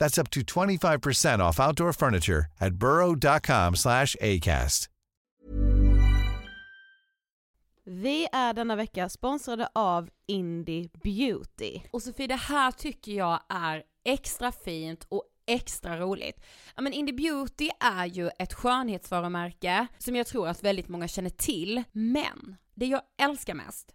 That's 0.00 0.18
up 0.18 0.30
to 0.30 0.40
25% 0.40 1.48
off 1.48 1.60
outdoor 1.60 1.92
furniture 1.92 2.46
at 2.60 2.74
burrow.com 2.74 3.76
slash 3.76 4.16
ACAST. 4.20 4.88
Vi 7.84 8.28
är 8.32 8.52
denna 8.52 8.76
vecka 8.76 9.08
sponsrade 9.08 9.68
av 9.74 10.10
Indie 10.26 10.88
Beauty. 11.02 11.80
Och 11.92 12.02
Sofie, 12.02 12.26
det 12.26 12.36
här 12.36 12.70
tycker 12.70 13.12
jag 13.12 13.40
är 13.48 13.82
extra 14.04 14.52
fint 14.52 15.06
och 15.08 15.24
extra 15.46 16.00
roligt. 16.00 16.40
Ja 16.76 16.82
men 16.82 16.92
Indie 16.92 17.14
Beauty 17.14 17.70
är 17.80 18.06
ju 18.06 18.30
ett 18.38 18.54
skönhetsvarumärke 18.54 19.86
som 19.98 20.16
jag 20.16 20.26
tror 20.26 20.48
att 20.48 20.62
väldigt 20.62 20.88
många 20.88 21.08
känner 21.08 21.30
till, 21.30 21.82
men 21.92 22.56
det 22.74 22.86
jag 22.86 23.02
älskar 23.22 23.54
mest 23.54 23.94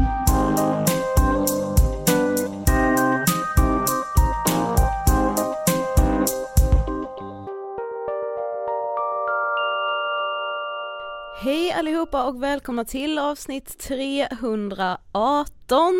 Hej 11.43 11.71
allihopa 11.71 12.23
och 12.23 12.43
välkomna 12.43 12.85
till 12.85 13.19
avsnitt 13.19 13.79
318 13.79 15.93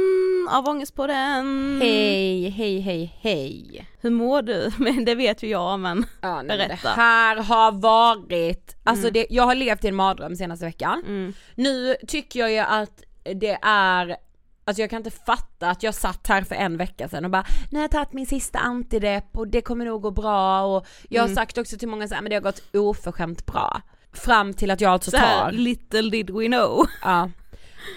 av 0.50 0.68
Ångestpodden. 0.68 1.78
Hej, 1.82 2.50
hej, 2.50 2.80
hej, 2.80 3.18
hej. 3.22 3.88
Hur 4.02 4.10
mår 4.10 4.42
du? 4.42 4.72
Men 4.78 5.06
det 5.06 5.16
vet 5.16 5.44
ju 5.44 5.48
jag 5.48 5.80
men 5.80 6.06
ja, 6.22 6.42
nej, 6.42 6.58
berätta. 6.58 6.88
Det 6.88 6.96
här 6.96 7.36
har 7.36 7.72
varit, 7.72 8.76
alltså 8.84 9.04
mm. 9.04 9.14
det, 9.14 9.28
jag 9.30 9.44
har 9.44 9.56
levt 9.56 9.84
i 9.84 9.88
en 9.88 9.96
mardröm 9.96 10.36
senaste 10.36 10.66
veckan. 10.66 11.04
Mm. 11.08 11.34
Nu 11.56 11.96
tycker 12.08 12.40
jag 12.40 12.52
ju 12.52 12.60
att 12.60 13.04
det 13.24 13.58
är 13.62 14.18
Alltså 14.66 14.82
jag 14.82 14.90
kan 14.90 14.98
inte 14.98 15.12
fatta 15.12 15.70
att 15.70 15.84
jag 15.84 15.96
satt 15.96 16.28
här 16.28 16.42
för 16.42 16.56
en 16.56 16.78
vecka 16.78 17.08
sedan 17.08 17.26
och 17.26 17.32
bara 17.32 17.46
nu 17.72 17.78
har 17.78 17.84
jag 17.84 17.92
tagit 17.92 18.14
min 18.14 18.26
sista 18.26 18.60
antidepp 18.60 19.38
och 19.38 19.48
det 19.48 19.62
kommer 19.62 19.86
nog 19.86 20.02
gå 20.02 20.12
bra 20.12 20.62
och 20.62 20.88
jag 21.10 21.22
har 21.22 21.28
mm. 21.28 21.36
sagt 21.36 21.58
också 21.58 21.78
till 21.78 21.88
många 21.88 22.08
så 22.08 22.16
här, 22.16 22.22
men 22.22 22.30
det 22.30 22.36
har 22.36 22.42
gått 22.42 22.76
oförskämt 22.76 23.46
bra. 23.46 23.82
Fram 24.14 24.54
till 24.54 24.72
att 24.72 24.82
jag 24.82 24.92
alltså 24.92 25.12
tar... 25.12 25.52
little 25.52 26.10
did 26.10 26.30
we 26.30 26.48
know. 26.48 26.88
Ja. 27.02 27.30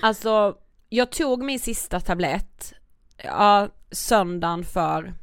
Alltså, 0.03 0.57
jag 0.89 1.11
tog 1.11 1.43
min 1.43 1.61
sista 1.61 2.01
tablett, 2.01 2.73
ja, 3.17 3.69
söndagen 3.91 4.65
för... 4.65 5.15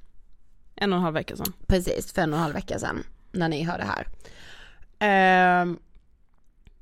En 0.76 0.94
och 0.94 0.98
en 0.98 1.04
halv 1.04 1.14
vecka 1.14 1.36
sedan. 1.36 1.54
Precis, 1.68 2.14
för 2.14 2.22
en 2.22 2.34
och 2.34 2.38
en 2.38 2.44
halv 2.44 2.54
vecka 2.54 2.80
sedan. 2.80 3.04
När 3.32 3.50
ni 3.50 3.64
hör 3.64 3.78
det 3.78 3.88
här. 5.00 5.62
Um, 5.62 5.80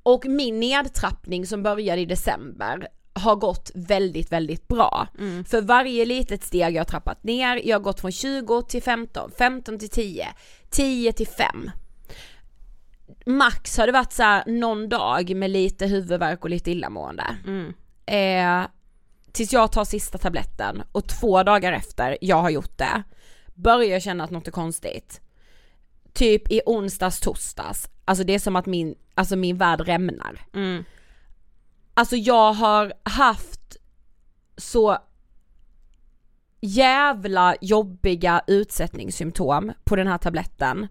och 0.04 0.26
min 0.26 0.60
nedtrappning 0.60 1.48
som 1.48 1.64
började 1.64 2.02
i 2.02 2.06
december 2.06 2.88
har 3.14 3.36
gått 3.36 3.72
väldigt, 3.76 4.32
väldigt 4.32 4.68
bra. 4.68 5.08
Mm. 5.20 5.46
För 5.46 5.62
varje 5.62 6.06
litet 6.06 6.44
steg 6.44 6.76
jag 6.76 6.80
har 6.80 6.86
trappat 6.86 7.24
ner, 7.24 7.62
jag 7.68 7.76
har 7.76 7.84
gått 7.84 8.02
från 8.02 8.12
20 8.12 8.62
till 8.62 8.84
15, 8.84 9.32
15 9.38 9.80
till 9.80 9.90
10, 9.90 10.28
10 10.70 11.14
till 11.14 11.28
5 11.28 11.72
max 13.26 13.78
har 13.78 13.86
det 13.86 13.94
varit 13.94 14.14
så 14.14 14.24
här, 14.24 14.44
någon 14.46 14.90
dag 14.90 15.36
med 15.36 15.50
lite 15.50 15.86
huvudvärk 15.86 16.44
och 16.44 16.50
lite 16.50 16.72
illamående. 16.72 17.38
Mm. 17.46 17.74
Eh, 18.06 18.68
tills 19.32 19.54
jag 19.54 19.72
tar 19.72 19.86
sista 19.86 20.18
tabletten 20.18 20.84
och 20.92 21.08
två 21.08 21.44
dagar 21.44 21.74
efter 21.74 22.18
jag 22.22 22.42
har 22.42 22.50
gjort 22.50 22.78
det 22.78 23.04
börjar 23.54 23.92
jag 23.92 24.02
känna 24.02 24.24
att 24.24 24.32
något 24.32 24.48
är 24.48 24.52
konstigt. 24.52 25.22
Typ 26.14 26.52
i 26.52 26.62
onsdags, 26.66 27.20
torsdags, 27.20 27.90
alltså 28.06 28.24
det 28.24 28.34
är 28.36 28.40
som 28.40 28.56
att 28.56 28.66
min, 28.66 28.96
alltså 29.16 29.36
min 29.36 29.58
värld 29.58 29.82
rämnar. 29.82 30.42
Mm. 30.54 30.84
Alltså 31.94 32.16
jag 32.16 32.54
har 32.54 32.94
haft 33.04 33.78
så 34.58 34.98
jävla 36.62 37.56
jobbiga 37.62 38.42
utsättningssymptom 38.48 39.72
på 39.84 39.96
den 39.96 40.08
här 40.08 40.18
tabletten 40.18 40.88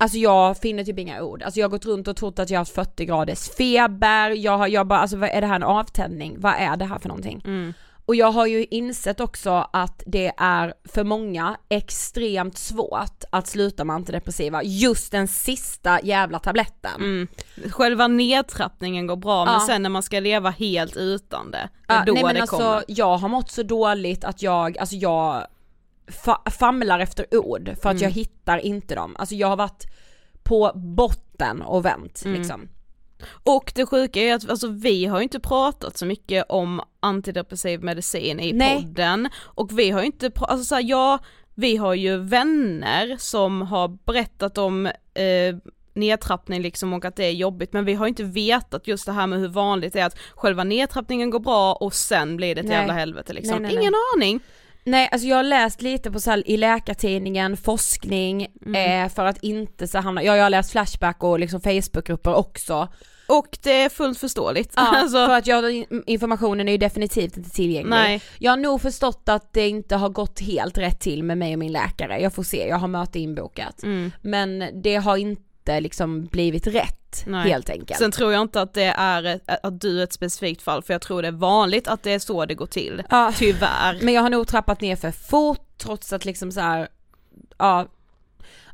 Alltså 0.00 0.18
jag 0.18 0.58
finner 0.58 0.84
typ 0.84 0.98
inga 0.98 1.22
ord. 1.22 1.42
Alltså 1.42 1.60
jag 1.60 1.64
har 1.64 1.70
gått 1.70 1.86
runt 1.86 2.08
och 2.08 2.16
trott 2.16 2.38
att 2.38 2.50
jag 2.50 2.58
har 2.58 2.60
haft 2.60 2.74
40 2.74 3.04
graders 3.04 3.48
feber, 3.50 4.30
jag 4.30 4.58
har, 4.58 4.68
jag 4.68 4.86
bara, 4.86 4.98
alltså 4.98 5.16
vad 5.16 5.30
är 5.30 5.40
det 5.40 5.46
här 5.46 5.56
en 5.56 5.62
avtändning? 5.62 6.36
Vad 6.40 6.54
är 6.58 6.76
det 6.76 6.84
här 6.84 6.98
för 6.98 7.08
någonting? 7.08 7.42
Mm. 7.44 7.72
Och 8.08 8.14
jag 8.14 8.32
har 8.32 8.46
ju 8.46 8.64
insett 8.64 9.20
också 9.20 9.68
att 9.72 10.02
det 10.06 10.32
är 10.36 10.74
för 10.84 11.04
många 11.04 11.56
extremt 11.68 12.58
svårt 12.58 13.24
att 13.30 13.46
sluta 13.46 13.84
med 13.84 13.96
antidepressiva, 13.96 14.62
just 14.62 15.12
den 15.12 15.28
sista 15.28 16.00
jävla 16.02 16.38
tabletten. 16.38 16.94
Mm. 16.96 17.28
Själva 17.70 18.08
nedtrappningen 18.08 19.06
går 19.06 19.16
bra 19.16 19.46
ja. 19.46 19.52
men 19.52 19.60
sen 19.60 19.82
när 19.82 19.90
man 19.90 20.02
ska 20.02 20.20
leva 20.20 20.50
helt 20.50 20.96
utan 20.96 21.50
det, 21.50 21.68
det 21.86 21.92
är 21.92 21.98
ja, 21.98 22.04
då 22.06 22.12
nej, 22.12 22.24
men 22.24 22.34
det 22.34 22.40
alltså, 22.40 22.56
kommer. 22.56 22.84
Jag 22.88 23.16
har 23.16 23.28
mått 23.28 23.50
så 23.50 23.62
dåligt 23.62 24.24
att 24.24 24.42
jag, 24.42 24.78
alltså 24.78 24.96
jag 24.96 25.46
fa 26.08 26.42
famlar 26.50 27.00
efter 27.00 27.26
ord 27.36 27.64
för 27.82 27.88
att 27.88 27.96
mm. 27.96 28.02
jag 28.02 28.10
hittar 28.10 28.58
inte 28.58 28.94
dem. 28.94 29.16
Alltså 29.18 29.34
jag 29.34 29.48
har 29.48 29.56
varit 29.56 29.86
på 30.42 30.72
botten 30.74 31.62
och 31.62 31.84
vänt 31.84 32.22
mm. 32.24 32.38
liksom. 32.38 32.68
Och 33.30 33.72
det 33.74 33.86
sjuka 33.86 34.20
är 34.20 34.34
att 34.34 34.50
alltså, 34.50 34.68
vi 34.68 35.06
har 35.06 35.18
ju 35.18 35.22
inte 35.22 35.40
pratat 35.40 35.96
så 35.96 36.06
mycket 36.06 36.44
om 36.48 36.80
antidepressiv 37.00 37.82
medicin 37.82 38.40
i 38.40 38.52
Nej. 38.52 38.76
podden 38.76 39.28
och 39.44 39.78
vi 39.78 39.90
har 39.90 40.00
ju 40.00 40.06
inte, 40.06 40.30
alltså 40.36 40.64
så 40.64 40.74
här, 40.74 40.82
ja, 40.82 41.18
vi 41.54 41.76
har 41.76 41.94
ju 41.94 42.16
vänner 42.16 43.16
som 43.18 43.62
har 43.62 43.88
berättat 43.88 44.58
om 44.58 44.86
eh, 45.14 45.56
nedtrappning 45.94 46.62
liksom 46.62 46.92
och 46.92 47.04
att 47.04 47.16
det 47.16 47.24
är 47.24 47.32
jobbigt 47.32 47.72
men 47.72 47.84
vi 47.84 47.94
har 47.94 48.06
inte 48.06 48.24
vetat 48.24 48.86
just 48.86 49.06
det 49.06 49.12
här 49.12 49.26
med 49.26 49.38
hur 49.38 49.48
vanligt 49.48 49.92
det 49.92 50.00
är 50.00 50.06
att 50.06 50.18
själva 50.34 50.64
nedtrappningen 50.64 51.30
går 51.30 51.40
bra 51.40 51.72
och 51.72 51.94
sen 51.94 52.36
blir 52.36 52.54
det 52.54 52.60
ett 52.60 52.66
nej. 52.66 52.76
jävla 52.76 52.92
helvete 52.92 53.32
liksom. 53.32 53.62
Nej, 53.62 53.74
nej, 53.74 53.80
Ingen 53.80 53.94
aning. 54.16 54.40
Nej 54.88 55.08
alltså 55.12 55.28
jag 55.28 55.36
har 55.36 55.44
läst 55.44 55.82
lite 55.82 56.10
på 56.10 56.20
så 56.20 56.30
här, 56.30 56.50
i 56.50 56.56
Läkartidningen, 56.56 57.56
forskning, 57.56 58.46
mm. 58.66 59.04
eh, 59.04 59.12
för 59.12 59.24
att 59.24 59.42
inte 59.42 59.88
så 59.88 59.98
hamna, 59.98 60.22
ja 60.22 60.36
jag 60.36 60.42
har 60.42 60.50
läst 60.50 60.72
Flashback 60.72 61.24
och 61.24 61.38
liksom 61.38 61.60
Facebookgrupper 61.60 62.34
också. 62.34 62.88
Och 63.28 63.58
det 63.62 63.82
är 63.82 63.88
fullt 63.88 64.18
förståeligt. 64.18 64.72
Ja, 64.76 64.82
alltså. 64.96 65.26
för 65.26 65.36
att 65.36 65.46
jag, 65.46 65.84
informationen 66.06 66.68
är 66.68 66.72
ju 66.72 66.78
definitivt 66.78 67.36
inte 67.36 67.50
tillgänglig. 67.50 67.90
Nej. 67.90 68.22
Jag 68.38 68.52
har 68.52 68.56
nog 68.56 68.82
förstått 68.82 69.28
att 69.28 69.52
det 69.52 69.68
inte 69.68 69.96
har 69.96 70.08
gått 70.08 70.40
helt 70.40 70.78
rätt 70.78 71.00
till 71.00 71.22
med 71.22 71.38
mig 71.38 71.52
och 71.52 71.58
min 71.58 71.72
läkare, 71.72 72.20
jag 72.20 72.34
får 72.34 72.42
se, 72.42 72.68
jag 72.68 72.76
har 72.76 72.88
möte 72.88 73.18
inbokat. 73.18 73.82
Mm. 73.82 74.12
Men 74.22 74.82
det 74.82 74.96
har 74.96 75.16
inte 75.16 75.47
inte 75.68 75.80
liksom 75.80 76.26
blivit 76.26 76.66
rätt 76.66 77.24
Nej. 77.26 77.48
helt 77.48 77.70
enkelt. 77.70 77.98
Sen 77.98 78.10
tror 78.10 78.32
jag 78.32 78.42
inte 78.42 78.60
att 78.60 78.74
det 78.74 78.94
är 78.96 79.40
att 79.62 79.80
du 79.80 80.00
är 80.00 80.04
ett 80.04 80.12
specifikt 80.12 80.62
fall 80.62 80.82
för 80.82 80.94
jag 80.94 81.02
tror 81.02 81.22
det 81.22 81.28
är 81.28 81.32
vanligt 81.32 81.88
att 81.88 82.02
det 82.02 82.12
är 82.12 82.18
så 82.18 82.46
det 82.46 82.54
går 82.54 82.66
till. 82.66 83.02
Ja, 83.10 83.32
Tyvärr. 83.36 83.98
Men 84.02 84.14
jag 84.14 84.22
har 84.22 84.30
nog 84.30 84.48
trappat 84.48 84.80
ner 84.80 84.96
för 84.96 85.10
fort 85.10 85.78
trots 85.78 86.12
att 86.12 86.24
liksom 86.24 86.52
så 86.52 86.60
här, 86.60 86.88
ja, 87.58 87.86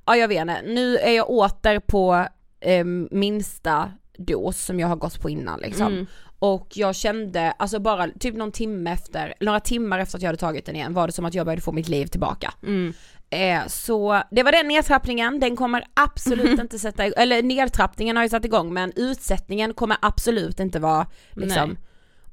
ja 0.04 0.16
jag 0.16 0.28
vet 0.28 0.40
inte, 0.40 0.62
nu 0.66 0.96
är 0.98 1.12
jag 1.12 1.30
åter 1.30 1.80
på 1.80 2.26
eh, 2.60 2.84
minsta 3.10 3.92
dos 4.18 4.64
som 4.64 4.80
jag 4.80 4.88
har 4.88 4.96
gått 4.96 5.20
på 5.20 5.30
innan 5.30 5.60
liksom. 5.60 5.86
Mm. 5.86 6.06
Och 6.38 6.68
jag 6.74 6.96
kände, 6.96 7.52
alltså 7.52 7.78
bara 7.78 8.08
typ 8.20 8.34
någon 8.34 8.52
timme 8.52 8.92
efter, 8.92 9.34
några 9.40 9.60
timmar 9.60 9.98
efter 9.98 10.18
att 10.18 10.22
jag 10.22 10.28
hade 10.28 10.38
tagit 10.38 10.66
den 10.66 10.76
igen 10.76 10.94
var 10.94 11.06
det 11.06 11.12
som 11.12 11.24
att 11.24 11.34
jag 11.34 11.46
började 11.46 11.62
få 11.62 11.72
mitt 11.72 11.88
liv 11.88 12.06
tillbaka. 12.06 12.54
Mm. 12.62 12.92
Eh, 13.34 13.66
så 13.66 14.22
det 14.30 14.42
var 14.42 14.52
den 14.52 14.68
nedtrappningen, 14.68 15.40
den 15.40 15.56
kommer 15.56 15.84
absolut 15.94 16.60
inte 16.60 16.78
sätta 16.78 17.06
igång, 17.06 17.22
eller 17.22 17.42
nedtrappningen 17.42 18.16
har 18.16 18.22
ju 18.22 18.28
satt 18.28 18.44
igång 18.44 18.74
men 18.74 18.92
utsättningen 18.96 19.74
kommer 19.74 19.96
absolut 20.02 20.60
inte 20.60 20.80
vara 20.80 21.06
liksom. 21.32 21.68
Nej. 21.68 21.78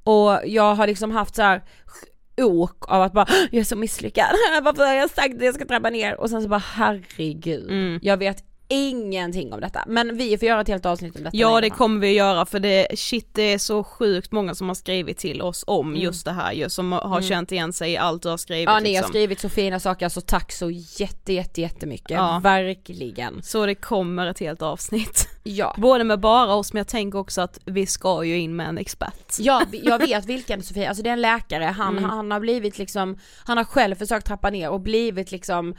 Och 0.03 0.39
jag 0.45 0.75
har 0.75 0.87
liksom 0.87 1.11
haft 1.11 1.35
så 1.35 1.41
här 1.41 1.63
ok 2.41 2.85
av 2.87 3.01
att 3.01 3.13
bara 3.13 3.27
jag 3.51 3.59
är 3.59 3.63
så 3.63 3.75
misslyckad, 3.75 4.29
varför 4.63 4.85
har 4.85 4.93
jag 4.93 5.09
sagt 5.09 5.35
att 5.35 5.43
jag 5.43 5.55
ska 5.55 5.65
trappa 5.65 5.89
ner? 5.89 6.19
Och 6.19 6.29
sen 6.29 6.41
så 6.41 6.47
bara 6.47 6.63
herregud, 6.73 7.69
mm. 7.69 7.99
jag 8.01 8.17
vet 8.17 8.43
ingenting 8.71 9.53
om 9.53 9.61
detta. 9.61 9.83
Men 9.87 10.17
vi 10.17 10.37
får 10.37 10.47
göra 10.47 10.61
ett 10.61 10.67
helt 10.67 10.85
avsnitt 10.85 11.15
om 11.15 11.23
detta. 11.23 11.37
Ja 11.37 11.61
det 11.61 11.69
kommer 11.69 11.99
vi 11.99 12.13
göra 12.13 12.45
för 12.45 12.59
det, 12.59 12.87
shit 12.99 13.29
det 13.33 13.53
är 13.53 13.57
så 13.57 13.83
sjukt 13.83 14.31
många 14.31 14.55
som 14.55 14.67
har 14.67 14.75
skrivit 14.75 15.17
till 15.17 15.41
oss 15.41 15.63
om 15.67 15.87
mm. 15.87 16.01
just 16.01 16.25
det 16.25 16.31
här 16.31 16.53
ju, 16.53 16.69
som 16.69 16.91
har 16.91 17.17
mm. 17.17 17.23
känt 17.23 17.51
igen 17.51 17.73
sig 17.73 17.91
i 17.91 17.97
allt 17.97 18.23
du 18.23 18.29
har 18.29 18.37
skrivit. 18.37 18.65
Ja 18.65 18.79
ni 18.79 18.89
liksom. 18.89 19.03
har 19.03 19.09
skrivit 19.09 19.39
så 19.39 19.49
fina 19.49 19.79
saker, 19.79 20.05
alltså 20.05 20.21
tack 20.21 20.51
så 20.51 20.69
jätte 20.71 21.33
jätte 21.33 21.61
jättemycket, 21.61 22.11
ja. 22.11 22.39
verkligen. 22.43 23.43
Så 23.43 23.65
det 23.65 23.75
kommer 23.75 24.27
ett 24.27 24.39
helt 24.39 24.61
avsnitt. 24.61 25.29
Ja. 25.43 25.75
Både 25.77 26.03
med 26.03 26.19
bara 26.19 26.53
oss 26.53 26.73
men 26.73 26.79
jag 26.79 26.87
tänker 26.87 27.19
också 27.19 27.41
att 27.41 27.59
vi 27.65 27.85
ska 27.85 28.23
ju 28.23 28.37
in 28.37 28.55
med 28.55 28.67
en 28.67 28.77
expert. 28.77 29.35
Ja 29.39 29.61
jag 29.71 29.99
vet 29.99 30.25
vilken 30.25 30.63
Sofia, 30.63 30.89
alltså 30.89 31.03
det 31.03 31.09
är 31.09 31.13
en 31.13 31.21
läkare, 31.21 31.63
han, 31.63 31.97
mm. 31.97 32.09
han 32.09 32.31
har 32.31 32.39
blivit 32.39 32.77
liksom, 32.77 33.19
han 33.45 33.57
har 33.57 33.63
själv 33.63 33.95
försökt 33.95 34.27
trappa 34.27 34.49
ner 34.49 34.69
och 34.69 34.81
blivit 34.81 35.31
liksom 35.31 35.75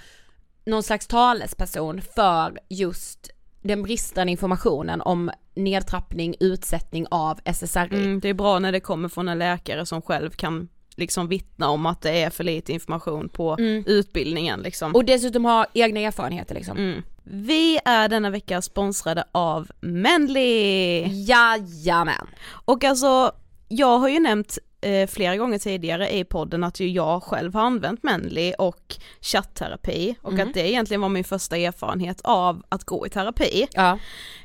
någon 0.66 0.83
slags 0.83 1.07
talesperson 1.07 2.00
för 2.14 2.59
just 2.69 3.31
den 3.62 3.83
bristande 3.83 4.31
informationen 4.31 5.00
om 5.00 5.31
nedtrappning, 5.54 6.35
utsättning 6.40 7.07
av 7.11 7.40
SSRI. 7.45 7.97
Mm, 7.97 8.21
det 8.21 8.28
är 8.28 8.35
bra 8.35 8.59
när 8.59 8.73
det 8.73 8.81
kommer 8.81 9.09
från 9.09 9.28
en 9.28 9.38
läkare 9.38 9.87
som 9.87 10.02
själv 10.02 10.31
kan 10.31 10.69
liksom 10.97 11.28
vittna 11.28 11.69
om 11.69 11.87
att 11.87 12.00
det 12.02 12.23
är 12.23 12.31
för 12.31 12.45
lite 12.45 12.73
information 12.73 13.28
på 13.28 13.57
Mm. 13.59 13.85
utbildningen 13.87 14.61
liksom. 14.61 14.95
Och 14.95 15.04
dessutom 15.04 15.45
ha 15.45 15.66
egna 15.75 16.00
erfarenheter 16.00 16.54
liksom. 16.54 16.76
Mm. 16.76 17.02
Vi 17.25 17.78
är 17.85 18.09
denna 18.09 18.31
vecka 18.31 18.62
sponsrade 18.62 19.25
av 19.33 19.71
Mendley! 19.81 21.07
Jajamän. 21.25 22.26
Och 22.64 22.85
alltså, 22.85 23.33
jag 23.69 23.99
har 23.99 24.09
ju 24.09 24.21
nämnt 24.21 24.59
eh, 24.83 25.07
flera 25.07 25.37
gånger 25.37 25.59
tidigare 25.59 26.15
i 26.17 26.25
podden 26.25 26.65
att 26.65 26.81
ju 26.81 26.89
jag 26.89 27.23
själv 27.23 27.55
har 27.55 27.62
använt 27.62 28.03
Mendley 28.03 28.55
och 28.59 28.97
chattterapi 29.21 30.15
och 30.23 30.33
Mhm. 30.33 30.49
att 30.49 30.55
det 30.55 30.69
egentligen 30.71 31.01
var 31.01 31.09
min 31.09 31.25
första 31.25 31.57
erfarenhet 31.57 32.21
av 32.25 32.62
att 32.69 32.85
gå 32.85 33.07
i 33.07 33.11
terapi. 33.11 33.67
Ja. 33.73 33.99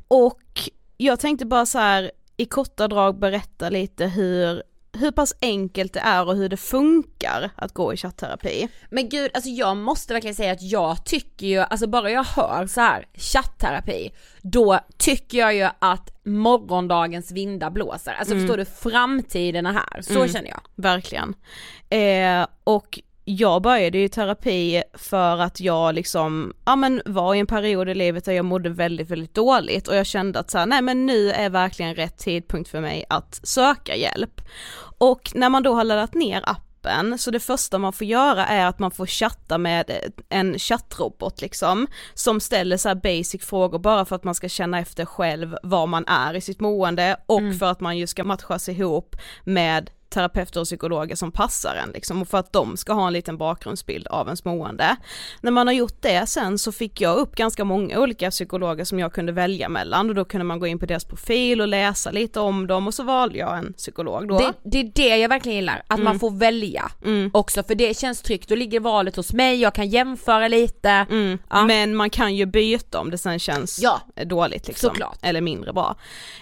Och 0.07 0.41
jag 0.97 1.19
tänkte 1.19 1.45
bara 1.45 1.65
så 1.65 1.77
här 1.79 2.11
i 2.37 2.45
korta 2.45 2.87
drag 2.87 3.19
berätta 3.19 3.69
lite 3.69 4.05
hur, 4.05 4.63
hur 4.97 5.11
pass 5.11 5.33
enkelt 5.41 5.93
det 5.93 5.99
är 5.99 6.27
och 6.27 6.35
hur 6.35 6.49
det 6.49 6.57
funkar 6.57 7.49
att 7.55 7.73
gå 7.73 7.93
i 7.93 7.97
chattterapi. 7.97 8.67
Men 8.89 9.09
gud, 9.09 9.31
alltså 9.33 9.49
jag 9.49 9.77
måste 9.77 10.13
verkligen 10.13 10.35
säga 10.35 10.51
att 10.51 10.61
jag 10.61 11.05
tycker 11.05 11.47
ju, 11.47 11.57
alltså 11.59 11.87
bara 11.87 12.11
jag 12.11 12.23
hör 12.23 12.67
så 12.67 12.81
här 12.81 13.05
chattterapi, 13.13 14.11
då 14.41 14.79
tycker 14.97 15.37
jag 15.37 15.55
ju 15.55 15.69
att 15.79 16.25
morgondagens 16.25 17.31
vindar 17.31 17.69
blåser. 17.69 18.13
Alltså 18.13 18.33
förstår 18.33 18.57
du, 18.57 18.65
framtiden 18.65 19.65
är 19.65 19.73
här, 19.73 20.01
så 20.01 20.13
Mm. 20.15 20.27
känner 20.27 20.49
jag. 20.49 20.61
Verkligen. 20.75 21.33
Eh, 21.89 22.47
och 22.63 22.99
jag 23.29 23.61
började 23.61 23.97
ju 23.97 24.07
terapi 24.07 24.83
för 24.93 25.37
att 25.37 25.59
jag 25.59 25.95
liksom, 25.95 26.53
ja 26.65 26.75
men 26.75 27.01
var 27.05 27.35
i 27.35 27.39
en 27.39 27.47
period 27.47 27.89
i 27.89 27.93
livet 27.93 28.25
där 28.25 28.33
jag 28.33 28.45
mådde 28.45 28.69
väldigt, 28.69 29.09
väldigt 29.09 29.33
dåligt 29.33 29.87
och 29.87 29.95
jag 29.95 30.05
kände 30.05 30.39
att 30.39 30.51
så 30.51 30.57
här, 30.57 30.65
nej 30.65 30.81
men 30.81 31.05
nu 31.05 31.31
är 31.31 31.49
verkligen 31.49 31.95
rätt 31.95 32.17
tidpunkt 32.17 32.69
för 32.69 32.81
mig 32.81 33.05
att 33.09 33.39
söka 33.43 33.95
hjälp. 33.95 34.41
Och 34.97 35.31
när 35.35 35.49
man 35.49 35.63
då 35.63 35.73
har 35.73 35.83
laddat 35.83 36.13
ner 36.13 36.41
appen, 36.45 37.17
så 37.17 37.31
det 37.31 37.39
första 37.39 37.77
man 37.77 37.93
får 37.93 38.07
göra 38.07 38.45
är 38.45 38.65
att 38.65 38.79
man 38.79 38.91
får 38.91 39.05
chatta 39.05 39.57
med 39.57 39.91
en 40.29 40.59
chattrobot 40.59 41.41
liksom, 41.41 41.87
som 42.13 42.39
ställer 42.39 42.77
så 42.77 42.95
basic 42.95 43.45
frågor 43.45 43.79
bara 43.79 44.05
för 44.05 44.15
att 44.15 44.23
man 44.23 44.35
ska 44.35 44.49
känna 44.49 44.79
efter 44.79 45.05
själv 45.05 45.57
var 45.63 45.87
man 45.87 46.05
är 46.07 46.33
i 46.33 46.41
sitt 46.41 46.59
mående 46.59 47.17
och 47.25 47.41
för 47.59 47.65
att 47.65 47.79
man 47.79 47.97
ju 47.97 48.07
ska 48.07 48.23
matchas 48.23 48.69
ihop 48.69 49.15
med 49.43 49.89
terapeuter 50.09 50.59
och 50.59 50.65
psykologer 50.65 51.15
som 51.15 51.31
passar 51.31 51.75
en 51.75 51.89
liksom 51.91 52.21
och 52.21 52.27
för 52.27 52.37
att 52.37 52.53
de 52.53 52.77
ska 52.77 52.93
ha 52.93 53.07
en 53.07 53.13
liten 53.13 53.37
bakgrundsbild 53.37 54.07
av 54.07 54.27
ens 54.27 54.45
mående. 54.45 54.95
När 55.41 55.51
man 55.51 55.67
har 55.67 55.73
gjort 55.73 56.01
det 56.01 56.27
sen 56.29 56.57
så 56.57 56.71
fick 56.71 57.01
jag 57.01 57.17
upp 57.17 57.35
ganska 57.35 57.63
många 57.65 57.99
olika 57.99 58.31
psykologer 58.31 58.83
som 58.85 58.99
jag 58.99 59.13
kunde 59.13 59.31
välja 59.31 59.69
mellan 59.69 60.09
och 60.09 60.15
då 60.15 60.25
kunde 60.25 60.43
man 60.43 60.59
gå 60.59 60.67
in 60.67 60.79
på 60.79 60.85
deras 60.85 61.05
profil 61.05 61.61
och 61.61 61.67
läsa 61.67 62.11
lite 62.11 62.39
om 62.39 62.67
dem 62.67 62.87
och 62.87 62.93
så 62.93 63.03
valde 63.03 63.37
jag 63.37 63.57
en 63.57 63.73
psykolog 63.73 64.27
då. 64.27 64.39
Det, 64.39 64.53
det 64.63 64.79
är 64.79 64.91
det 64.95 65.17
jag 65.17 65.29
verkligen 65.29 65.55
gillar, 65.55 65.83
att 65.87 65.99
man 65.99 66.19
får 66.19 66.31
välja 66.31 66.91
Mm. 67.05 67.31
också 67.33 67.63
för 67.63 67.75
det 67.75 67.97
känns 67.97 68.21
tryggt, 68.21 68.49
då 68.49 68.55
ligger 68.55 68.79
valet 68.79 69.15
hos 69.15 69.33
mig, 69.33 69.61
jag 69.61 69.73
kan 69.73 69.87
jämföra 69.87 70.47
lite. 70.47 70.89
Mm. 70.89 71.37
Ja. 71.49 71.65
Men 71.65 71.95
man 71.95 72.09
kan 72.09 72.35
ju 72.35 72.45
byta 72.45 72.99
om 72.99 73.11
det 73.11 73.17
sen 73.17 73.39
känns 73.39 73.79
Ja. 73.81 74.01
dåligt 74.25 74.67
liksom. 74.67 74.89
Såklart. 74.89 75.17
Eller 75.21 75.41
mindre 75.41 75.73
bra. 75.73 75.95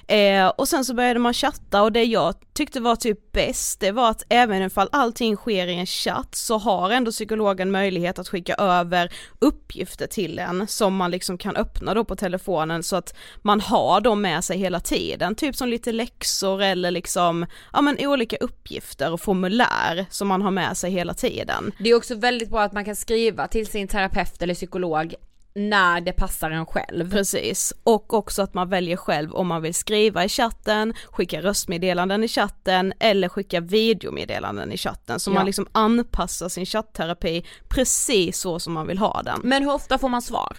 Eh, 0.07 0.47
och 0.47 0.67
sen 0.67 0.85
så 0.85 0.93
började 0.93 1.19
man 1.19 1.33
chatta 1.33 1.81
och 1.83 1.91
det 1.91 2.03
jag 2.03 2.35
tyckte 2.55 2.79
var 2.79 2.95
typ 2.95 3.31
bäst, 3.31 3.79
det 3.79 3.91
var 3.91 4.09
att 4.09 4.23
även 4.29 4.61
ifall 4.61 4.89
allting 4.91 5.35
sker 5.35 5.67
i 5.67 5.75
en 5.75 5.85
chatt 5.85 6.35
så 6.35 6.57
har 6.57 6.89
ändå 6.89 7.11
psykologen 7.11 7.71
möjlighet 7.71 8.19
att 8.19 8.27
skicka 8.27 8.55
över 8.55 9.11
uppgifter 9.39 10.07
till 10.07 10.39
en 10.39 10.67
som 10.67 10.95
man 10.95 11.11
liksom 11.11 11.37
kan 11.37 11.55
öppna 11.55 11.93
då 11.93 12.05
på 12.05 12.15
telefonen 12.15 12.83
så 12.83 12.95
att 12.95 13.15
man 13.41 13.61
har 13.61 14.01
dem 14.01 14.21
med 14.21 14.43
sig 14.43 14.57
hela 14.57 14.79
tiden, 14.79 15.35
typ 15.35 15.55
som 15.55 15.69
lite 15.69 15.91
läxor 15.91 16.61
eller 16.61 16.91
liksom, 16.91 17.45
ja 17.73 17.81
men 17.81 17.97
olika 17.99 18.37
uppgifter 18.37 19.13
och 19.13 19.21
formulär 19.21 20.05
som 20.09 20.27
man 20.27 20.41
har 20.41 20.51
med 20.51 20.77
sig 20.77 20.91
hela 20.91 21.13
tiden. 21.13 21.71
Det 21.79 21.89
är 21.89 21.95
också 21.95 22.15
väldigt 22.15 22.49
bra 22.49 22.61
att 22.61 22.73
man 22.73 22.85
kan 22.85 22.95
skriva 22.95 23.47
till 23.47 23.67
sin 23.67 23.87
terapeut 23.87 24.41
eller 24.41 24.53
psykolog 24.53 25.15
när 25.57 26.01
det 26.01 26.11
passar 26.11 26.51
en 26.51 26.65
själv. 26.65 27.11
Precis, 27.11 27.73
och 27.83 28.13
också 28.13 28.41
att 28.41 28.53
man 28.53 28.69
väljer 28.69 28.97
själv 28.97 29.33
om 29.35 29.47
man 29.47 29.61
vill 29.61 29.73
skriva 29.73 30.23
i 30.25 30.29
chatten, 30.29 30.93
skicka 31.11 31.41
röstmeddelanden 31.41 32.23
i 32.23 32.27
chatten 32.27 32.93
eller 32.99 33.29
skicka 33.29 33.59
videomeddelanden 33.61 34.71
i 34.71 34.77
chatten. 34.77 35.19
Så 35.19 35.29
Ja. 35.29 35.33
man 35.33 35.45
liksom 35.45 35.67
anpassar 35.71 36.49
sin 36.49 36.65
chattterapi 36.65 37.45
precis 37.69 38.39
så 38.39 38.59
som 38.59 38.73
man 38.73 38.87
vill 38.87 38.97
ha 38.97 39.21
den. 39.21 39.39
Men 39.43 39.63
hur 39.63 39.73
ofta 39.73 39.97
får 39.97 40.09
man 40.09 40.21
svar? 40.21 40.57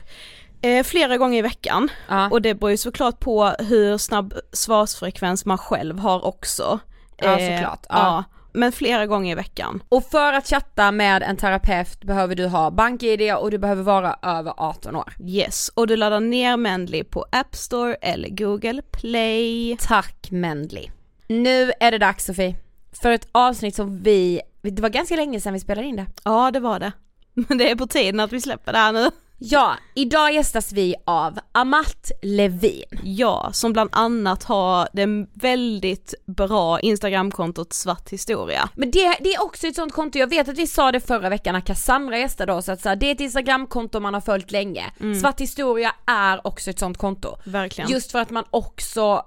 Eh, 0.62 0.84
flera 0.84 1.16
gånger 1.16 1.38
i 1.38 1.42
veckan 1.42 1.88
Ja. 2.08 2.28
och 2.30 2.42
det 2.42 2.54
beror 2.54 2.70
ju 2.70 2.76
såklart 2.76 3.20
på 3.20 3.44
hur 3.58 3.98
snabb 3.98 4.34
svarsfrekvens 4.52 5.44
man 5.44 5.58
själv 5.58 5.98
har 5.98 6.24
också. 6.24 6.78
Ja, 7.16 7.38
såklart. 7.38 7.86
Ja. 7.88 7.96
ja. 7.98 8.24
Men 8.56 8.72
flera 8.72 9.06
gånger 9.06 9.32
i 9.32 9.34
veckan. 9.34 9.82
Och 9.88 10.04
för 10.04 10.32
att 10.32 10.46
chatta 10.46 10.92
med 10.92 11.22
en 11.22 11.36
terapeut 11.36 12.04
behöver 12.04 12.34
du 12.34 12.46
ha 12.46 12.70
bank-id 12.70 13.34
och 13.34 13.50
du 13.50 13.58
behöver 13.58 13.82
vara 13.82 14.18
över 14.22 14.54
18 14.56 14.96
år. 14.96 15.12
Yes, 15.26 15.70
och 15.74 15.86
du 15.86 15.96
laddar 15.96 16.20
ner 16.20 16.56
Mendley 16.56 17.04
på 17.04 17.26
App 17.32 17.56
Store 17.56 17.94
eller 17.94 18.28
Google 18.28 18.82
Play. 18.82 19.76
Tack 19.80 20.30
Mendley. 20.30 20.86
Nu 21.26 21.72
är 21.80 21.90
det 21.90 21.98
dags 21.98 22.24
Sofie, 22.24 22.56
för 23.02 23.10
ett 23.10 23.28
avsnitt 23.32 23.74
som 23.74 24.02
vi, 24.02 24.40
det 24.62 24.82
var 24.82 24.88
ganska 24.88 25.16
länge 25.16 25.40
sedan 25.40 25.52
vi 25.52 25.60
spelade 25.60 25.88
in 25.88 25.96
det. 25.96 26.06
Ja 26.24 26.50
det 26.50 26.60
var 26.60 26.80
det. 26.80 26.92
Men 27.34 27.58
det 27.58 27.70
är 27.70 27.76
på 27.76 27.86
tiden 27.86 28.20
att 28.20 28.32
vi 28.32 28.40
släpper 28.40 28.72
det 28.72 28.78
här 28.78 28.92
nu. 28.92 29.10
Ja, 29.38 29.76
idag 29.94 30.32
gästas 30.32 30.72
vi 30.72 30.94
av 31.04 31.38
Amat 31.52 32.10
Levin. 32.22 32.84
Ja, 33.02 33.50
som 33.52 33.72
bland 33.72 33.90
annat 33.92 34.44
har 34.44 34.88
det 34.92 35.26
väldigt 35.34 36.14
bra 36.26 36.80
Instagramkontot 36.80 37.72
Svart 37.72 38.10
Historia. 38.10 38.68
Men 38.74 38.90
det, 38.90 39.16
det 39.20 39.34
är 39.34 39.42
också 39.42 39.66
ett 39.66 39.74
sånt 39.74 39.92
konto, 39.92 40.18
jag 40.18 40.30
vet 40.30 40.48
att 40.48 40.58
vi 40.58 40.66
sa 40.66 40.92
det 40.92 41.00
förra 41.00 41.28
veckan 41.28 41.54
när 41.54 41.60
Cassandra 41.60 42.18
gästade 42.18 42.52
oss 42.52 42.68
att 42.68 42.80
så 42.80 42.88
här, 42.88 42.96
det 42.96 43.06
är 43.06 43.12
ett 43.12 43.20
Instagramkonto 43.20 44.00
man 44.00 44.14
har 44.14 44.20
följt 44.20 44.50
länge. 44.50 44.84
Svart 45.20 45.40
historia 45.40 45.94
är 46.06 46.46
också 46.46 46.70
ett 46.70 46.78
sånt 46.78 46.98
konto. 46.98 47.36
Verkligen. 47.44 47.90
Just 47.90 48.12
för 48.12 48.18
att 48.18 48.30
man 48.30 48.44
också 48.50 49.24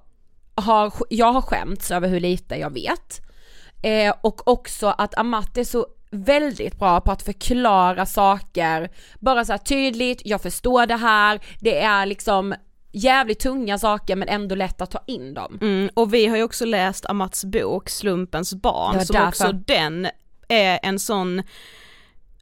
har, 0.55 0.93
jag 1.09 1.33
har 1.33 1.41
skämts 1.41 1.91
över 1.91 2.07
hur 2.07 2.19
lite 2.19 2.55
jag 2.55 2.73
vet. 2.73 3.21
Eh, 3.81 4.13
och 4.21 4.47
också 4.47 4.87
att 4.87 5.17
Amat 5.17 5.57
är 5.57 5.63
så 5.63 5.87
väldigt 6.11 6.79
bra 6.79 7.01
på 7.01 7.11
att 7.11 7.21
förklara 7.21 8.05
saker, 8.05 8.89
bara 9.19 9.45
så 9.45 9.57
tydligt, 9.57 10.21
jag 10.25 10.41
förstår 10.41 10.85
det 10.85 10.95
här, 10.95 11.39
det 11.59 11.79
är 11.79 12.05
liksom 12.05 12.55
jävligt 12.91 13.39
tunga 13.39 13.77
saker 13.77 14.15
men 14.15 14.27
ändå 14.27 14.55
lätt 14.55 14.81
att 14.81 14.91
ta 14.91 15.03
in 15.07 15.33
dem. 15.33 15.57
Mm, 15.61 15.89
och 15.93 16.13
vi 16.13 16.27
har 16.27 16.37
ju 16.37 16.43
också 16.43 16.65
läst 16.65 17.05
Amats 17.05 17.45
bok 17.45 17.89
Slumpens 17.89 18.53
barn, 18.53 19.05
som 19.05 19.13
därför. 19.13 19.27
också 19.27 19.51
den 19.51 20.07
är 20.47 20.79
en 20.83 20.99
sån 20.99 21.43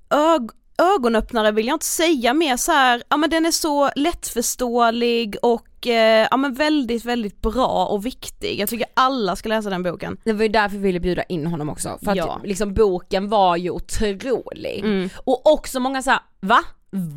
ög 0.10 0.50
ögonöppnare 0.78 1.52
vill 1.52 1.68
jag 1.68 1.76
inte 1.76 1.86
säga 1.86 2.34
mer 2.34 2.58
så 2.58 2.72
här, 2.72 3.04
ja 3.10 3.18
men 3.18 3.30
den 3.30 3.46
är 3.46 3.52
så 3.52 3.90
lättförståelig 3.96 5.36
och 5.42 5.88
eh, 5.88 6.28
ja 6.32 6.38
men 6.38 6.54
väldigt 6.54 7.06
väldigt 7.06 7.42
bra 7.42 7.86
och 7.86 8.06
viktig. 8.06 8.60
Jag 8.60 8.70
tycker 8.70 8.88
alla 8.94 9.36
ska 9.36 9.50
läsa 9.50 9.70
den 9.70 9.84
boken. 9.84 10.18
Det 10.24 10.34
var 10.34 10.44
ju 10.44 10.50
därför 10.50 10.78
vi 10.78 10.84
ville 10.84 11.00
bjuda 11.00 11.24
in 11.24 11.48
honom 11.48 11.70
också, 11.70 11.98
för 12.04 12.12
att 12.12 12.18
Ja. 12.18 12.42
liksom 12.44 12.74
boken 12.74 13.30
var 13.30 13.56
ju 13.56 13.70
otrolig. 13.70 14.80
Mm. 14.80 15.10
Och 15.24 15.52
också 15.54 15.80
många 15.80 16.02
såhär, 16.02 16.20
va? 16.40 16.60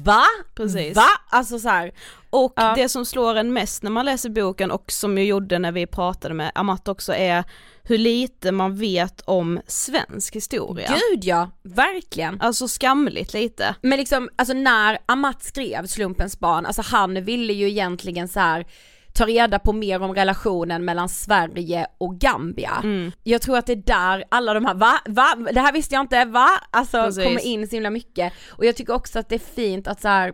Va? 0.04 0.22
Precis. 0.54 0.96
Va? 0.96 1.06
Alltså 1.30 1.58
så 1.58 1.68
här. 1.68 1.92
Och 2.30 2.52
Ja. 2.56 2.72
det 2.76 2.88
som 2.88 3.04
slår 3.06 3.34
en 3.34 3.52
mest 3.52 3.82
när 3.82 3.90
man 3.90 4.04
läser 4.04 4.28
boken 4.30 4.70
och 4.70 4.92
som 4.92 5.18
jag 5.18 5.26
gjorde 5.26 5.58
när 5.58 5.72
vi 5.72 5.86
pratade 5.86 6.34
med 6.34 6.52
Amat 6.54 6.88
också 6.88 7.14
är 7.14 7.44
hur 7.90 7.99
lite 7.99 8.52
man 8.52 8.76
vet 8.76 9.20
om 9.20 9.61
svensk 9.66 10.37
historia. 10.37 10.88
gud 10.88 11.25
ja, 11.25 11.50
verkligen. 11.62 12.40
Alltså 12.40 12.68
skamligt 12.68 13.35
lite. 13.35 13.75
Men 13.82 13.99
liksom, 13.99 14.28
alltså 14.37 14.54
när 14.54 14.99
Amat 15.06 15.42
skrev 15.42 15.87
Slumpens 15.87 16.40
barn, 16.40 16.66
alltså 16.66 16.82
han 16.82 17.25
ville 17.25 17.52
ju 17.52 17.68
egentligen 17.68 18.28
så 18.28 18.40
här 18.40 18.66
ta 19.12 19.26
reda 19.26 19.59
på 19.59 19.73
mer 19.73 20.02
om 20.02 20.14
relationen 20.14 20.85
mellan 20.85 21.09
Sverige 21.09 21.87
och 21.99 22.18
Gambia. 22.18 22.80
Mm. 22.82 23.12
Jag 23.23 23.42
tror 23.42 23.59
att 23.59 23.66
det 23.66 23.73
är 23.73 23.76
där 23.76 24.25
alla 24.28 24.54
de 24.54 24.64
här, 24.64 24.75
va? 24.75 25.00
Va? 25.06 25.37
Det 25.52 25.61
här 25.61 25.73
visste 25.73 25.94
jag 25.94 26.02
inte, 26.02 26.25
va? 26.25 26.49
Alltså 26.70 27.02
Precis. 27.02 27.25
kommer 27.25 27.40
in 27.40 27.68
så 27.68 27.76
himla 27.76 27.90
mycket. 27.90 28.32
Och 28.49 28.64
jag 28.64 28.76
tycker 28.76 28.94
också 28.94 29.18
att 29.18 29.28
det 29.28 29.35
är 29.35 29.54
fint 29.54 29.88
att 29.88 30.00
så 30.00 30.09
här. 30.09 30.32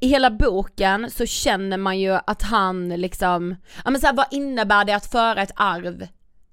I 0.00 0.08
hela 0.08 0.30
boken 0.30 1.10
så 1.10 1.26
känner 1.26 1.76
man 1.76 1.98
ju 1.98 2.18
att 2.26 2.42
han 2.42 2.88
liksom, 2.88 3.56
ja 3.84 3.90
men 3.90 4.00
så 4.00 4.06
här, 4.06 4.14
vad 4.14 4.26
innebär 4.30 4.84
det 4.84 4.96
att 4.96 5.06
föra 5.06 5.42
ett 5.42 5.52
arv 5.56 6.06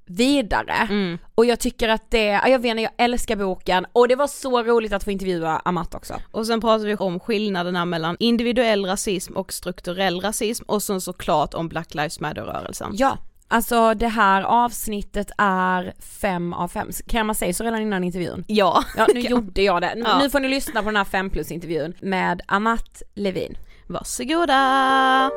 vidare? 0.06 0.74
Mm. 0.90 1.18
Och 1.36 1.46
jag 1.46 1.60
tycker 1.60 1.90
att 1.90 2.12
det, 2.12 2.26
ja, 2.26 2.48
jag 2.48 2.60
vet 2.60 2.70
inte, 2.70 2.82
jag 2.82 2.92
älskar 2.98 3.36
boken 3.36 3.86
och 3.94 4.08
det 4.08 4.16
var 4.16 4.28
så 4.28 4.64
roligt 4.64 4.94
att 4.94 5.04
få 5.04 5.12
intervjua 5.12 5.62
Amat 5.66 5.96
också. 5.96 6.14
Och 6.32 6.48
sen 6.48 6.62
pratar 6.62 6.86
vi 6.86 6.96
om 6.96 7.20
skillnaderna 7.20 7.86
mellan 7.86 8.18
individuell 8.20 8.86
rasism 8.86 9.34
och 9.34 9.54
strukturell 9.54 10.22
rasism 10.22 10.64
och 10.68 10.84
sen 10.84 11.02
såklart 11.02 11.54
om 11.54 11.68
Black 11.68 11.94
Lives 11.94 12.20
Matter-rörelsen. 12.20 12.92
Ja, 12.94 13.18
alltså 13.54 13.94
det 13.94 14.08
här 14.08 14.42
avsnittet 14.42 15.32
är 15.38 15.94
fem 16.00 16.54
av 16.54 16.68
fem, 16.68 16.90
kan 17.08 17.26
man 17.26 17.36
säga 17.36 17.54
så 17.54 17.64
redan 17.64 17.82
innan 17.82 18.04
intervjun? 18.04 18.44
Ja, 18.48 18.84
Ja, 18.98 19.08
nu 19.14 19.20
gjorde 19.20 19.62
jag 19.62 19.82
det. 19.82 19.94
Ja. 19.98 20.20
Nu 20.20 20.30
får 20.30 20.40
ni 20.40 20.48
lyssna 20.48 20.82
på 20.82 20.86
den 20.90 20.96
här 20.96 21.04
fem 21.04 21.30
plus 21.30 21.52
intervjun 21.52 21.94
med 22.02 22.42
Amat 22.48 23.02
Levin. 23.14 23.58
varsågoda! 23.88 25.30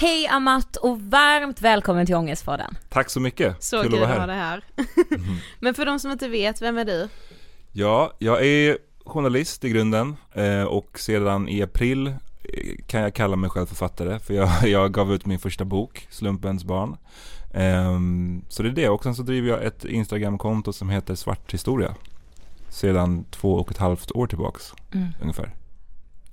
Hej 0.00 0.26
Amat 0.26 0.76
och 0.76 1.00
varmt 1.00 1.60
välkommen 1.60 2.06
till 2.06 2.14
Ångestpodden. 2.14 2.76
Tack 2.88 3.10
så 3.10 3.20
mycket. 3.20 3.62
Så 3.62 3.82
kul, 3.82 4.02
att 4.02 4.08
ha 4.08 4.26
dig 4.26 4.36
här. 4.36 4.64
Men 5.58 5.74
för 5.74 5.86
de 5.86 5.98
som 5.98 6.10
inte 6.10 6.28
vet, 6.28 6.62
vem 6.62 6.78
är 6.78 6.84
du? 6.84 7.08
Ja, 7.72 8.12
jag 8.18 8.46
är 8.46 8.78
journalist 9.04 9.64
i 9.64 9.68
grunden 9.68 10.16
eh, 10.32 10.62
och 10.62 10.98
sedan 10.98 11.48
i 11.48 11.62
april 11.62 12.14
kan 12.86 13.00
jag 13.00 13.14
kalla 13.14 13.36
mig 13.36 13.50
själv 13.50 13.66
författare 13.66 14.18
för 14.18 14.34
jag, 14.34 14.48
jag 14.68 14.92
gav 14.92 15.14
ut 15.14 15.26
min 15.26 15.38
första 15.38 15.64
bok, 15.64 16.06
Slumpens 16.10 16.64
barn. 16.64 16.96
Um, 17.54 18.44
så 18.48 18.62
det 18.62 18.68
är 18.68 18.72
det 18.72 18.88
och 18.88 19.02
sen 19.02 19.14
så 19.14 19.22
driver 19.22 19.48
jag 19.48 19.64
ett 19.64 19.84
Instagramkonto 19.84 20.72
som 20.72 20.90
heter 20.90 21.14
Svart 21.14 21.54
historia. 21.54 21.94
Sedan 22.68 23.24
två 23.30 23.54
och 23.54 23.70
ett 23.70 23.78
halvt 23.78 24.12
år 24.12 24.26
tillbaks 24.26 24.74
mm. 24.94 25.08
ungefär. 25.20 25.54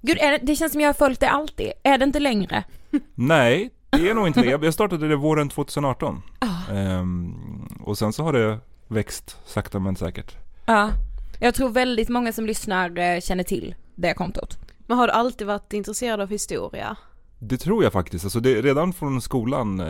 Gud, 0.01 0.17
det, 0.17 0.39
det, 0.43 0.55
känns 0.55 0.71
som 0.71 0.81
jag 0.81 0.87
har 0.87 0.93
följt 0.93 1.19
det 1.19 1.29
alltid. 1.29 1.71
Är 1.83 1.97
det 1.97 2.03
inte 2.03 2.19
längre? 2.19 2.63
Nej, 3.15 3.69
det 3.89 4.09
är 4.09 4.13
nog 4.13 4.27
inte 4.27 4.41
det. 4.41 4.65
Jag 4.65 4.73
startade 4.73 5.07
det 5.07 5.15
våren 5.15 5.49
2018. 5.49 6.21
Oh. 6.41 6.77
Um, 6.77 7.67
och 7.83 7.97
sen 7.97 8.13
så 8.13 8.23
har 8.23 8.33
det 8.33 8.59
växt 8.87 9.37
sakta 9.45 9.79
men 9.79 9.95
säkert. 9.95 10.35
Ja, 10.65 10.91
jag 11.39 11.55
tror 11.55 11.69
väldigt 11.69 12.09
många 12.09 12.33
som 12.33 12.45
lyssnar 12.45 12.97
eh, 12.97 13.19
känner 13.19 13.43
till 13.43 13.75
det 13.95 14.13
kontot. 14.13 14.57
Men 14.87 14.97
har 14.97 15.07
du 15.07 15.13
alltid 15.13 15.47
varit 15.47 15.73
intresserad 15.73 16.21
av 16.21 16.29
historia? 16.29 16.97
Det 17.39 17.57
tror 17.57 17.83
jag 17.83 17.93
faktiskt. 17.93 18.25
Alltså 18.25 18.39
det, 18.39 18.61
redan 18.61 18.93
från 18.93 19.21
skolan, 19.21 19.79
eh, 19.79 19.87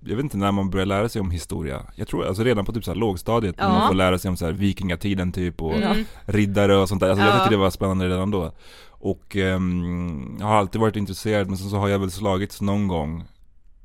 jag 0.00 0.16
vet 0.16 0.24
inte 0.24 0.36
när 0.36 0.52
man 0.52 0.70
börjar 0.70 0.86
lära 0.86 1.08
sig 1.08 1.20
om 1.20 1.30
historia. 1.30 1.82
Jag 1.94 2.08
tror 2.08 2.26
alltså 2.26 2.42
redan 2.44 2.64
på 2.64 2.72
typ 2.72 2.84
så 2.84 2.90
här 2.90 2.98
lågstadiet, 2.98 3.54
ja. 3.58 3.68
när 3.68 3.78
man 3.78 3.88
får 3.88 3.94
lära 3.94 4.18
sig 4.18 4.28
om 4.28 4.36
så 4.36 4.44
här 4.44 4.52
vikingatiden 4.52 5.32
typ 5.32 5.62
och 5.62 5.76
mm. 5.76 6.04
riddare 6.24 6.76
och 6.76 6.88
sånt 6.88 7.00
där. 7.00 7.10
Alltså 7.10 7.24
ja. 7.24 7.30
jag 7.30 7.38
tyckte 7.38 7.54
det 7.54 7.60
var 7.60 7.70
spännande 7.70 8.08
redan 8.08 8.30
då. 8.30 8.52
Och 8.88 9.36
um, 9.36 10.36
jag 10.40 10.46
har 10.46 10.54
alltid 10.54 10.80
varit 10.80 10.96
intresserad 10.96 11.48
men 11.48 11.56
så 11.56 11.76
har 11.76 11.88
jag 11.88 11.98
väl 11.98 12.10
slagits 12.10 12.60
någon 12.60 12.88
gång 12.88 13.24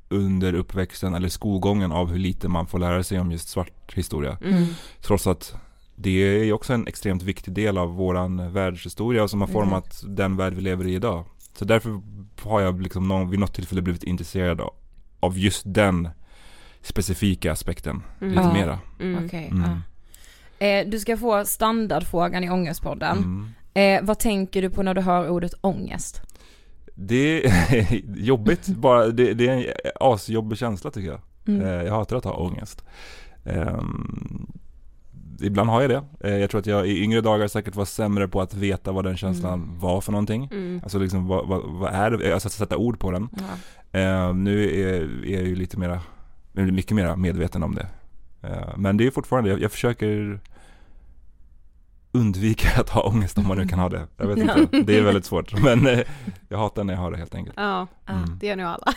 under 0.10 0.54
uppväxten 0.54 1.14
eller 1.14 1.30
skolgången 1.30 1.92
av 1.92 2.12
hur 2.12 2.20
lite 2.20 2.48
man 2.48 2.68
får 2.68 2.80
lära 2.80 3.04
sig 3.04 3.20
om 3.20 3.32
just 3.32 3.50
svart 3.50 3.94
historia. 3.96 4.38
Mm. 4.44 4.66
Trots 5.02 5.28
att 5.28 5.56
det 5.96 6.10
är 6.10 6.54
också 6.54 6.74
en 6.74 6.88
extremt 6.88 7.24
viktig 7.24 7.54
del 7.54 7.78
av 7.78 7.96
våran 7.96 8.54
världshistoria 8.54 9.28
som 9.28 9.42
har 9.42 9.48
format 9.48 10.04
mm. 10.04 10.16
den 10.16 10.38
värld 10.38 10.54
vi 10.54 10.62
lever 10.62 10.88
i 10.88 10.96
idag. 10.96 11.26
Så 11.58 11.66
därför 11.66 12.02
har 12.42 12.62
jag 12.62 12.82
liksom 12.82 13.08
någon, 13.08 13.30
vid 13.30 13.40
något 13.40 13.54
tillfälle 13.54 13.82
blivit 13.82 14.04
intresserad 14.04 14.62
av 15.20 15.38
just 15.38 15.64
den 15.66 16.10
specifika 16.82 17.52
aspekten 17.52 18.04
mm. 18.22 18.34
lite 18.34 18.54
mera. 18.54 18.80
Mm. 19.00 19.26
Okay, 19.26 19.48
mm. 19.48 19.80
eh, 20.60 20.92
du 20.92 21.00
ska 21.00 21.18
få 21.18 21.46
standardfrågan 21.46 22.44
i 22.44 22.50
Ångestpodden. 22.50 23.18
Mm. 23.18 23.50
Eh, 23.74 24.08
vad 24.08 24.20
tänker 24.20 24.62
du 24.62 24.70
på 24.70 24.84
när 24.84 24.94
du 24.94 25.02
hör 25.02 25.30
ordet 25.30 25.54
ångest? 25.62 26.22
Det 26.96 27.46
är 27.46 28.02
jobbigt 28.18 28.68
bara, 28.68 29.08
det, 29.08 29.34
det, 29.34 29.48
är 29.48 29.58
en 29.58 29.92
asjobbig 30.00 30.58
känsla 30.58 30.92
tycker 30.92 31.10
jag. 31.10 31.22
Mm. 31.48 31.62
Eh, 31.62 31.84
jag 31.84 31.94
hatar 31.94 32.18
att 32.18 32.24
ha 32.24 32.34
ångest. 32.34 32.84
Um, 33.44 34.52
ibland 35.42 35.70
har 35.70 35.82
jag 35.82 35.90
det. 35.90 36.04
Eh, 36.20 36.38
jag 36.38 36.50
tror 36.50 36.60
att 36.60 36.66
jag 36.66 36.88
i 36.88 37.04
yngre 37.04 37.22
dagar 37.22 37.48
säkert 37.48 37.76
var 37.76 37.86
sämre 37.86 38.28
på 38.28 38.42
att 38.42 38.54
veta 38.54 38.92
vad 38.92 39.04
den 39.06 39.18
känslan 39.18 39.64
mm. 39.64 39.80
var 39.80 40.02
för 40.02 40.12
någonting. 40.12 40.50
Mm. 40.52 40.80
Alltså 40.84 41.00
liksom 41.00 41.28
vad, 41.28 41.48
vad, 41.48 41.62
vad, 41.64 41.94
är 41.94 42.12
det? 42.12 42.34
Alltså 42.34 42.48
att 42.48 42.54
sätta 42.54 42.78
ord 42.78 43.00
på 43.00 43.12
den. 43.12 43.30
Ja. 43.32 44.28
Uh, 44.28 44.36
nu 44.36 44.64
är, 44.64 44.94
är, 44.94 45.10
jag 45.24 45.44
ju 45.44 45.56
lite 45.56 45.80
mera, 45.80 46.02
mycket 46.52 46.92
mer 46.92 47.16
medveten 47.16 47.64
om 47.64 47.76
det. 47.76 47.88
Uh, 48.48 48.78
men 48.78 48.98
det 48.98 49.08
är 49.08 49.12
fortfarande, 49.12 49.50
jag, 49.50 49.62
jag 49.62 49.72
försöker 49.72 50.40
undvika 52.16 52.82
att 52.82 52.90
ha 52.90 53.02
ångest 53.02 53.38
om 53.38 53.48
man 53.48 53.58
nu 53.58 53.68
kan 53.68 53.80
ha 53.80 53.90
det. 53.90 54.08
Jag 54.18 54.28
vet 54.28 54.38
inte, 54.38 54.82
det 54.82 54.98
är 54.98 55.02
väldigt 55.02 55.26
svårt. 55.26 55.60
Men 55.60 55.88
eh, 55.88 56.00
jag 56.50 56.58
hatar 56.58 56.84
när 56.84 56.94
jag 56.94 57.02
har 57.02 57.12
det 57.12 57.18
helt 57.18 57.36
enkelt. 57.36 57.56
Ja, 57.58 57.88
mm. 58.10 58.40
det 58.40 58.48
gör 58.48 58.56
nog 58.56 58.66
alla. 58.66 58.94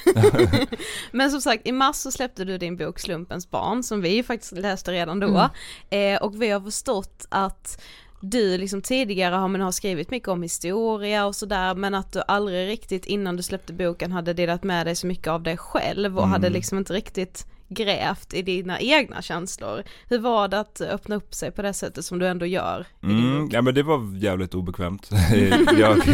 Men 1.13 1.31
som 1.31 1.41
sagt, 1.41 1.67
i 1.67 1.73
mars 1.73 1.97
så 1.97 2.11
släppte 2.11 2.45
du 2.45 2.59
din 2.59 2.77
bok 2.77 2.99
Slumpens 2.99 3.51
barn, 3.51 3.83
som 3.83 4.01
vi 4.01 4.23
faktiskt 4.23 4.53
läste 4.53 4.93
redan 4.93 5.21
då. 5.21 5.51
Mm. 5.91 6.15
Eh, 6.15 6.23
och 6.23 6.43
vi 6.43 6.51
har 6.51 6.61
förstått 6.61 7.27
att 7.29 7.83
du 8.21 8.59
liksom 8.59 8.83
tidigare 8.83 9.35
har, 9.35 9.49
men 9.49 9.61
har 9.61 9.73
skrivit 9.73 10.11
mycket 10.11 10.29
om 10.29 10.43
historia 10.43 11.27
och 11.27 11.37
sådär 11.37 11.75
men 11.75 11.95
att 11.95 12.13
du 12.13 12.23
aldrig 12.29 12.69
riktigt 12.69 13.07
innan 13.07 13.37
du 13.37 13.43
släppte 13.43 13.73
boken 13.73 14.13
hade 14.13 14.33
delat 14.33 14.65
med 14.65 14.87
dig 14.87 14.95
så 14.95 15.07
mycket 15.07 15.29
av 15.29 15.43
dig 15.43 15.57
själv 15.57 16.17
och 16.17 16.23
mm. 16.23 16.33
hade 16.33 16.51
liksom 16.51 16.79
inte 16.79 16.93
riktigt 16.93 17.47
grävt 17.69 18.35
i 18.35 18.43
dina 18.43 18.81
egna 18.81 19.23
känslor. 19.23 19.83
Hur 20.09 20.19
var 20.19 20.49
det 20.49 20.61
att 20.61 20.81
öppna 20.81 21.17
upp 21.17 21.35
sig 21.35 21.51
på 21.51 21.63
det 21.63 21.73
sättet 21.73 22.05
som 22.05 22.19
du 22.19 22.27
ändå 22.27 22.47
gör? 22.47 22.87
Mm, 23.03 23.49
ja 23.53 23.63
men 23.63 23.75
det 23.75 23.83
var 23.83 24.17
jävligt 24.17 24.55
obekvämt. 24.55 25.11
jag 25.79 26.09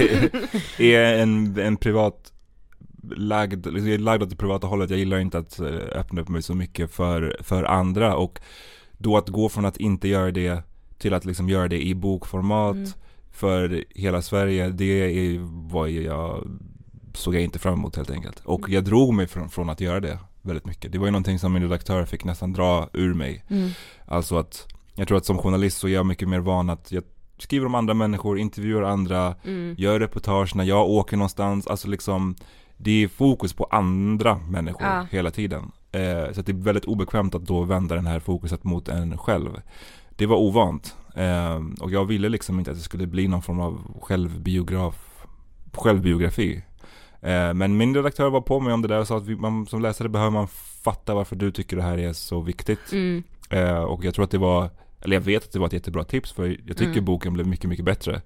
är 0.78 1.22
en, 1.22 1.58
en 1.58 1.76
privat 1.76 2.32
lagd, 3.16 3.66
liksom, 3.66 3.86
jag 3.86 3.94
är 3.94 3.98
lagd 3.98 4.22
åt 4.22 4.30
det 4.30 4.36
privata 4.36 4.66
hållet. 4.66 4.90
Jag 4.90 4.98
gillar 4.98 5.18
inte 5.18 5.38
att 5.38 5.60
eh, 5.60 5.66
öppna 5.92 6.20
upp 6.20 6.28
mig 6.28 6.42
så 6.42 6.54
mycket 6.54 6.90
för, 6.90 7.36
för 7.40 7.64
andra 7.64 8.16
och 8.16 8.40
då 8.92 9.16
att 9.16 9.28
gå 9.28 9.48
från 9.48 9.64
att 9.64 9.76
inte 9.76 10.08
göra 10.08 10.30
det 10.30 10.62
till 10.98 11.14
att 11.14 11.24
liksom 11.24 11.48
göra 11.48 11.68
det 11.68 11.86
i 11.86 11.94
bokformat 11.94 12.76
mm. 12.76 12.90
för 13.32 13.84
hela 13.90 14.22
Sverige, 14.22 14.68
det 14.68 14.84
är 14.84 15.38
vad 15.72 15.90
jag 15.90 16.48
såg 17.14 17.34
jag 17.34 17.42
inte 17.42 17.58
fram 17.58 17.74
emot 17.74 17.96
helt 17.96 18.10
enkelt. 18.10 18.40
Och 18.44 18.68
jag 18.68 18.84
drog 18.84 19.14
mig 19.14 19.26
från, 19.26 19.48
från 19.48 19.70
att 19.70 19.80
göra 19.80 20.00
det 20.00 20.18
väldigt 20.44 20.66
mycket. 20.66 20.92
Det 20.92 20.98
var 20.98 21.06
ju 21.06 21.10
någonting 21.10 21.38
som 21.38 21.52
min 21.52 21.62
redaktör 21.62 22.04
fick 22.04 22.24
nästan 22.24 22.52
dra 22.52 22.88
ur 22.92 23.14
mig. 23.14 23.44
Mm. 23.48 23.70
Alltså 24.06 24.38
att 24.38 24.68
jag 24.94 25.08
tror 25.08 25.18
att 25.18 25.26
som 25.26 25.38
journalist 25.38 25.78
så 25.78 25.88
är 25.88 25.92
jag 25.92 26.06
mycket 26.06 26.28
mer 26.28 26.40
van 26.40 26.70
att 26.70 26.92
jag 26.92 27.04
skriver 27.38 27.66
om 27.66 27.74
andra 27.74 27.94
människor, 27.94 28.38
intervjuar 28.38 28.82
andra, 28.82 29.34
mm. 29.44 29.74
gör 29.78 30.00
reportage 30.00 30.56
när 30.56 30.64
jag 30.64 30.88
åker 30.88 31.16
någonstans. 31.16 31.66
Alltså 31.66 31.88
liksom 31.88 32.36
det 32.76 33.04
är 33.04 33.08
fokus 33.08 33.52
på 33.52 33.64
andra 33.64 34.36
människor 34.36 34.86
ja. 34.86 35.06
hela 35.10 35.30
tiden. 35.30 35.72
Eh, 35.92 36.32
så 36.32 36.42
det 36.42 36.52
är 36.52 36.62
väldigt 36.62 36.84
obekvämt 36.84 37.34
att 37.34 37.46
då 37.46 37.62
vända 37.62 37.94
den 37.94 38.06
här 38.06 38.20
fokuset 38.20 38.64
mot 38.64 38.88
en 38.88 39.18
själv. 39.18 39.60
Det 40.16 40.26
var 40.26 40.36
ovant. 40.36 40.96
Eh, 41.14 41.62
och 41.80 41.90
jag 41.90 42.04
ville 42.04 42.28
liksom 42.28 42.58
inte 42.58 42.70
att 42.70 42.76
det 42.76 42.82
skulle 42.82 43.06
bli 43.06 43.28
någon 43.28 43.42
form 43.42 43.60
av 43.60 44.00
självbiograf, 44.02 45.26
självbiografi. 45.72 46.62
Eh, 47.24 47.54
men 47.54 47.76
min 47.76 47.94
redaktör 47.94 48.30
var 48.30 48.40
på 48.40 48.60
mig 48.60 48.72
om 48.72 48.82
det 48.82 48.88
där 48.88 49.00
och 49.00 49.06
sa 49.06 49.16
att 49.16 49.26
vi, 49.26 49.36
man, 49.36 49.66
som 49.66 49.82
läsare 49.82 50.08
behöver 50.08 50.30
man 50.30 50.48
fatta 50.82 51.14
varför 51.14 51.36
du 51.36 51.50
tycker 51.50 51.76
det 51.76 51.82
här 51.82 51.98
är 51.98 52.12
så 52.12 52.40
viktigt. 52.40 52.92
Mm. 52.92 53.22
Eh, 53.50 53.82
och 53.82 54.04
jag 54.04 54.14
tror 54.14 54.24
att 54.24 54.30
det 54.30 54.38
var, 54.38 54.70
eller 55.00 55.16
jag 55.16 55.20
vet 55.20 55.44
att 55.44 55.52
det 55.52 55.58
var 55.58 55.66
ett 55.66 55.72
jättebra 55.72 56.04
tips 56.04 56.32
för 56.32 56.56
jag 56.66 56.76
tycker 56.76 56.92
mm. 56.92 57.04
boken 57.04 57.32
blev 57.32 57.46
mycket, 57.46 57.70
mycket 57.70 57.84
bättre. 57.84 58.22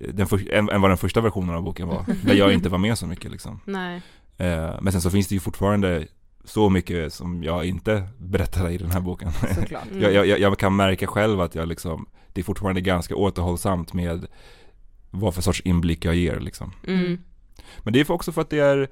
Eh, 0.00 0.14
den 0.14 0.26
för, 0.26 0.52
än, 0.52 0.68
än 0.68 0.80
vad 0.80 0.90
den 0.90 0.98
första 0.98 1.20
versionen 1.20 1.54
av 1.54 1.62
boken 1.62 1.88
var. 1.88 2.04
där 2.24 2.34
jag 2.34 2.52
inte 2.52 2.68
var 2.68 2.78
med 2.78 2.98
så 2.98 3.06
mycket 3.06 3.30
liksom. 3.30 3.60
Nej. 3.64 4.02
men 4.80 4.92
sen 4.92 5.00
så 5.00 5.10
finns 5.10 5.28
det 5.28 5.34
ju 5.34 5.40
fortfarande 5.40 6.06
så 6.44 6.70
mycket 6.70 7.12
som 7.12 7.42
jag 7.44 7.64
inte 7.64 8.08
berättar 8.18 8.70
i 8.70 8.78
den 8.78 8.90
här 8.90 9.00
boken. 9.00 9.28
Mm. 9.28 10.02
jag, 10.14 10.26
jag, 10.26 10.40
jag, 10.40 10.58
kan 10.58 10.76
märka 10.76 11.06
själv 11.06 11.40
att 11.40 11.54
jag 11.54 11.68
liksom, 11.68 12.06
det 12.32 12.40
är 12.40 12.44
fortfarande 12.44 12.80
ganska 12.80 13.16
återhållsamt 13.16 13.92
med 13.92 14.26
vad 15.10 15.34
för 15.34 15.42
sorts 15.42 15.60
inblick 15.60 16.04
jag 16.04 16.14
ger 16.14 16.40
liksom. 16.40 16.72
Mm. 16.86 17.18
Men 17.82 17.92
det 17.92 18.00
är 18.00 18.10
också 18.10 18.32
för 18.32 18.40
att 18.40 18.50
det 18.50 18.58
är 18.58 18.88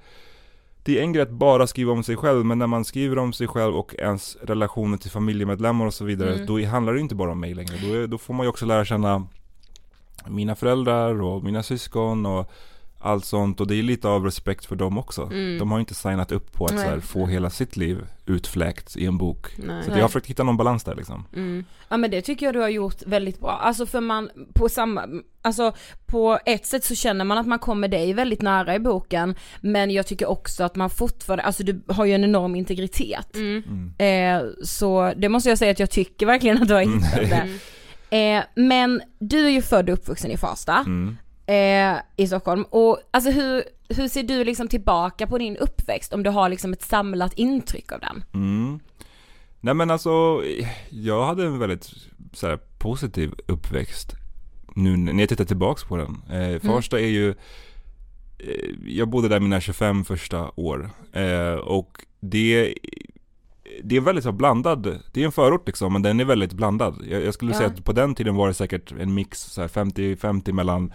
det 0.83 0.98
är 0.98 1.02
en 1.02 1.12
grej 1.12 1.22
att 1.22 1.31
bara 1.31 1.66
skriva 1.66 1.92
om 1.92 2.02
sig 2.02 2.16
själv, 2.16 2.44
men 2.44 2.59
när 2.59 2.66
man 2.66 2.85
skriver 2.85 3.18
om 3.18 3.33
sig 3.33 3.46
själv 3.46 3.76
och 3.76 3.94
ens 3.98 4.37
relationer 4.42 4.96
till 4.96 5.11
familjemedlemmar 5.11 5.87
och 5.87 5.94
så 5.94 6.05
vidare, 6.05 6.35
mm. 6.35 6.46
då 6.46 6.64
handlar 6.64 6.94
det 6.94 7.00
inte 7.00 7.14
bara 7.14 7.33
om 7.33 7.40
mig 7.40 7.55
längre. 7.55 7.76
Då, 7.83 7.94
är, 7.94 8.07
då 8.07 8.18
får 8.18 8.35
man 8.35 8.46
ju 8.46 8.50
också 8.50 8.66
lära 8.66 8.85
känna 8.85 9.26
mina 10.26 10.55
föräldrar 10.55 11.22
och 11.22 11.44
mina 11.44 11.62
syskon 11.62 12.26
och 12.26 12.50
allt 13.07 13.25
sånt 13.25 13.61
och 13.61 13.66
det 13.66 13.75
är 13.75 13.83
lite 13.83 14.09
av 14.09 14.25
respekt 14.25 14.64
för 14.64 14.77
dem 14.77 14.99
också. 14.99 15.23
Mm. 15.23 15.59
De 15.59 15.71
har 15.71 15.81
inte 15.81 15.95
signat 15.95 16.33
upp 16.33 16.53
på 16.53 16.64
att 16.64 16.73
här, 16.73 17.01
få 17.01 17.27
hela 17.27 17.51
sitt 17.51 17.77
liv 17.77 18.07
utfläkt 18.27 18.97
i 18.97 19.07
en 19.07 19.19
bok. 19.19 19.47
Nej. 19.57 19.85
Så 19.85 19.90
jag 19.90 20.01
har 20.01 20.09
försökt 20.09 20.27
hitta 20.27 20.42
någon 20.42 20.57
balans 20.57 20.85
där 20.85 20.95
liksom. 20.95 21.25
Mm. 21.37 21.64
Ja 21.88 21.97
men 21.97 22.11
det 22.11 22.23
tycker 22.23 22.47
jag 22.47 22.55
du 22.55 22.61
har 22.61 22.69
gjort 22.69 23.03
väldigt 23.07 23.40
bra. 23.40 23.51
Alltså 23.51 23.87
för 23.87 24.01
man, 24.01 24.31
på 24.55 24.69
samma, 24.69 25.07
alltså 25.42 25.75
på 26.07 26.38
ett 26.47 26.66
sätt 26.66 26.85
så 26.85 26.95
känner 26.95 27.25
man 27.25 27.38
att 27.38 27.47
man 27.47 27.59
kommer 27.59 27.88
dig 27.88 28.12
väldigt 28.12 28.42
nära 28.42 28.75
i 28.75 28.79
boken, 28.79 29.35
men 29.61 29.90
jag 29.90 30.07
tycker 30.07 30.29
också 30.29 30.64
att 30.64 30.77
man 30.77 30.90
fortfarande, 30.90 31.42
alltså 31.42 31.62
du 31.62 31.83
har 31.88 32.05
ju 32.05 32.12
en 32.12 32.25
enorm 32.25 32.55
integritet. 32.55 33.37
Mm. 33.37 33.62
mm. 33.66 33.95
Eh, 33.99 34.51
så 34.64 35.12
det 35.16 35.29
måste 35.29 35.49
jag 35.49 35.59
säga 35.59 35.71
att 35.71 35.81
jag 35.81 35.90
tycker 35.90 36.27
verkligen 36.27 36.62
att 36.62 36.69
du 36.69 36.75
har 36.75 36.81
hittat 36.95 37.31
det. 37.31 37.59
Eh, 38.11 38.45
men 38.55 39.03
du 39.19 39.47
är 39.47 39.51
ju 39.51 39.62
född 39.62 39.88
och 39.88 39.95
uppvuxen 39.95 40.31
i 40.31 40.37
Farsta. 40.37 40.85
Mm 40.87 41.16
eh, 41.46 41.96
i 42.16 42.26
Stockholm. 42.26 42.64
Och 42.70 42.98
alltså 43.11 43.30
hur, 43.30 43.64
hur 43.88 44.09
ser 44.09 44.22
du 44.22 44.44
liksom 44.44 44.68
tillbaka 44.68 45.26
på 45.26 45.38
din 45.38 45.56
uppväxt 45.56 46.12
om 46.12 46.22
du 46.22 46.30
har 46.30 46.48
liksom 46.48 46.72
ett 46.72 46.82
samlat 46.82 47.32
intryck 47.32 47.92
av 47.92 48.00
den? 48.00 48.24
Mm. 48.35 48.80
Nej 49.61 49.74
men 49.74 49.90
alltså, 49.90 50.42
jag 50.90 51.26
hade 51.26 51.46
en 51.46 51.59
väldigt 51.59 51.90
så 52.32 52.46
här, 52.46 52.59
positiv 52.78 53.35
uppväxt 53.46 54.12
nu 54.74 54.96
när 54.96 55.20
jag 55.20 55.28
tittar 55.28 55.44
tillbaks 55.44 55.85
på 55.85 55.96
den. 55.96 56.22
Eh, 56.30 56.48
mm. 56.48 56.61
Farsta 56.61 57.00
är 57.00 57.06
ju, 57.06 57.30
eh, 58.38 58.70
jag 58.87 59.09
bodde 59.09 59.28
där 59.28 59.40
mina 59.40 59.61
25 59.61 60.04
första 60.04 60.50
år 60.56 60.90
eh, 61.12 61.54
och 61.54 62.04
det 62.20 62.74
det 63.82 63.96
är 63.96 64.00
väldigt 64.00 64.24
så 64.24 64.32
blandad, 64.32 65.00
det 65.12 65.20
är 65.20 65.24
en 65.24 65.32
förort 65.32 65.66
liksom 65.66 65.92
men 65.92 66.02
den 66.02 66.20
är 66.20 66.24
väldigt 66.24 66.52
blandad. 66.52 67.04
Jag, 67.11 67.24
jag 67.24 67.35
skulle 67.35 67.52
ja. 67.52 67.59
säga 67.59 67.70
att 67.70 67.85
på 67.85 67.92
den 67.92 68.14
tiden 68.14 68.35
var 68.35 68.48
det 68.48 68.54
säkert 68.54 68.92
en 68.92 69.14
mix 69.14 69.40
så 69.40 69.62
50-50 69.62 70.52
mellan 70.52 70.92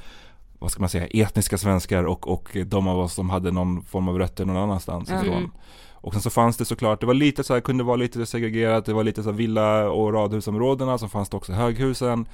vad 0.61 0.71
ska 0.71 0.79
man 0.79 0.89
säga, 0.89 1.07
etniska 1.07 1.57
svenskar 1.57 2.03
och, 2.03 2.27
och 2.27 2.57
de 2.65 2.87
av 2.87 2.99
oss 2.99 3.13
som 3.13 3.29
hade 3.29 3.51
någon 3.51 3.83
form 3.83 4.07
av 4.07 4.17
rötter 4.19 4.45
någon 4.45 4.57
annanstans 4.57 5.09
Mm. 5.09 5.21
ifrån. 5.25 5.51
Och 5.93 6.13
sen 6.13 6.21
så 6.21 6.29
fanns 6.29 6.57
det 6.57 6.65
såklart, 6.65 6.99
det 6.99 7.05
var 7.05 7.13
lite 7.13 7.43
så 7.43 7.53
här, 7.53 7.61
kunde 7.61 7.83
vara 7.83 7.95
lite 7.95 8.25
segregerat, 8.25 8.85
det 8.85 8.93
var 8.93 9.03
lite 9.03 9.23
så 9.23 9.29
här 9.31 9.37
villa 9.37 9.89
och 9.89 10.13
radhusområdena, 10.13 10.97
så 10.97 11.07
fanns 11.07 11.29
det 11.29 11.37
också 11.37 11.53
höghusen. 11.53 12.25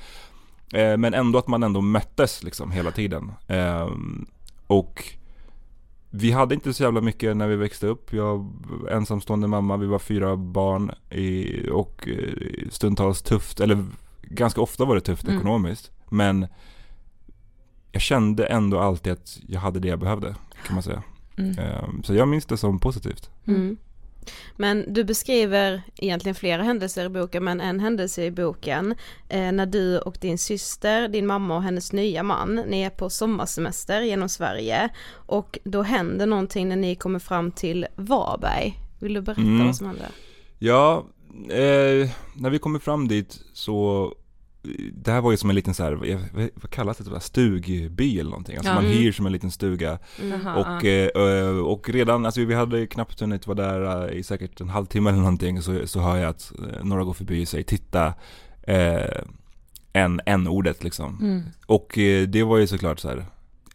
Eh, 0.73 0.97
men 0.97 1.13
ändå 1.13 1.39
att 1.39 1.47
man 1.47 1.63
ändå 1.63 1.81
möttes 1.81 2.43
liksom 2.43 2.71
hela 2.71 2.91
tiden. 2.91 3.31
Eh, 3.47 3.87
och 4.67 5.03
vi 6.09 6.31
hade 6.31 6.55
inte 6.55 6.73
så 6.73 6.83
jävla 6.83 7.01
mycket 7.01 7.37
när 7.37 7.47
vi 7.47 7.55
växte 7.55 7.87
upp. 7.87 8.13
Jag 8.13 8.53
ensamstående 8.91 9.47
mamma, 9.47 9.77
vi 9.77 9.87
var 9.87 9.99
fyra 9.99 10.35
barn 10.35 10.91
i, 11.09 11.59
och 11.71 12.07
eh, 12.07 12.69
stundtals 12.71 13.21
tufft, 13.21 13.59
eller 13.59 13.85
ganska 14.21 14.61
ofta 14.61 14.85
var 14.85 14.95
det 14.95 15.01
tufft 15.01 15.23
Mm. 15.23 15.37
ekonomiskt. 15.37 15.91
Men 16.09 16.47
jag 17.97 18.01
kände 18.01 18.45
ändå 18.45 18.79
alltid 18.79 19.13
att 19.13 19.39
jag 19.47 19.59
hade 19.59 19.79
det 19.79 19.87
jag 19.87 19.99
behövde, 19.99 20.35
kan 20.65 20.73
man 20.73 20.83
säga. 20.83 21.03
Mm. 21.37 21.59
Eh, 21.59 21.83
Så 22.03 22.13
jag 22.13 22.27
minns 22.27 22.45
det 22.45 22.57
som 22.57 22.79
positivt. 22.79 23.29
Mm. 23.47 23.77
Men 24.55 24.93
du 24.93 25.03
beskriver 25.03 25.81
egentligen 25.97 26.35
flera 26.35 26.63
händelser 26.63 27.05
i 27.05 27.09
boken, 27.09 27.43
men 27.43 27.61
en 27.61 27.79
händelse 27.79 28.23
i 28.25 28.31
boken 28.31 28.95
eh, 29.29 29.51
när 29.51 29.65
du 29.65 29.99
och 29.99 30.17
din 30.21 30.37
syster, 30.37 31.07
din 31.07 31.27
mamma 31.27 31.55
och 31.55 31.63
hennes 31.63 31.93
nya 31.93 32.23
man, 32.23 32.55
ni 32.55 32.81
är 32.81 32.89
på 32.89 33.09
sommarsemester 33.09 34.01
genom 34.01 34.29
Sverige 34.29 34.89
och 35.13 35.59
då 35.63 35.81
händer 35.83 36.25
någonting 36.25 36.69
när 36.69 36.75
ni 36.75 36.95
kommer 36.95 37.19
fram 37.19 37.51
till 37.51 37.85
Varberg. 37.95 38.79
Vill 38.99 39.13
du 39.13 39.21
berätta 39.21 39.41
Mm. 39.41 39.65
vad 39.65 39.75
som 39.75 39.87
händer? 39.87 40.07
Ja, 40.59 41.05
eh, 41.49 42.09
när 42.35 42.49
vi 42.49 42.59
kommer 42.59 42.79
fram 42.79 43.07
dit 43.07 43.39
så 43.53 44.13
det 44.93 45.11
här 45.11 45.21
var 45.21 45.31
ju 45.31 45.37
som 45.37 45.49
en 45.49 45.55
liten 45.55 45.73
så 45.73 45.83
här, 45.83 45.93
vad, 45.93 46.49
vad 46.55 46.69
kallas 46.71 46.97
det, 46.97 47.03
så 47.03 47.11
här, 47.11 47.19
stugby 47.19 48.19
eller 48.19 48.29
någonting. 48.29 48.55
Alltså 48.57 48.71
Ja. 48.71 48.75
man 48.75 48.85
Mm. 48.85 48.97
hyr 48.97 49.11
som 49.11 49.25
en 49.25 49.31
liten 49.31 49.51
stuga. 49.51 49.99
Jaha, 50.31 50.55
Och, 50.55 50.83
ja. 50.85 51.29
eh, 51.29 51.57
och 51.57 51.89
redan, 51.89 52.25
alltså 52.25 52.41
vi 52.45 52.53
hade 52.53 52.87
knappt 52.87 53.19
hunnit 53.19 53.47
vara 53.47 53.55
där 53.57 54.07
eh, 54.11 54.17
i 54.17 54.23
säkert 54.23 54.61
en 54.61 54.69
halvtimme 54.69 55.09
eller 55.09 55.19
någonting 55.19 55.61
så, 55.61 55.87
så 55.87 55.99
hör 55.99 56.17
jag 56.17 56.29
att 56.29 56.51
eh, 56.73 56.83
några 56.85 57.03
går 57.03 57.13
förbi 57.13 57.43
och 57.43 57.47
säger 57.47 57.63
titta 57.63 58.13
eh, 58.63 59.21
en, 59.93 60.21
en 60.25 60.47
ordet 60.47 60.83
liksom. 60.83 61.17
Mm. 61.21 61.41
Och 61.65 61.97
eh, 61.97 62.27
det 62.27 62.43
var 62.43 62.57
ju 62.57 62.67
såklart 62.67 62.99
så 62.99 63.07
här 63.09 63.25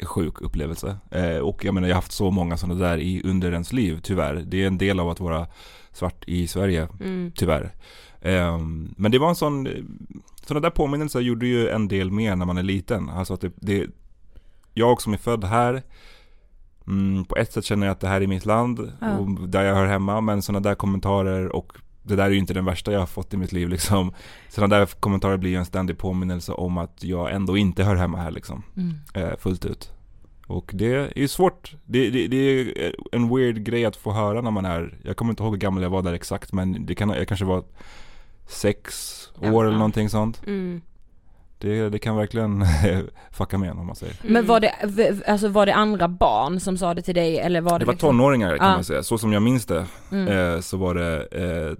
sjuk 0.02 0.40
upplevelse. 0.40 0.96
Eh, 1.10 1.36
och 1.38 1.64
jag 1.64 1.74
menar 1.74 1.88
jag 1.88 1.94
har 1.94 1.98
haft 2.02 2.12
så 2.12 2.30
många 2.30 2.56
sådana 2.56 2.80
där 2.88 2.98
i, 2.98 3.22
under 3.24 3.52
ens 3.52 3.72
liv 3.72 4.00
tyvärr. 4.02 4.34
Det 4.46 4.62
är 4.62 4.66
en 4.66 4.78
del 4.78 5.00
av 5.00 5.08
att 5.08 5.20
vara 5.20 5.46
svart 5.92 6.24
i 6.26 6.46
Sverige 6.46 6.88
Mm. 7.00 7.32
tyvärr. 7.36 7.72
Ehm, 8.22 8.94
men 8.96 9.10
det 9.12 9.18
var 9.18 9.28
en 9.28 9.34
sån, 9.34 9.68
sådana 10.46 10.60
där 10.60 10.70
påminnelser 10.70 11.20
gjorde 11.20 11.46
ju 11.46 11.68
en 11.68 11.88
del 11.88 12.10
mer 12.10 12.36
när 12.36 12.46
man 12.46 12.58
är 12.58 12.62
liten. 12.62 13.08
Alltså 13.08 13.34
att 13.34 13.40
det, 13.40 13.52
det 13.56 13.86
jag 14.74 15.00
som 15.02 15.12
är 15.12 15.16
född 15.18 15.44
här, 15.44 15.82
mm, 16.86 17.24
på 17.24 17.36
ett 17.36 17.52
sätt 17.52 17.64
känner 17.64 17.86
jag 17.86 17.92
att 17.92 18.00
det 18.00 18.08
här 18.08 18.20
är 18.20 18.26
mitt 18.26 18.46
land 18.46 18.92
Ja. 19.00 19.18
och 19.18 19.48
där 19.48 19.62
jag 19.64 19.74
hör 19.74 19.86
hemma, 19.86 20.20
men 20.20 20.42
sådana 20.42 20.60
där 20.60 20.74
kommentarer 20.74 21.56
och 21.56 21.72
det 22.02 22.16
där 22.16 22.24
är 22.24 22.30
ju 22.30 22.38
inte 22.38 22.54
den 22.54 22.64
värsta 22.64 22.92
jag 22.92 22.98
har 23.00 23.06
fått 23.06 23.34
i 23.34 23.36
mitt 23.36 23.52
liv 23.52 23.68
liksom. 23.68 24.12
Sådana 24.48 24.76
där 24.76 24.86
kommentarer 24.86 25.36
blir 25.36 25.50
ju 25.50 25.56
en 25.56 25.64
ständig 25.64 25.98
påminnelse 25.98 26.52
om 26.52 26.78
att 26.78 27.04
jag 27.04 27.32
ändå 27.32 27.56
inte 27.56 27.84
hör 27.84 27.96
hemma 27.96 28.18
här 28.18 28.30
liksom, 28.30 28.62
Mm. 28.76 28.94
eh, 29.14 29.36
fullt 29.38 29.64
ut. 29.64 29.90
Och 30.46 30.70
det 30.74 30.94
är 30.94 31.18
ju 31.18 31.28
svårt, 31.28 31.74
det, 31.84 32.10
det, 32.10 32.26
det 32.28 32.36
är 32.36 32.94
en 33.12 33.36
weird 33.36 33.64
grej 33.64 33.84
att 33.84 33.96
få 33.96 34.12
höra 34.12 34.40
när 34.40 34.50
man 34.50 34.64
är, 34.64 34.98
jag 35.04 35.16
kommer 35.16 35.32
inte 35.32 35.42
ihåg 35.42 35.52
hur 35.52 35.58
gammal 35.60 35.82
jag 35.82 35.90
var 35.90 36.02
där 36.02 36.12
exakt, 36.12 36.52
men 36.52 36.86
det 36.86 36.94
kan, 36.94 37.08
jag 37.08 37.28
kanske 37.28 37.44
var 37.46 37.64
sex 38.46 39.18
år 39.40 39.46
Ja. 39.54 39.62
eller 39.68 39.76
någonting 39.78 40.08
sånt. 40.08 40.42
Mm. 40.46 40.80
Det, 41.58 41.88
det 41.88 41.98
kan 41.98 42.16
verkligen 42.16 42.64
fucka 43.32 43.58
med 43.58 43.70
en 43.70 43.78
om 43.78 43.86
man 43.86 43.96
säger. 43.96 44.16
Men 44.22 44.46
var 44.46 44.60
det, 44.60 44.72
alltså 45.28 45.48
var 45.48 45.66
det 45.66 45.74
andra 45.74 46.08
barn 46.08 46.60
som 46.60 46.78
sa 46.78 46.94
det 46.94 47.02
till 47.02 47.14
dig 47.14 47.38
eller 47.38 47.60
var 47.60 47.72
det 47.72 47.78
Det 47.78 47.84
var 47.86 47.92
liksom- 47.92 48.08
tonåringar 48.18 48.56
kan 48.58 48.66
Ja. 48.68 48.74
man 48.74 48.84
säga, 48.84 49.02
så 49.02 49.18
som 49.18 49.32
jag 49.32 49.42
minns 49.42 49.66
det 49.66 49.86
Mm. 50.12 50.54
eh, 50.54 50.60
så 50.60 50.76
var 50.76 50.94
det 50.94 51.22
eh, 51.26 51.76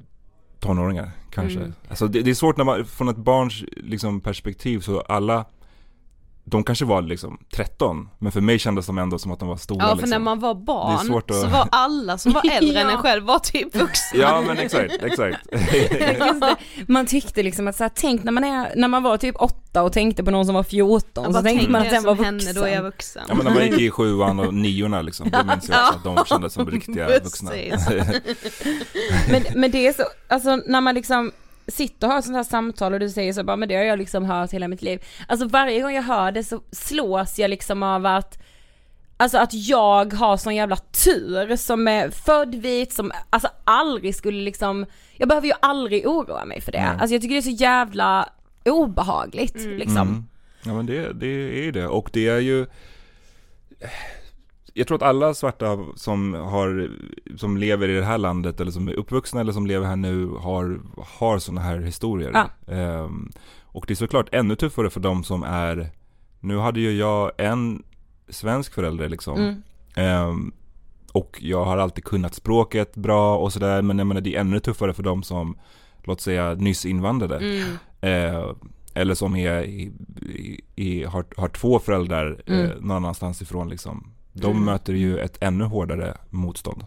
tonåringar 0.61 1.11
kanske. 1.31 1.59
Mm. 1.59 1.73
Alltså 1.89 2.07
det, 2.07 2.23
det 2.23 2.31
är 2.31 2.35
svårt 2.35 2.57
när 2.57 2.65
man, 2.65 2.85
från 2.85 3.09
ett 3.09 3.17
barns 3.17 3.65
liksom, 3.77 4.21
perspektiv 4.21 4.81
så 4.81 5.01
alla 5.01 5.45
de 6.53 6.65
kanske 6.65 6.85
var 6.85 7.03
liksom 7.03 7.39
13, 7.55 8.09
men 8.19 8.33
för 8.33 8.41
mig 8.41 8.59
kändes 8.59 8.87
de 8.87 8.99
ändå 8.99 9.19
som 9.19 9.33
att 9.33 9.39
de 9.39 9.49
var 9.49 9.57
stora 9.57 9.83
Ja 9.83 9.89
för 9.89 9.95
liksom. 9.97 10.11
när 10.11 10.19
man 10.19 10.41
var 10.41 10.55
Det 10.55 10.61
är 10.61 10.65
barn 10.65 10.99
svårt 11.07 11.31
att- 11.31 11.37
så 11.41 11.47
var 11.47 11.69
alla 11.73 12.19
som 12.19 12.33
var 12.33 12.43
äldre 12.53 12.81
än 12.81 12.87
Ja. 12.89 12.93
en 12.93 12.99
själv 12.99 13.25
var 13.25 13.39
typ 13.39 13.77
vuxna. 13.77 14.21
Ja 14.21 14.41
men 14.47 14.59
exakt, 14.59 14.93
exakt. 15.03 15.39
Man 16.89 17.07
tyckte 17.07 17.43
liksom 17.43 17.69
att 17.69 17.77
så 17.77 17.85
här, 17.85 17.91
tänk 17.95 18.25
när 18.25 18.33
man, 18.33 18.45
är, 18.45 18.73
när 18.77 18.89
man 18.89 19.03
var 19.03 19.17
typ 19.17 19.35
åtta 19.39 19.83
och 19.83 19.93
tänkte 19.93 20.25
på 20.25 20.31
någon 20.31 20.47
som 20.47 20.55
var 20.55 20.63
14 20.63 21.25
Jag 21.25 21.35
så 21.35 21.43
tänkte 21.43 21.71
man 21.71 21.83
att 21.83 21.91
den 21.91 22.03
var 22.05 22.15
vuxen. 22.15 22.39
henne, 22.41 22.53
då 22.53 22.63
är 22.67 22.75
jag 22.75 22.83
vuxen. 22.83 23.23
Ja 23.29 23.35
men 23.35 23.45
när 23.47 23.55
man 23.55 23.63
gick 23.67 23.81
i 23.81 23.91
sjuan 23.91 24.41
och 24.41 24.55
niorna 24.55 25.03
liksom, 25.03 25.31
då 25.31 25.39
minns 25.45 25.69
jag 25.69 25.89
också 25.89 25.99
att 26.11 26.17
de 26.17 26.25
kändes 26.27 26.53
som 26.53 26.71
riktiga 26.71 27.09
vuxna. 27.25 27.51
Men, 29.31 29.43
men 29.55 29.71
det 29.71 29.87
är 29.87 29.93
så, 29.93 30.03
alltså 30.29 30.57
när 30.57 30.81
man 30.81 30.95
liksom 30.95 31.33
sitter 31.69 32.07
och 32.07 32.13
har 32.13 32.23
sånt 32.23 32.37
här 32.37 32.45
samtal 32.45 32.93
och 32.93 33.01
du 33.01 33.11
säger 33.11 33.33
så 33.33 33.45
bara, 33.45 33.57
men 33.57 33.69
det 33.69 33.77
har 33.77 33.85
jag 33.85 33.99
liksom 33.99 34.25
hört 34.25 34.53
hela 34.53 34.69
mitt 34.69 34.83
liv. 34.83 35.05
Alltså 35.29 35.49
varje 35.49 35.81
gång 35.81 35.93
jag 35.95 36.03
hör 36.03 36.33
det 36.33 36.45
så 36.45 36.61
slås 36.73 37.39
jag 37.39 37.51
liksom 37.51 37.83
av 37.83 38.07
att 38.07 38.39
Alltså 39.17 39.39
att 39.39 39.55
jag 39.55 40.13
har 40.13 40.37
sån 40.37 40.55
jävla 40.55 40.77
tur 40.77 41.57
som 41.57 41.89
är 41.89 42.11
född 42.11 42.55
vit, 42.55 42.93
som 42.93 43.13
alltså 43.31 43.49
aldrig 43.65 44.15
skulle 44.15 44.43
liksom, 44.43 44.87
jag 45.17 45.29
behöver 45.29 45.47
ju 45.47 45.55
aldrig 45.61 46.07
oroa 46.07 46.45
mig 46.45 46.61
för 46.61 46.73
det. 46.73 46.83
Nej. 46.83 46.97
Alltså 47.01 47.15
jag 47.15 47.23
tycker 47.23 47.35
det 47.35 47.39
är 47.39 47.43
så 47.43 47.51
jävla 47.51 48.29
obehagligt 48.65 49.55
liksom. 49.55 50.09
Mm. 50.09 50.25
Ja 50.65 50.75
men 50.75 50.87
det, 50.87 51.13
det 51.13 51.27
är 51.27 51.63
ju 51.65 51.73
det, 51.73 51.87
och 51.87 52.11
det 52.13 52.29
är 52.29 52.39
ju 52.39 52.67
Jag 54.75 54.87
tror 54.87 54.97
att 54.97 55.03
alla 55.03 55.35
svarta 55.35 55.79
som 55.95 56.35
har, 56.35 56.91
som 57.37 57.57
lever 57.57 57.89
i 57.89 57.97
det 57.97 58.05
här 58.05 58.19
landet 58.19 58.61
eller 58.61 58.71
som 58.71 58.89
är 58.89 58.93
uppvuxna 58.93 59.41
eller 59.41 59.53
som 59.53 59.67
lever 59.67 59.87
här 59.87 59.97
nu 59.97 60.27
har, 60.27 60.81
har 61.19 61.39
sådana 61.39 61.61
här 61.61 61.79
historier. 61.81 62.31
Ja. 62.35 62.73
Ehm, 62.75 63.31
och 63.63 63.85
det 63.89 63.93
är 63.93 63.97
såklart 63.97 64.29
ännu 64.33 64.57
tuffare 64.57 64.91
för 64.91 65.01
de 65.01 65.25
som 65.25 65.43
är, 65.43 65.91
nu 66.41 66.59
hade 66.59 66.81
ju 66.81 66.93
jag 66.93 67.33
en 67.39 67.83
svensk 68.29 68.75
förälder 68.75 69.09
liksom. 69.09 69.39
Mm. 69.39 69.63
Ehm, 69.95 70.53
och 71.13 71.39
jag 71.43 71.65
har 71.65 71.79
alltid 71.79 72.05
kunnat 72.05 72.35
språket 72.35 72.95
bra 72.95 73.37
och 73.39 73.53
sådär, 73.53 73.83
men 73.83 73.99
jag 73.99 74.07
menar 74.07 74.21
det 74.21 74.37
är 74.37 74.41
ännu 74.41 74.61
tuffare 74.61 74.95
för 74.95 75.03
de 75.03 75.23
som, 75.23 75.59
låt 76.05 76.21
säga 76.21 76.55
nyss 76.55 76.87
invandrade. 76.87 77.37
Mm. 77.37 77.79
Eh, 78.01 78.51
eller 78.95 79.15
som 79.15 79.37
är 79.37 79.63
i, 79.63 79.93
i, 80.77 81.05
har, 81.05 81.25
har 81.37 81.49
två 81.49 81.79
föräldrar 81.79 82.43
eh, 82.47 82.55
Mm. 82.61 82.79
någon 82.79 82.97
annanstans 82.97 83.43
ifrån 83.43 83.69
liksom. 83.69 84.13
De 84.33 84.51
Mm. 84.51 84.65
möter 84.65 84.93
ju 84.93 85.19
ett 85.19 85.37
ännu 85.43 85.65
hårdare 85.65 86.17
motstånd. 86.31 86.87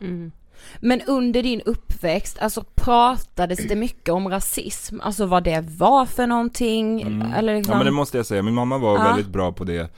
Mm. 0.00 0.32
Men 0.80 1.00
under 1.06 1.42
din 1.42 1.60
uppväxt, 1.60 2.38
alltså 2.38 2.64
pratades 2.74 3.68
det 3.68 3.76
mycket 3.76 4.08
om 4.14 4.28
rasism? 4.28 5.00
Alltså 5.00 5.26
vad 5.26 5.44
det 5.44 5.60
var 5.60 6.06
för 6.06 6.26
någonting? 6.26 7.02
Mm. 7.02 7.32
Eller 7.32 7.56
liksom... 7.56 7.72
Ja 7.72 7.78
men 7.78 7.86
det 7.86 7.92
måste 7.92 8.16
jag 8.16 8.26
säga, 8.26 8.42
min 8.42 8.54
mamma 8.54 8.78
var 8.78 8.96
Ja. 8.98 9.02
väldigt 9.04 9.28
bra 9.28 9.52
på 9.52 9.64
det. 9.64 9.92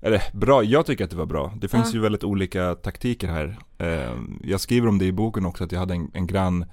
Eller 0.00 0.22
bra, 0.32 0.62
jag 0.64 0.86
tycker 0.86 1.04
att 1.04 1.10
det 1.10 1.16
var 1.16 1.26
bra. 1.26 1.52
Det 1.60 1.68
finns 1.68 1.86
Ja. 1.88 1.94
ju 1.94 2.00
väldigt 2.00 2.24
olika 2.24 2.74
taktiker 2.74 3.28
här. 3.28 3.58
Eh, 3.78 4.12
jag 4.42 4.60
skriver 4.60 4.88
om 4.88 4.98
det 4.98 5.04
i 5.04 5.12
boken 5.12 5.46
också, 5.46 5.64
att 5.64 5.72
jag 5.72 5.78
hade 5.80 5.94
en, 5.94 6.10
en 6.14 6.26
grann 6.26 6.64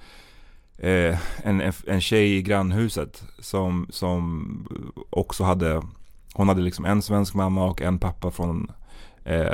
eh, 0.77 1.17
en, 1.43 1.61
en, 1.61 1.73
en 1.87 2.01
tjej 2.01 2.35
i 2.37 2.41
grannhuset 2.41 3.23
som, 3.39 3.87
som 3.89 4.67
också 5.09 5.43
hade 5.43 5.81
Hon 6.33 6.47
hade 6.47 6.61
liksom 6.61 6.85
en 6.85 7.01
svensk 7.01 7.33
mamma 7.33 7.65
och 7.65 7.81
en 7.81 7.99
pappa 7.99 8.31
från 8.31 8.71
eh, 9.25 9.51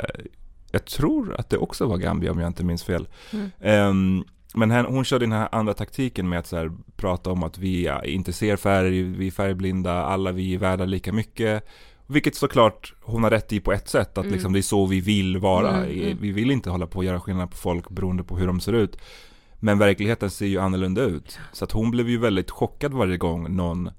Jag 0.70 0.84
tror 0.84 1.34
att 1.38 1.50
det 1.50 1.58
också 1.58 1.86
var 1.86 1.96
Gambia 1.96 2.30
om 2.30 2.38
jag 2.40 2.46
inte 2.46 2.64
minns 2.64 2.84
fel. 2.84 3.08
Mm. 3.32 3.50
Ehm, 3.60 4.24
men 4.54 4.70
hen, 4.70 4.84
hon 4.86 5.04
körde 5.04 5.24
den 5.24 5.32
här 5.32 5.48
andra 5.52 5.74
taktiken 5.74 6.28
med 6.28 6.38
att 6.38 6.46
så 6.46 6.56
här, 6.56 6.72
prata 6.96 7.30
om 7.30 7.42
att 7.42 7.58
vi 7.58 7.90
inte 8.04 8.32
ser 8.32 8.56
färg, 8.56 9.02
vi 9.02 9.26
är 9.26 9.30
färgblinda, 9.30 9.92
alla 10.04 10.32
vi 10.32 10.54
är 10.54 10.58
värda 10.58 10.84
lika 10.84 11.12
mycket. 11.12 11.66
Vilket 12.06 12.34
såklart 12.36 12.94
hon 13.00 13.22
har 13.22 13.30
rätt 13.30 13.52
i 13.52 13.60
på 13.60 13.72
ett 13.72 13.88
sätt, 13.88 14.18
att 14.18 14.24
Mm. 14.24 14.32
liksom 14.32 14.52
det 14.52 14.60
är 14.60 14.62
så 14.62 14.86
vi 14.86 15.00
vill 15.00 15.38
vara. 15.38 15.76
Mm, 15.76 16.00
mm. 16.02 16.18
Vi 16.20 16.32
vill 16.32 16.50
inte 16.50 16.70
hålla 16.70 16.86
på 16.86 16.98
och 16.98 17.04
göra 17.04 17.20
skillnad 17.20 17.50
på 17.50 17.56
folk 17.56 17.90
beroende 17.90 18.24
på 18.24 18.36
hur 18.36 18.46
de 18.46 18.60
ser 18.60 18.72
ut. 18.72 18.96
Men 19.60 19.78
verkligheten 19.78 20.30
ser 20.30 20.46
ju 20.46 20.58
annorlunda 20.58 21.02
ut. 21.02 21.38
Så 21.52 21.64
att 21.64 21.72
hon 21.72 21.90
blev 21.90 22.08
ju 22.08 22.18
väldigt 22.18 22.50
chockad 22.50 22.92
varje 22.94 23.16
gång 23.16 23.56
någon 23.56 23.90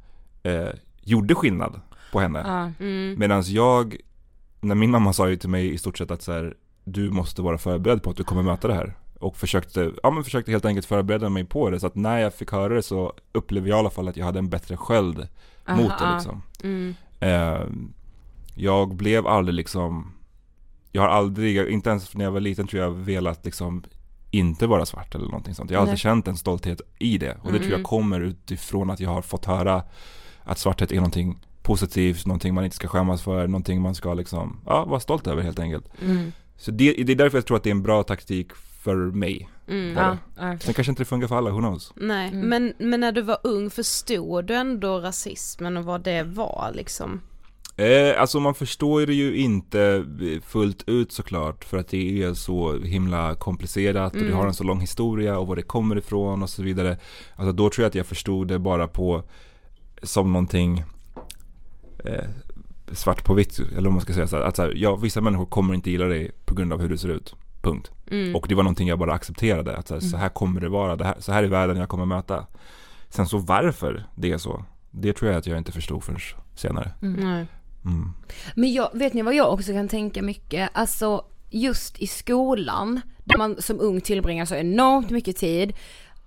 eh, 0.43 0.67
gjorde 1.03 1.35
skillnad 1.35 1.81
på 2.11 2.19
henne. 2.19 2.43
Ja. 2.45 2.85
Mm. 2.85 3.19
Medan 3.19 3.43
jag, 3.45 3.95
när 4.63 4.75
min 4.75 4.91
mamma 4.91 5.13
sa 5.13 5.29
ju 5.29 5.35
till 5.35 5.49
mig 5.49 5.73
i 5.73 5.77
stort 5.77 5.97
sett 5.97 6.11
att 6.11 6.21
så 6.21 6.31
här, 6.31 6.53
du 6.83 7.09
måste 7.11 7.41
vara 7.41 7.57
förberedd 7.57 8.03
på 8.03 8.09
att 8.09 8.17
du 8.17 8.23
kommer 8.23 8.43
möta 8.43 8.67
det 8.67 8.73
här. 8.73 8.97
Och 9.19 9.37
försökte, 9.37 9.91
ja 10.03 10.11
men 10.11 10.23
försökte 10.23 10.51
helt 10.51 10.65
enkelt 10.65 10.85
förbereda 10.85 11.29
mig 11.29 11.45
på 11.45 11.69
det. 11.69 11.79
Så 11.79 11.87
att 11.87 11.95
när 11.95 12.17
jag 12.17 12.33
fick 12.33 12.51
höra 12.51 12.73
det 12.73 12.81
så 12.83 13.13
upplevde 13.31 13.69
jag 13.69 13.77
i 13.77 13.79
alla 13.79 13.89
fall 13.89 14.07
att 14.07 14.17
jag 14.17 14.25
hade 14.25 14.39
en 14.39 14.49
bättre 14.49 14.77
sköld 14.77 15.27
mot 15.67 15.87
det 15.99 16.05
Aha. 16.05 16.15
liksom. 16.15 16.41
Mm. 16.63 16.95
Eh, 17.19 17.61
jag 18.55 18.95
blev 18.95 19.27
aldrig 19.27 19.55
liksom, 19.55 20.11
jag 20.91 21.01
har 21.01 21.09
aldrig, 21.09 21.67
inte 21.69 21.89
ens 21.89 22.15
när 22.15 22.25
jag 22.25 22.31
var 22.31 22.39
liten 22.39 22.67
tror 22.67 22.81
jag 22.83 22.91
velat 22.91 23.45
liksom 23.45 23.83
inte 24.31 24.67
vara 24.67 24.85
svart 24.85 25.15
eller 25.15 25.25
någonting 25.25 25.55
sånt. 25.55 25.71
Jag 25.71 25.77
har 25.77 25.81
alltid 25.81 25.91
Nej. 25.91 25.97
känt 25.97 26.27
en 26.27 26.37
stolthet 26.37 26.81
i 26.99 27.17
det. 27.17 27.37
Och 27.41 27.51
det 27.51 27.57
tror 27.57 27.71
jag 27.71 27.79
Mm. 27.79 27.83
kommer 27.83 28.21
utifrån 28.21 28.89
att 28.89 28.99
jag 28.99 29.09
har 29.09 29.21
fått 29.21 29.45
höra 29.45 29.83
att 30.43 30.57
svarthet 30.59 30.91
är 30.91 30.95
någonting 30.95 31.39
positivt, 31.63 32.25
någonting 32.25 32.53
man 32.53 32.63
inte 32.63 32.75
ska 32.75 32.87
skämmas 32.87 33.21
för, 33.23 33.47
någonting 33.47 33.81
man 33.81 33.95
ska 33.95 34.13
liksom, 34.13 34.59
ja, 34.65 34.85
vara 34.85 34.99
stolt 34.99 35.27
över 35.27 35.41
helt 35.41 35.59
enkelt. 35.59 35.85
Mm. 36.01 36.31
Så 36.57 36.71
det, 36.71 36.93
det 36.93 37.11
är 37.11 37.15
därför 37.15 37.37
jag 37.37 37.45
tror 37.45 37.57
att 37.57 37.63
det 37.63 37.69
är 37.69 37.75
en 37.75 37.83
bra 37.83 38.03
taktik 38.03 38.53
för 38.55 38.95
mig. 38.95 39.49
Mm. 39.67 39.97
Ja, 39.97 40.03
det. 40.03 40.17
ja. 40.37 40.57
Sen 40.59 40.73
kanske 40.73 40.91
inte 40.91 41.01
det 41.01 41.05
funkar 41.05 41.27
för 41.27 41.35
alla, 41.37 41.49
who 41.51 41.57
knows? 41.59 41.93
Nej, 41.95 42.29
Mm. 42.29 42.49
men, 42.49 42.73
men 42.89 42.99
när 42.99 43.11
du 43.11 43.21
var 43.21 43.37
ung 43.43 43.69
förstod 43.69 44.45
du 44.45 44.55
ändå 44.55 44.99
rasismen 44.99 45.77
och 45.77 45.83
vad 45.85 46.03
det 46.03 46.23
var 46.23 46.71
liksom? 46.75 47.21
Eh, 47.77 48.21
alltså 48.21 48.39
man 48.39 48.55
förstår 48.55 49.05
det 49.05 49.13
ju 49.13 49.35
inte 49.37 50.05
fullt 50.45 50.83
ut 50.89 51.11
såklart 51.11 51.63
för 51.65 51.77
att 51.77 51.87
det 51.87 52.23
är 52.23 52.33
så 52.33 52.79
himla 52.79 53.35
komplicerat 53.35 54.13
och 54.13 54.19
det 54.19 54.25
Mm. 54.25 54.37
har 54.37 54.47
en 54.47 54.53
så 54.53 54.63
lång 54.63 54.79
historia 54.81 55.37
och 55.39 55.47
var 55.47 55.55
det 55.55 55.61
kommer 55.61 55.97
ifrån 55.97 56.43
och 56.43 56.49
så 56.49 56.63
vidare. 56.63 56.97
Alltså 57.35 57.51
då 57.51 57.69
tror 57.69 57.83
jag 57.83 57.89
att 57.89 57.95
jag 57.95 58.05
förstod 58.05 58.47
det 58.47 58.59
bara 58.59 58.87
på 58.87 59.23
som 60.03 60.33
någonting 60.33 60.83
eh, 62.03 62.25
svart 62.91 63.23
på 63.23 63.33
vitt 63.33 63.59
eller 63.77 63.87
om 63.87 63.93
man 63.93 64.01
ska 64.01 64.13
säga 64.13 64.27
så 64.27 64.35
här, 64.35 64.43
att 64.43 64.55
så 64.55 64.61
här, 64.61 64.73
ja, 64.75 64.95
vissa 64.95 65.21
människor 65.21 65.45
kommer 65.45 65.73
inte 65.73 65.91
gilla 65.91 66.05
dig 66.05 66.31
på 66.45 66.55
grund 66.55 66.73
av 66.73 66.81
hur 66.81 66.89
du 66.89 66.97
ser 66.97 67.09
ut. 67.09 67.35
Punkt. 67.61 67.91
Mm. 68.11 68.35
Och 68.35 68.45
det 68.49 68.55
var 68.55 68.63
någonting 68.63 68.87
jag 68.87 68.99
bara 68.99 69.13
accepterade, 69.13 69.77
att 69.77 69.87
så 69.87 69.93
här, 69.93 70.01
så 70.01 70.17
här 70.17 70.29
kommer 70.29 70.61
det 70.61 70.69
vara, 70.69 70.95
det 70.95 71.05
här, 71.05 71.15
så 71.19 71.31
här 71.31 71.43
är 71.43 71.47
världen 71.47 71.77
jag 71.77 71.89
kommer 71.89 72.05
möta. 72.05 72.45
Sen 73.09 73.27
så 73.27 73.37
varför 73.37 74.03
det 74.15 74.31
är 74.31 74.37
så, 74.37 74.65
det 74.91 75.13
tror 75.13 75.31
jag 75.31 75.39
att 75.39 75.47
jag 75.47 75.57
inte 75.57 75.71
förstod 75.71 76.03
förrän 76.03 76.19
senare. 76.55 76.91
Nej. 76.99 77.45
Mm. 77.85 78.13
Men 78.55 78.73
jag, 78.73 78.89
vet 78.93 79.13
ni 79.13 79.21
vad 79.21 79.35
jag 79.35 79.53
också 79.53 79.71
kan 79.71 79.87
tänka 79.87 80.21
mycket? 80.21 80.69
Alltså 80.73 81.25
just 81.49 81.99
i 81.99 82.07
skolan, 82.07 83.01
där 83.23 83.37
man 83.37 83.61
som 83.61 83.79
ung 83.79 84.01
tillbringar 84.01 84.45
så 84.45 84.55
enormt 84.55 85.09
mycket 85.09 85.37
tid. 85.37 85.73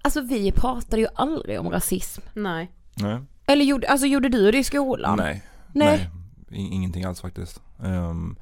Alltså 0.03 0.21
vi 0.21 0.53
pratade 0.53 1.03
ju 1.03 1.09
aldrig 1.15 1.61
om 1.61 1.71
rasism. 1.71 2.23
Nej. 2.35 2.71
Nej. 2.95 3.19
Eller 3.47 3.65
gjorde, 3.65 3.89
alltså 3.89 4.07
gjorde 4.07 4.29
du 4.29 4.51
det 4.51 4.59
i 4.59 4.65
skolan? 4.65 5.17
Nej. 5.17 5.43
Nej. 5.79 6.09
Nej. 6.49 6.61
Ingenting 6.73 7.05
alls 7.05 7.21
faktiskt. 7.21 7.61
Ehm, 7.85 8.37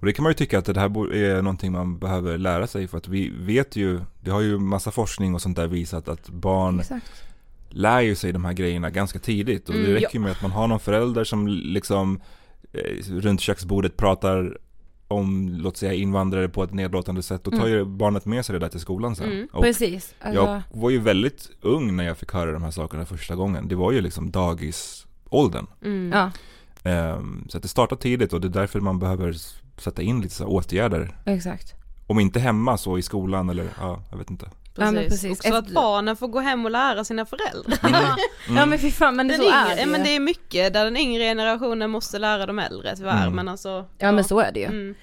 och 0.00 0.06
det 0.06 0.12
kan 0.12 0.22
man 0.22 0.30
ju 0.30 0.34
tycka 0.34 0.58
att 0.58 0.64
det 0.64 0.80
här 0.80 1.14
är 1.14 1.42
någonting 1.42 1.72
man 1.72 1.98
behöver 1.98 2.38
lära 2.38 2.66
sig 2.66 2.88
för 2.88 2.98
att 2.98 3.08
vi 3.08 3.30
vet 3.38 3.76
ju, 3.76 4.00
det 4.20 4.30
har 4.30 4.40
ju 4.40 4.58
massa 4.58 4.90
forskning 4.90 5.34
och 5.34 5.42
sånt 5.42 5.56
där 5.56 5.66
visat 5.66 6.08
att 6.08 6.28
barn 6.28 6.80
Exakt. 6.80 7.12
lär 7.68 8.00
ju 8.00 8.14
sig 8.14 8.32
de 8.32 8.44
här 8.44 8.52
grejerna 8.52 8.90
ganska 8.90 9.18
tidigt 9.18 9.68
och 9.68 9.74
det 9.74 9.80
Mm, 9.80 9.92
räcker 9.92 10.14
ju 10.14 10.20
med 10.20 10.30
att 10.32 10.42
man 10.42 10.50
har 10.50 10.66
någon 10.68 10.80
förälder 10.80 11.24
som 11.24 11.48
liksom 11.48 12.20
eh, 12.72 13.04
runt 13.20 13.40
köksbordet 13.40 13.96
pratar 13.96 14.58
om, 15.08 15.48
låt 15.58 15.76
säga 15.76 15.92
invandrare 15.92 16.48
på 16.48 16.62
ett 16.62 16.72
nedlåtande 16.72 17.22
sätt, 17.22 17.44
då 17.44 17.50
tar 17.50 17.58
Mm. 17.58 17.70
ju 17.70 17.84
barnet 17.84 18.24
med 18.24 18.44
sig 18.46 18.52
det 18.52 18.58
där 18.58 18.68
till 18.68 18.80
skolan 18.80 19.16
sen. 19.16 19.32
Mm, 19.32 19.48
och 19.52 19.62
Precis. 19.62 20.14
Alltså, 20.20 20.40
jag 20.42 20.62
var 20.72 20.90
ju 20.90 20.98
väldigt 20.98 21.50
ung 21.60 21.96
när 21.96 22.04
jag 22.04 22.18
fick 22.18 22.32
höra 22.32 22.52
de 22.52 22.62
här 22.62 22.70
sakerna 22.70 23.04
första 23.06 23.34
gången. 23.34 23.68
Det 23.68 23.74
var 23.74 23.92
ju 23.92 24.00
liksom 24.00 24.30
dagisåldern. 24.30 25.66
Mm. 25.84 26.10
Ja, 26.12 26.30
så 27.48 27.56
att 27.56 27.62
det 27.62 27.68
startar 27.68 27.96
tidigt 27.96 28.32
och 28.32 28.40
det 28.40 28.46
är 28.46 28.60
därför 28.60 28.80
man 28.80 28.98
behöver 28.98 29.34
sätta 29.80 30.02
in 30.02 30.20
lite 30.20 30.34
så 30.34 30.44
här 30.44 30.50
åtgärder. 30.50 31.16
exakt. 31.26 31.74
Om 32.06 32.20
inte 32.20 32.40
hemma 32.40 32.78
så 32.78 32.98
i 32.98 33.02
skolan 33.02 33.50
eller 33.50 33.68
ja, 33.80 34.02
jag 34.10 34.18
vet 34.18 34.30
inte. 34.30 34.46
Ja, 34.76 34.84
men 34.84 34.94
Precis. 34.94 35.10
precis. 35.22 35.38
Och 35.38 35.44
så 35.44 35.54
att 35.54 35.62
Efter- 35.64 35.74
barnen 35.74 36.16
får 36.16 36.28
gå 36.28 36.40
hem 36.40 36.64
och 36.64 36.70
lära 36.70 37.04
sina 37.04 37.26
föräldrar. 37.26 37.78
Ja 38.56 38.66
men 38.66 38.78
fy 38.78 38.90
fan 38.90 39.16
men 39.16 39.28
det, 39.28 39.34
Den 39.34 39.40
så 39.42 39.46
yngre, 39.48 39.56
är 39.58 39.74
det 39.74 39.80
ja, 39.80 39.86
ju. 39.86 39.92
men 39.92 40.02
det 40.02 40.16
är 40.16 40.20
mycket 40.20 40.72
där 40.72 40.84
den 40.84 40.96
yngre 40.96 41.22
generationen 41.24 41.90
måste 41.90 42.18
lära 42.18 42.46
de 42.46 42.58
äldre 42.58 42.96
tyvärr 42.96 43.22
Mm. 43.22 43.34
men 43.34 43.48
alltså 43.48 43.86
Ja 43.98 44.12
men 44.12 44.24
så 44.24 44.40
är 44.40 44.52
det 44.52 44.60
ju. 44.60 44.66
mm. 44.66 44.94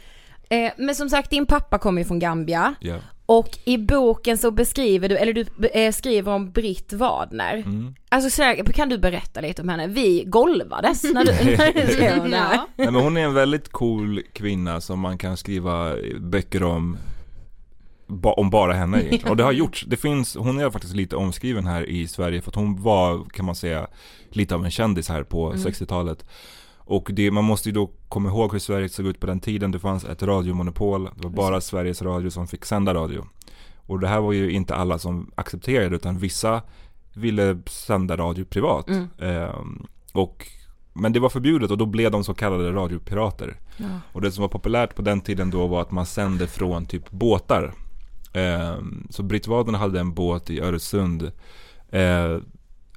Eh, 0.50 0.72
men 0.78 0.96
som 0.96 1.10
sagt 1.10 1.30
din 1.30 1.46
pappa 1.46 1.78
kommer 1.78 2.02
ju 2.02 2.08
från 2.08 2.20
Gambia 2.20 2.74
Ja. 2.80 2.96
Och 3.26 3.50
i 3.66 3.78
boken 3.78 4.38
så 4.38 4.52
beskriver 4.52 5.10
du, 5.10 5.18
eller 5.18 5.34
du 5.34 5.46
eh, 5.74 5.92
skriver 5.92 6.32
om 6.32 6.52
Britt 6.52 6.94
Wadner. 6.94 7.54
Mm. 7.54 7.96
Alltså 8.10 8.30
så 8.30 8.56
kan 8.74 8.90
du 8.90 8.98
berätta 8.98 9.42
lite 9.42 9.62
om 9.62 9.70
henne? 9.70 9.88
Vi 9.88 10.24
golvades 10.28 11.04
när 11.04 11.26
du, 11.26 11.32
när 11.58 11.74
du 11.88 11.94
skrev 11.94 12.22
om 12.22 12.32
det 12.32 12.38
här. 12.38 12.54
ja. 12.56 12.68
Nej, 12.76 12.92
men 12.92 13.04
hon 13.04 13.18
är 13.18 13.22
en 13.22 13.34
väldigt 13.34 13.72
cool 13.72 14.22
kvinna 14.34 14.82
som 14.82 15.00
man 15.00 15.18
kan 15.18 15.38
skriva 15.38 15.96
böcker 16.20 16.64
om 16.64 16.98
ba, 18.08 18.34
om 18.34 18.50
bara 18.50 18.74
henne 18.74 18.98
egentligen. 18.98 19.30
Och 19.30 19.38
det 19.38 19.44
har 19.44 19.52
gjorts. 19.52 19.86
Det 19.88 19.98
finns, 19.98 20.36
hon 20.36 20.60
är 20.60 20.70
faktiskt 20.70 20.96
lite 20.96 21.16
omskriven 21.16 21.66
här 21.68 21.90
i 21.90 22.08
Sverige 22.08 22.42
för 22.42 22.52
att 22.52 22.56
hon 22.56 22.82
var, 22.82 23.26
kan 23.34 23.46
man 23.46 23.56
säga, 23.56 23.88
lite 24.30 24.56
av 24.56 24.66
en 24.66 24.72
kändis 24.72 25.10
här 25.10 25.24
på 25.24 25.48
Mm. 25.52 25.62
60-talet. 25.62 26.26
Och 26.92 27.10
det, 27.14 27.32
man 27.32 27.44
måste 27.44 27.70
ju 27.70 27.74
då 27.74 27.92
komma 28.10 28.30
ihåg 28.30 28.52
hur 28.52 28.60
Sverige 28.60 28.90
såg 28.90 29.06
ut 29.08 29.20
på 29.20 29.28
den 29.28 29.40
tiden. 29.40 29.72
Det 29.72 29.80
fanns 29.80 30.06
ett 30.06 30.24
radiomonopol. 30.24 31.04
Det 31.04 31.24
var 31.24 31.30
bara 31.30 31.62
Sveriges 31.62 32.02
Radio 32.02 32.30
som 32.30 32.48
fick 32.48 32.66
sända 32.66 32.94
radio. 32.94 33.26
Och 33.76 34.00
det 34.00 34.08
här 34.08 34.22
var 34.22 34.34
ju 34.34 34.52
inte 34.52 34.76
alla 34.76 35.00
som 35.00 35.32
accepterade 35.36 35.96
utan 35.96 36.18
vissa 36.18 36.62
ville 37.14 37.58
sända 37.66 38.18
radio 38.18 38.46
privat. 38.46 38.90
Mm. 38.90 39.08
Ehm, 39.20 39.86
och, 40.14 40.48
men 40.94 41.14
det 41.14 41.20
var 41.20 41.30
förbjudet 41.30 41.72
och 41.72 41.78
då 41.78 41.86
blev 41.86 42.12
de 42.12 42.24
så 42.24 42.34
kallade 42.34 42.72
radiopirater. 42.72 43.60
Ja. 43.78 43.86
Och 44.14 44.22
det 44.22 44.32
som 44.32 44.42
var 44.42 44.50
populärt 44.50 44.96
på 44.96 45.02
den 45.02 45.22
tiden 45.22 45.50
då 45.50 45.68
var 45.68 45.82
att 45.82 45.92
man 45.92 46.06
sände 46.06 46.48
från 46.48 46.86
typ 46.86 47.12
båtar. 47.12 47.74
Ehm, 48.34 49.08
så 49.10 49.24
Britt 49.24 49.48
Wadner 49.48 49.80
hade 49.80 50.00
en 50.00 50.14
båt 50.14 50.50
i 50.50 50.60
Öresund. 50.60 51.32
Eh, 51.90 52.38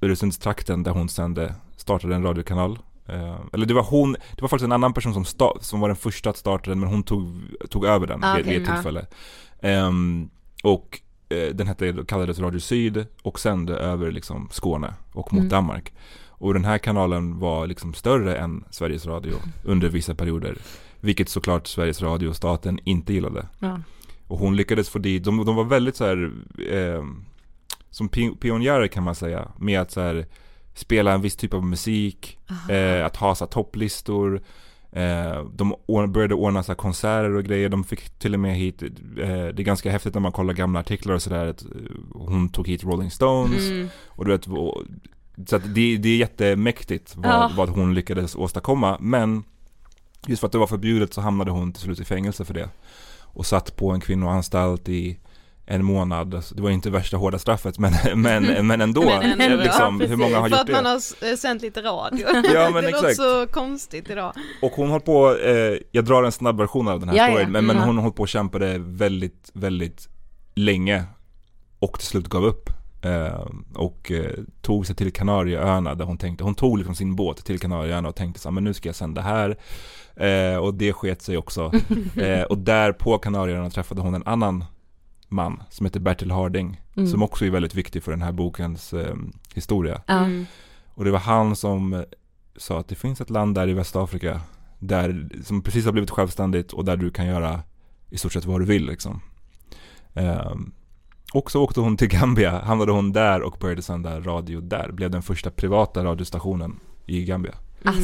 Öresundstrakten 0.02 0.82
där 0.82 0.92
hon 0.92 1.08
sände, 1.08 1.54
startade 1.76 2.14
en 2.14 2.22
radiokanal. 2.22 2.78
Eh, 3.06 3.40
eller 3.52 3.66
det 3.66 3.74
var 3.74 3.82
hon, 3.82 4.12
det 4.12 4.42
var 4.42 4.48
faktiskt 4.48 4.64
en 4.66 4.72
annan 4.72 4.92
person 4.92 5.14
som, 5.14 5.24
sta, 5.24 5.52
som 5.60 5.80
var 5.80 5.88
den 5.88 5.96
första 5.96 6.30
att 6.30 6.36
starta 6.36 6.70
den 6.70 6.80
men 6.80 6.88
hon 6.88 7.02
tog, 7.02 7.34
tog 7.70 7.84
över 7.84 8.06
den 8.06 8.24
Ah, 8.24 8.36
vid, 8.36 8.46
vid 8.46 8.62
ett 8.62 8.68
ja. 8.68 8.74
tillfälle. 8.74 9.06
Ehm, 9.62 10.30
och 10.62 11.00
eh, 11.28 11.54
den 11.54 11.66
hette, 11.66 11.94
kallades 12.08 12.38
Radio 12.38 12.58
Syd 12.60 13.06
och 13.22 13.40
sände 13.40 13.76
över 13.76 14.10
liksom 14.12 14.48
Skåne 14.50 14.94
och 15.12 15.32
mot 15.32 15.40
Mm. 15.40 15.48
Danmark. 15.48 15.92
Och 16.28 16.54
den 16.54 16.64
här 16.64 16.78
kanalen 16.78 17.38
var 17.38 17.66
liksom 17.66 17.94
större 17.94 18.36
än 18.36 18.64
Sveriges 18.70 19.06
Radio 19.06 19.34
under 19.64 19.88
vissa 19.88 20.14
perioder. 20.14 20.56
Vilket 21.00 21.28
såklart 21.28 21.66
Sveriges 21.66 22.02
Radio 22.02 22.28
och 22.28 22.36
staten 22.36 22.78
inte 22.84 23.12
gillade. 23.12 23.46
Ja. 23.58 23.80
Och 24.28 24.38
hon 24.38 24.56
lyckades 24.56 24.88
få 24.88 24.98
dit, 24.98 25.24
de, 25.24 25.44
de 25.44 25.56
var 25.56 25.64
väldigt 25.64 25.96
så 25.96 26.04
här, 26.04 26.32
eh, 26.70 27.04
som 27.90 28.08
pi- 28.08 28.36
pionjärer 28.40 28.86
kan 28.86 29.02
man 29.04 29.14
säga, 29.14 29.48
med 29.58 29.80
att 29.80 29.90
så 29.90 30.00
här, 30.00 30.26
spela 30.74 31.12
en 31.12 31.20
viss 31.22 31.36
typ 31.36 31.54
av 31.54 31.64
musik, 31.66 32.38
eh, 32.70 33.06
att 33.06 33.16
ha 33.16 33.34
så 33.34 33.46
topplistor, 33.46 34.42
eh, 34.92 35.44
de 35.54 35.74
började 36.12 36.34
ordna 36.34 36.62
så 36.62 36.74
konserter 36.74 37.34
och 37.34 37.44
grejer, 37.44 37.68
de 37.68 37.84
fick 37.84 38.10
till 38.18 38.34
och 38.34 38.40
med 38.40 38.56
hit, 38.56 38.82
eh, 38.82 38.88
det 39.18 39.58
är 39.58 39.62
ganska 39.62 39.90
häftigt 39.90 40.14
när 40.14 40.20
man 40.20 40.32
kollar 40.32 40.54
gamla 40.54 40.80
artiklar 40.80 41.14
och 41.14 41.22
sådär, 41.22 41.46
att 41.46 41.62
eh, 41.62 41.68
hon 42.12 42.48
tog 42.48 42.68
hit 42.68 42.84
Rolling 42.84 43.10
Stones, 43.10 43.70
Mm. 43.70 43.88
och 44.06 44.24
du 44.24 44.30
vet, 44.30 44.46
och, 44.46 44.82
så 45.46 45.56
att 45.56 45.74
det, 45.74 45.96
det 45.96 46.08
är 46.08 46.16
jättemäktigt 46.16 47.16
vad, 47.16 47.26
Ja. 47.26 47.50
vad 47.56 47.68
hon 47.68 47.94
lyckades 47.94 48.36
åstadkomma, 48.36 48.98
men 49.00 49.44
just 50.26 50.40
för 50.40 50.46
att 50.46 50.52
det 50.52 50.58
var 50.58 50.66
förbjudet 50.66 51.14
så 51.14 51.20
hamnade 51.20 51.50
hon 51.50 51.72
till 51.72 51.82
slut 51.82 52.00
i 52.00 52.04
fängelse 52.04 52.44
för 52.44 52.54
det. 52.54 52.68
Och 53.20 53.46
satt 53.46 53.76
på 53.76 53.90
en 53.90 54.00
kvinnoanstalt 54.00 54.88
i 54.88 55.18
en 55.66 55.84
månad. 55.84 56.42
Det 56.54 56.62
var 56.62 56.70
inte 56.70 56.90
värsta 56.90 57.16
hårda 57.16 57.38
straffet 57.38 57.78
men, 57.78 57.92
men, 58.22 58.66
men 58.66 58.80
ändå. 58.80 59.04
Men 59.04 59.40
ändå, 59.40 59.62
liksom, 59.62 60.00
ja, 60.00 60.06
hur 60.06 60.16
många 60.16 60.38
har 60.40 60.48
För 60.48 60.56
gjort 60.56 60.60
att 60.68 60.72
man 60.72 60.84
det? 60.84 60.90
har 61.24 61.30
eh, 61.30 61.36
sänt 61.36 61.62
lite 61.62 61.82
radio. 61.82 62.26
Ja, 62.54 62.70
men 62.70 62.74
det 62.84 62.90
låter 62.90 63.08
exakt. 63.08 63.16
så 63.16 63.46
konstigt 63.46 64.10
idag. 64.10 64.32
Och 64.62 64.72
hon 64.72 64.90
höll 64.90 65.00
på, 65.00 65.36
eh, 65.36 65.78
jag 65.90 66.04
drar 66.04 66.22
en 66.24 66.32
snabb 66.32 66.58
version 66.58 66.88
av 66.88 67.00
den 67.00 67.08
här 67.08 67.16
Ja, 67.16 67.26
ja. 67.28 67.32
storyn, 67.34 67.52
men, 67.52 67.66
men 67.66 67.76
Mm. 67.76 67.88
hon 67.88 67.98
höll 67.98 68.12
på 68.12 68.22
och 68.22 68.28
kämpade 68.28 68.78
väldigt, 68.78 69.50
väldigt 69.54 70.08
länge 70.54 71.04
och 71.78 71.98
till 71.98 72.08
slut 72.08 72.28
gav 72.28 72.44
upp. 72.44 72.70
Eh, 73.02 73.46
och 73.74 74.10
eh, 74.12 74.30
tog 74.62 74.86
sig 74.86 74.96
till 74.96 75.12
Kanarieöarna 75.12 75.94
där 75.94 76.04
hon 76.04 76.18
tänkte, 76.18 76.44
hon 76.44 76.54
tog 76.54 76.78
liksom 76.78 76.94
sin 76.94 77.16
båt 77.16 77.44
till 77.44 77.58
Kanarieöarna 77.60 78.08
och 78.08 78.16
tänkte 78.16 78.40
så 78.40 78.50
men 78.50 78.64
nu 78.64 78.74
ska 78.74 78.88
jag 78.88 78.96
sända 78.96 79.20
här. 79.22 79.56
Eh, 80.16 80.56
och 80.56 80.74
det 80.74 80.92
sket 80.92 81.22
sig 81.22 81.36
också. 81.36 81.72
eh, 82.16 82.42
och 82.42 82.58
där 82.58 82.92
på 82.92 83.18
Kanarieöarna 83.18 83.70
träffade 83.70 84.00
hon 84.00 84.14
en 84.14 84.22
annan 84.26 84.64
man 85.34 85.62
som 85.70 85.86
heter 85.86 86.00
Bertil 86.00 86.30
Harding, 86.30 86.80
Mm. 86.96 87.08
som 87.08 87.22
också 87.22 87.44
är 87.46 87.50
väldigt 87.50 87.74
viktig 87.74 88.02
för 88.02 88.10
den 88.10 88.22
här 88.22 88.32
bokens 88.32 88.92
eh, 88.92 89.14
historia. 89.54 90.02
Mm. 90.06 90.46
Och 90.94 91.04
det 91.04 91.10
var 91.10 91.18
han 91.18 91.56
som 91.56 91.92
eh, 91.94 92.00
sa 92.56 92.80
att 92.80 92.88
det 92.88 92.94
finns 92.94 93.20
ett 93.20 93.30
land 93.30 93.54
där 93.54 93.68
i 93.68 93.72
Västafrika 93.72 94.40
där, 94.78 95.28
som 95.44 95.62
precis 95.62 95.84
har 95.84 95.92
blivit 95.92 96.10
självständigt 96.10 96.72
och 96.72 96.84
där 96.84 96.96
du 96.96 97.10
kan 97.10 97.26
göra 97.26 97.62
i 98.10 98.18
stort 98.18 98.32
sett 98.32 98.44
vad 98.44 98.60
du 98.60 98.64
vill 98.64 98.86
liksom. 98.86 99.20
Ehm, 100.14 100.72
och 101.32 101.50
så 101.50 101.62
åkte 101.62 101.80
hon 101.80 101.96
till 101.96 102.08
Gambia, 102.08 102.60
hamnade 102.64 102.92
hon 102.92 103.12
där 103.12 103.42
och 103.42 103.56
började 103.60 103.82
sända 103.82 104.20
radio 104.20 104.60
där. 104.60 104.92
Blev 104.92 105.10
den 105.10 105.22
första 105.22 105.50
privata 105.50 106.04
radiostationen 106.04 106.80
i 107.06 107.24
Gambia. 107.24 107.54
Mm. 107.84 108.02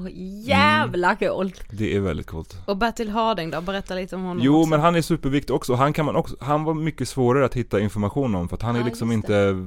Är 0.00 0.02
så 0.04 0.08
jävla 0.50 1.16
coolt. 1.16 1.64
Det 1.70 1.96
är 1.96 2.00
väldigt 2.00 2.26
coolt. 2.26 2.56
Och 2.66 2.76
Bertil 2.76 3.10
Harding 3.10 3.50
då, 3.50 3.60
berätta 3.60 3.94
lite 3.94 4.16
om 4.16 4.22
honom 4.22 4.42
Jo 4.44 4.56
också. 4.58 4.70
men 4.70 4.80
han 4.80 4.94
är 4.96 5.02
superviktig 5.02 5.56
också. 5.56 5.74
Han 5.74 5.92
kan 5.92 6.06
man 6.06 6.16
också, 6.16 6.36
han 6.40 6.64
var 6.64 6.74
mycket 6.74 7.08
svårare 7.08 7.44
att 7.44 7.54
hitta 7.54 7.80
information 7.80 8.34
om 8.34 8.48
för 8.48 8.56
att 8.56 8.62
han 8.62 8.74
är 8.76 8.80
Ja, 8.80 8.86
liksom 8.86 9.08
just 9.12 9.16
inte 9.16 9.66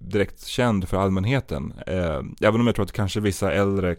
direkt 0.00 0.46
känd 0.46 0.88
för 0.88 0.96
allmänheten. 0.96 1.72
Eh, 1.86 2.20
även 2.48 2.60
om 2.60 2.66
jag 2.66 2.74
tror 2.74 2.84
att 2.84 2.92
kanske 2.92 3.20
vissa 3.20 3.52
äldre 3.52 3.96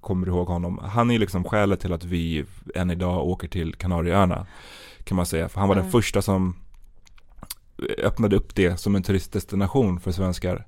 kommer 0.00 0.26
ihåg 0.26 0.46
honom. 0.48 0.80
Han 0.84 1.10
är 1.10 1.18
liksom 1.18 1.44
skälet 1.44 1.80
till 1.80 1.92
att 1.92 2.04
vi 2.04 2.44
än 2.74 2.90
idag 2.90 3.26
åker 3.28 3.48
till 3.48 3.74
Kanarieöarna. 3.74 4.46
Kan 5.04 5.16
man 5.16 5.26
säga. 5.26 5.48
För 5.48 5.60
han 5.60 5.68
var 5.68 5.74
den 5.76 5.84
Mm. 5.84 5.92
första 5.92 6.22
som 6.22 6.56
öppnade 7.98 8.36
upp 8.36 8.54
det 8.54 8.76
som 8.80 8.96
en 8.96 9.02
turistdestination 9.02 10.00
för 10.00 10.12
svenskar. 10.12 10.66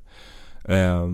Eh, 0.65 1.07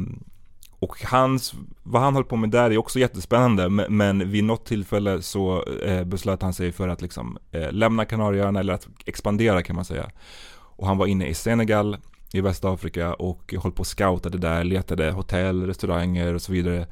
och 0.81 1.03
hans, 1.05 1.55
vad 1.83 2.03
han 2.03 2.15
höll 2.15 2.25
på 2.25 2.37
med 2.37 2.51
där 2.51 2.71
är 2.71 2.79
också 2.79 2.99
jättespännande 2.99 3.69
men, 3.89 4.31
vid 4.31 4.45
något 4.45 4.67
tillfälle 4.67 5.23
så 5.23 5.63
eh, 5.63 6.05
beslöt 6.05 6.43
han 6.43 6.55
sig 6.55 6.73
för 6.73 6.89
att 6.89 7.03
liksom 7.03 7.39
eh, 7.53 7.73
lämna 7.73 8.05
Kanarieöarna 8.05 8.61
eller 8.61 8.73
att 8.73 8.89
expandera 9.05 9.63
kan 9.63 9.77
man 9.77 9.85
säga. 9.85 10.11
Och 10.51 10.87
han 10.87 10.99
var 10.99 11.07
inne 11.07 11.27
i 11.27 11.35
Senegal 11.35 11.97
i 12.33 12.41
Västafrika 12.41 13.15
och 13.15 13.55
höll 13.63 13.73
på 13.73 13.81
och 13.81 13.87
scoutade 13.87 14.39
där, 14.39 14.65
letade 14.65 15.11
hotell, 15.11 15.67
restauranger 15.67 16.35
och 16.35 16.43
så 16.43 16.53
vidare. 16.53 16.87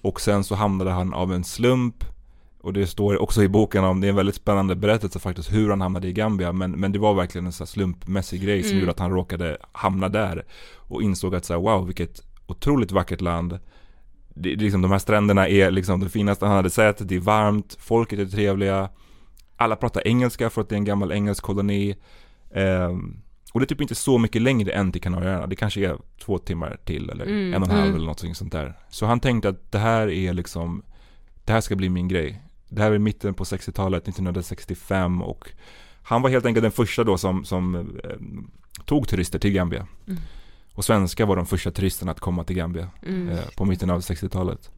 Och 0.00 0.20
sen 0.20 0.44
så 0.44 0.54
hamnade 0.54 0.90
han 0.90 1.14
av 1.14 1.32
en 1.32 1.44
slump 1.44 2.04
och 2.60 2.72
det 2.72 2.86
står 2.86 3.22
också 3.22 3.42
i 3.42 3.48
boken 3.48 3.84
om, 3.84 4.00
det 4.00 4.06
är 4.06 4.08
en 4.08 4.16
väldigt 4.16 4.34
spännande 4.34 4.74
berättelse 4.74 5.18
faktiskt 5.18 5.52
hur 5.52 5.70
han 5.70 5.80
hamnade 5.80 6.08
i 6.08 6.12
Gambia 6.12 6.52
men, 6.52 6.70
men 6.70 6.92
det 6.92 6.98
var 6.98 7.14
verkligen 7.14 7.46
en 7.46 7.52
sån 7.52 7.66
slumpmässig 7.66 8.42
grej 8.42 8.62
som 8.62 8.70
mm. 8.70 8.80
gjorde 8.80 8.92
att 8.92 8.98
han 8.98 9.10
råkade 9.10 9.58
hamna 9.72 10.08
där 10.08 10.44
och 10.74 11.02
insåg 11.02 11.34
att 11.34 11.44
så 11.44 11.52
här, 11.52 11.60
wow 11.60 11.86
vilket 11.86 12.22
otroligt 12.52 12.92
vackert 12.92 13.20
land 13.20 13.58
det, 14.34 14.56
liksom, 14.56 14.82
de 14.82 14.90
här 14.90 14.98
stränderna 14.98 15.48
är 15.48 15.70
liksom 15.70 16.00
det 16.00 16.08
finaste 16.08 16.46
han 16.46 16.56
hade 16.56 16.70
sett, 16.70 17.08
det 17.08 17.14
är 17.14 17.20
varmt, 17.20 17.76
folket 17.80 18.18
är 18.18 18.26
trevliga 18.26 18.88
alla 19.56 19.76
pratar 19.76 20.06
engelska 20.08 20.50
för 20.50 20.60
att 20.60 20.68
det 20.68 20.74
är 20.74 20.76
en 20.76 20.84
gammal 20.84 21.12
engelsk 21.12 21.42
koloni 21.42 21.96
um, 22.50 23.22
och 23.52 23.60
det 23.60 23.64
är 23.64 23.66
typ 23.66 23.80
inte 23.80 23.94
så 23.94 24.18
mycket 24.18 24.42
längre 24.42 24.72
än 24.72 24.92
till 24.92 25.02
Kanarieöarna. 25.02 25.46
Det 25.46 25.56
kanske 25.56 25.80
är 25.80 25.98
två 26.24 26.38
timmar 26.38 26.78
till 26.84 27.10
eller 27.10 27.24
mm, 27.24 27.54
en 27.54 27.62
och 27.62 27.68
en 27.68 27.74
halv 27.74 27.84
mm. 27.84 27.94
eller 27.94 28.04
någonting 28.04 28.34
sånt 28.34 28.52
där. 28.52 28.74
Så 28.88 29.06
han 29.06 29.20
tänkte 29.20 29.48
att 29.48 29.72
det 29.72 29.78
här 29.78 30.10
är 30.10 30.32
liksom, 30.32 30.82
det 31.44 31.52
här 31.52 31.60
ska 31.60 31.76
bli 31.76 31.88
min 31.88 32.08
grej. 32.08 32.42
Det 32.68 32.82
här 32.82 32.92
är 32.92 32.98
mitten 32.98 33.34
på 33.34 33.44
60-talet, 33.44 34.08
1965 34.08 35.22
och 35.22 35.48
han 36.02 36.22
var 36.22 36.30
helt 36.30 36.46
enkelt 36.46 36.62
den 36.62 36.72
första 36.72 37.04
då 37.04 37.18
som, 37.18 37.44
som 37.44 37.74
eh, 37.74 38.10
tog 38.84 39.08
turister 39.08 39.38
till 39.38 39.52
Gambia. 39.52 39.86
Mm. 40.06 40.20
Och 40.74 40.84
svenskar 40.84 41.26
var 41.26 41.36
de 41.36 41.46
första 41.46 41.70
turisterna 41.70 42.12
att 42.12 42.20
komma 42.20 42.44
till 42.44 42.56
Gambia 42.56 42.88
mm. 43.06 43.28
eh, 43.28 43.44
på 43.56 43.64
mitten 43.64 43.90
av 43.90 44.00
60-talet. 44.00 44.70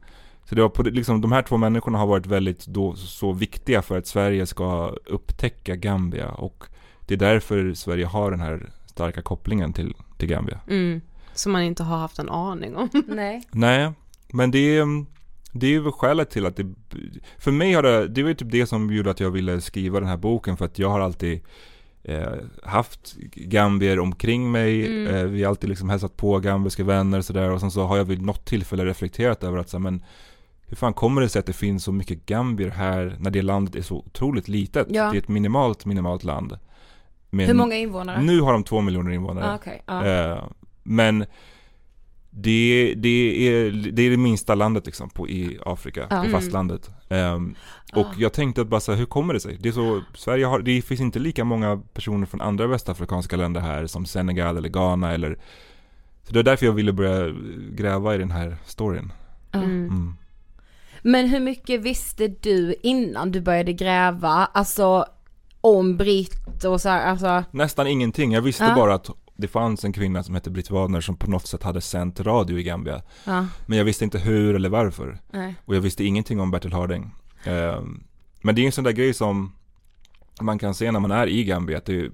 Så 0.49 0.55
det 0.55 0.61
var 0.61 0.69
på, 0.69 0.83
liksom, 0.83 1.21
de 1.21 1.31
här 1.31 1.41
två 1.41 1.57
människorna 1.57 1.97
har 1.97 2.07
varit 2.07 2.25
väldigt 2.25 2.65
då, 2.65 2.95
så 2.95 3.33
viktiga 3.33 3.81
för 3.81 3.97
att 3.97 4.07
Sverige 4.07 4.45
ska 4.45 4.95
upptäcka 5.05 5.75
Gambia 5.75 6.29
och 6.29 6.63
det 7.05 7.13
är 7.13 7.17
därför 7.17 7.73
Sverige 7.73 8.05
har 8.05 8.31
den 8.31 8.39
här 8.39 8.69
starka 8.85 9.21
kopplingen 9.21 9.73
till, 9.73 9.95
till 10.17 10.29
Gambia. 10.29 10.59
Mm. 10.67 11.01
Som 11.33 11.51
man 11.51 11.61
inte 11.61 11.83
har 11.83 11.97
haft 11.97 12.19
en 12.19 12.29
aning 12.29 12.75
om. 12.75 12.89
Nej. 13.07 13.43
Nej, 13.51 13.91
men 14.27 14.51
det 14.51 14.77
är, 14.77 15.05
det 15.51 15.75
är 15.75 15.79
väl 15.79 15.91
skälet 15.91 16.29
till 16.29 16.45
att 16.45 16.55
det, 16.55 16.73
för 17.37 17.51
mig 17.51 17.73
har 17.73 17.83
det, 17.83 18.07
det 18.07 18.23
var 18.23 18.29
ju 18.29 18.35
typ 18.35 18.51
det 18.51 18.65
som 18.65 18.93
gjorde 18.93 19.11
att 19.11 19.19
jag 19.19 19.31
ville 19.31 19.61
skriva 19.61 19.99
den 19.99 20.09
här 20.09 20.17
boken 20.17 20.57
för 20.57 20.65
att 20.65 20.79
jag 20.79 20.89
har 20.89 20.99
alltid 20.99 21.41
eh, 22.07 22.33
haft 22.63 23.15
gambier 23.33 23.99
omkring 23.99 24.51
mig, 24.51 24.87
mm. 24.87 25.15
eh, 25.15 25.23
vi 25.23 25.43
har 25.43 25.49
alltid 25.49 25.69
liksom 25.69 25.89
hälsat 25.89 26.17
på 26.17 26.39
gambiska 26.39 26.83
vänner 26.83 27.17
och 27.17 27.25
sådär 27.25 27.51
och 27.51 27.59
sen 27.59 27.71
så 27.71 27.85
har 27.85 27.97
jag 27.97 28.05
vid 28.05 28.21
något 28.21 28.45
tillfälle 28.45 28.85
reflekterat 28.85 29.43
över 29.43 29.57
att 29.57 29.69
så, 29.69 29.79
men 29.79 30.03
hur 30.67 30.75
fan 30.75 30.93
kommer 30.93 31.21
det 31.21 31.29
sig 31.29 31.39
att 31.39 31.45
det 31.45 31.53
finns 31.53 31.83
så 31.83 31.91
mycket 31.91 32.25
gambier 32.25 32.69
här 32.69 33.15
när 33.19 33.31
det 33.31 33.41
landet 33.41 33.75
är 33.75 33.81
så 33.81 33.95
otroligt 33.95 34.47
litet? 34.47 34.87
Ja. 34.89 35.11
Det 35.11 35.17
är 35.17 35.21
ett 35.21 35.27
minimalt, 35.27 35.85
minimalt 35.85 36.23
land. 36.23 36.57
Men 37.29 37.45
Hur 37.45 37.53
många 37.53 37.75
invånare? 37.75 38.21
Nu 38.21 38.41
har 38.41 38.53
de 38.53 38.63
två 38.63 38.81
miljoner 38.81 39.11
invånare. 39.11 39.51
Ah, 39.51 39.55
okay. 39.55 39.79
ah. 39.85 40.05
Eh, 40.05 40.43
men 40.83 41.25
det, 42.37 42.93
det, 42.97 43.47
är, 43.47 43.71
det 43.71 44.01
är 44.01 44.09
det 44.09 44.17
minsta 44.17 44.55
landet 44.55 44.85
liksom 44.85 45.09
på, 45.09 45.29
i 45.29 45.59
Afrika, 45.65 46.07
ah. 46.09 46.23
på 46.23 46.29
fastlandet. 46.29 46.89
Um, 47.09 47.55
och 47.93 48.07
jag 48.17 48.33
tänkte 48.33 48.61
att 48.61 48.67
bara 48.67 48.79
så 48.79 48.91
här, 48.91 48.99
hur 48.99 49.05
kommer 49.05 49.33
det 49.33 49.39
sig? 49.39 49.57
Det 49.59 49.69
är 49.69 49.73
så, 49.73 50.01
Sverige 50.15 50.45
har, 50.45 50.59
det 50.59 50.81
finns 50.81 51.01
inte 51.01 51.19
lika 51.19 51.43
många 51.43 51.81
personer 51.93 52.25
från 52.25 52.41
andra 52.41 52.67
västafrikanska 52.67 53.35
länder 53.35 53.61
här 53.61 53.87
som 53.87 54.05
Senegal 54.05 54.57
eller 54.57 54.69
Ghana 54.69 55.13
eller 55.13 55.37
Så 56.23 56.33
det 56.33 56.39
är 56.39 56.43
därför 56.43 56.65
jag 56.65 56.73
ville 56.73 56.93
börja 56.93 57.35
gräva 57.71 58.15
i 58.15 58.17
den 58.17 58.31
här 58.31 58.57
storyn. 58.65 59.11
Mm. 59.51 59.69
Mm. 59.69 60.15
Men 61.01 61.27
hur 61.27 61.39
mycket 61.39 61.81
visste 61.81 62.27
du 62.27 62.75
innan 62.83 63.31
du 63.31 63.41
började 63.41 63.73
gräva? 63.73 64.49
Alltså 64.53 65.05
om 65.61 65.97
Britt 65.97 66.63
och 66.63 66.81
så 66.81 66.89
här, 66.89 67.05
alltså 67.05 67.43
Nästan 67.51 67.87
ingenting, 67.87 68.31
jag 68.31 68.41
visste 68.41 68.63
ja. 68.63 68.75
bara 68.75 68.93
att 68.93 69.09
det 69.35 69.47
fanns 69.47 69.85
en 69.85 69.93
kvinna 69.93 70.23
som 70.23 70.35
hette 70.35 70.49
Britt 70.49 70.71
Wadner 70.71 71.01
som 71.01 71.17
på 71.17 71.29
något 71.29 71.47
sätt 71.47 71.63
hade 71.63 71.81
sänt 71.81 72.19
radio 72.19 72.59
i 72.59 72.63
Gambia. 72.63 73.01
Ja. 73.25 73.47
Men 73.65 73.77
jag 73.77 73.85
visste 73.85 74.03
inte 74.03 74.19
hur 74.19 74.55
eller 74.55 74.69
varför. 74.69 75.17
Nej. 75.31 75.55
Och 75.65 75.75
jag 75.75 75.81
visste 75.81 76.03
ingenting 76.03 76.39
om 76.39 76.51
Bertil 76.51 76.73
Harding. 76.73 77.11
Eh, 77.43 77.81
men 78.41 78.55
det 78.55 78.61
är 78.61 78.65
en 78.65 78.71
sån 78.71 78.83
där 78.83 78.91
grej 78.91 79.13
som 79.13 79.51
man 80.41 80.59
kan 80.59 80.73
se 80.73 80.91
när 80.91 80.99
man 80.99 81.11
är 81.11 81.27
i 81.27 81.43
Gambia. 81.43 81.77
Att 81.77 81.85
det, 81.85 82.11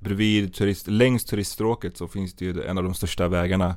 bredvid 0.00 0.54
turist, 0.54 0.86
längs 0.86 1.24
turiststråket 1.24 1.96
så 1.96 2.08
finns 2.08 2.34
det 2.34 2.44
ju 2.44 2.62
en 2.62 2.78
av 2.78 2.84
de 2.84 2.94
största 2.94 3.28
vägarna 3.28 3.76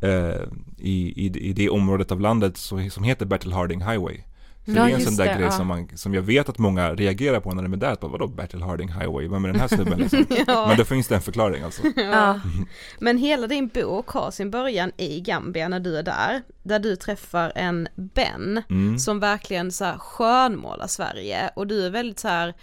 eh, 0.00 0.42
i, 0.78 1.26
i, 1.26 1.48
i 1.48 1.52
det 1.52 1.68
området 1.68 2.12
av 2.12 2.20
landet 2.20 2.56
så, 2.56 2.90
som 2.90 3.04
heter 3.04 3.26
Bertil 3.26 3.52
Harding 3.52 3.80
Highway. 3.80 4.24
Så 4.64 4.70
ja, 4.70 4.84
det 4.84 4.90
är 4.90 4.94
en 4.94 5.00
sån 5.00 5.16
där 5.16 5.24
det, 5.24 5.34
grej 5.34 5.44
ja. 5.44 5.50
som, 5.50 5.66
man, 5.66 5.88
som 5.94 6.14
jag 6.14 6.22
vet 6.22 6.48
att 6.48 6.58
många 6.58 6.94
reagerar 6.94 7.40
på 7.40 7.54
när 7.54 7.62
de 7.62 7.72
är 7.72 7.76
där, 7.76 7.94
på, 7.94 8.08
vadå 8.08 8.26
Bertil 8.26 8.62
Harding 8.62 8.88
Highway, 8.88 9.28
vem 9.28 9.44
är 9.44 9.48
den 9.48 9.60
här 9.60 9.68
snubben 9.68 9.98
liksom? 9.98 10.26
ja. 10.46 10.66
Men 10.68 10.76
då 10.76 10.84
finns 10.84 11.08
det 11.08 11.14
en 11.14 11.20
förklaring 11.20 11.62
alltså. 11.62 11.82
Ja. 11.96 12.40
Men 12.98 13.18
hela 13.18 13.46
din 13.46 13.68
bok 13.68 14.08
har 14.08 14.30
sin 14.30 14.50
början 14.50 14.92
i 14.96 15.20
Gambia 15.20 15.68
när 15.68 15.80
du 15.80 15.98
är 15.98 16.02
där, 16.02 16.42
där 16.62 16.78
du 16.78 16.96
träffar 16.96 17.52
en 17.54 17.88
Ben 17.94 18.62
mm. 18.70 18.98
som 18.98 19.20
verkligen 19.20 19.72
så 19.72 19.84
här 19.84 19.98
skönmålar 19.98 20.86
Sverige 20.86 21.50
och 21.56 21.66
du 21.66 21.86
är 21.86 21.90
väldigt 21.90 22.18
så 22.18 22.28
här 22.28 22.54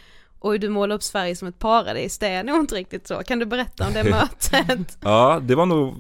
Oj, 0.41 0.59
du 0.59 0.69
målar 0.69 0.95
upp 0.95 1.03
Sverige 1.03 1.35
som 1.35 1.47
ett 1.47 1.59
paradis, 1.59 2.17
det 2.17 2.27
är 2.27 2.43
nog 2.43 2.59
inte 2.59 2.75
riktigt 2.75 3.07
så. 3.07 3.23
Kan 3.23 3.39
du 3.39 3.45
berätta 3.45 3.87
om 3.87 3.93
det 3.93 4.03
mötet? 4.09 4.97
ja, 5.01 5.41
det 5.43 5.55
var 5.55 5.65
nog, 5.65 5.95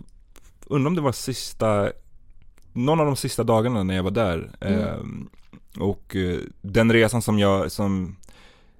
undrar 0.65 0.87
om 0.87 0.95
det 0.95 1.01
var 1.01 1.11
sista, 1.11 1.91
någon 2.73 2.99
av 2.99 3.05
de 3.05 3.15
sista 3.15 3.43
dagarna 3.43 3.83
när 3.83 3.95
jag 3.95 4.03
var 4.03 4.11
där. 4.11 4.51
Mm. 4.59 4.79
Eh, 4.79 4.97
och 5.77 6.15
eh, 6.15 6.37
den 6.61 6.93
resan 6.93 7.21
som 7.21 7.39
jag, 7.39 7.71
som, 7.71 8.15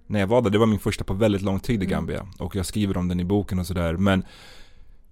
när 0.08 0.20
jag 0.20 0.28
var 0.28 0.42
där, 0.42 0.50
det 0.50 0.58
var 0.58 0.66
min 0.66 0.80
första 0.80 1.04
på 1.04 1.14
väldigt 1.14 1.42
lång 1.42 1.60
tid 1.60 1.84
i 1.84 1.86
mm. 1.86 1.90
Gambia. 1.90 2.28
Och 2.40 2.56
jag 2.56 2.66
skriver 2.66 2.98
om 2.98 3.08
den 3.08 3.20
i 3.20 3.24
boken 3.24 3.60
och 3.60 3.68
sådär. 3.68 3.94
Men 3.94 4.24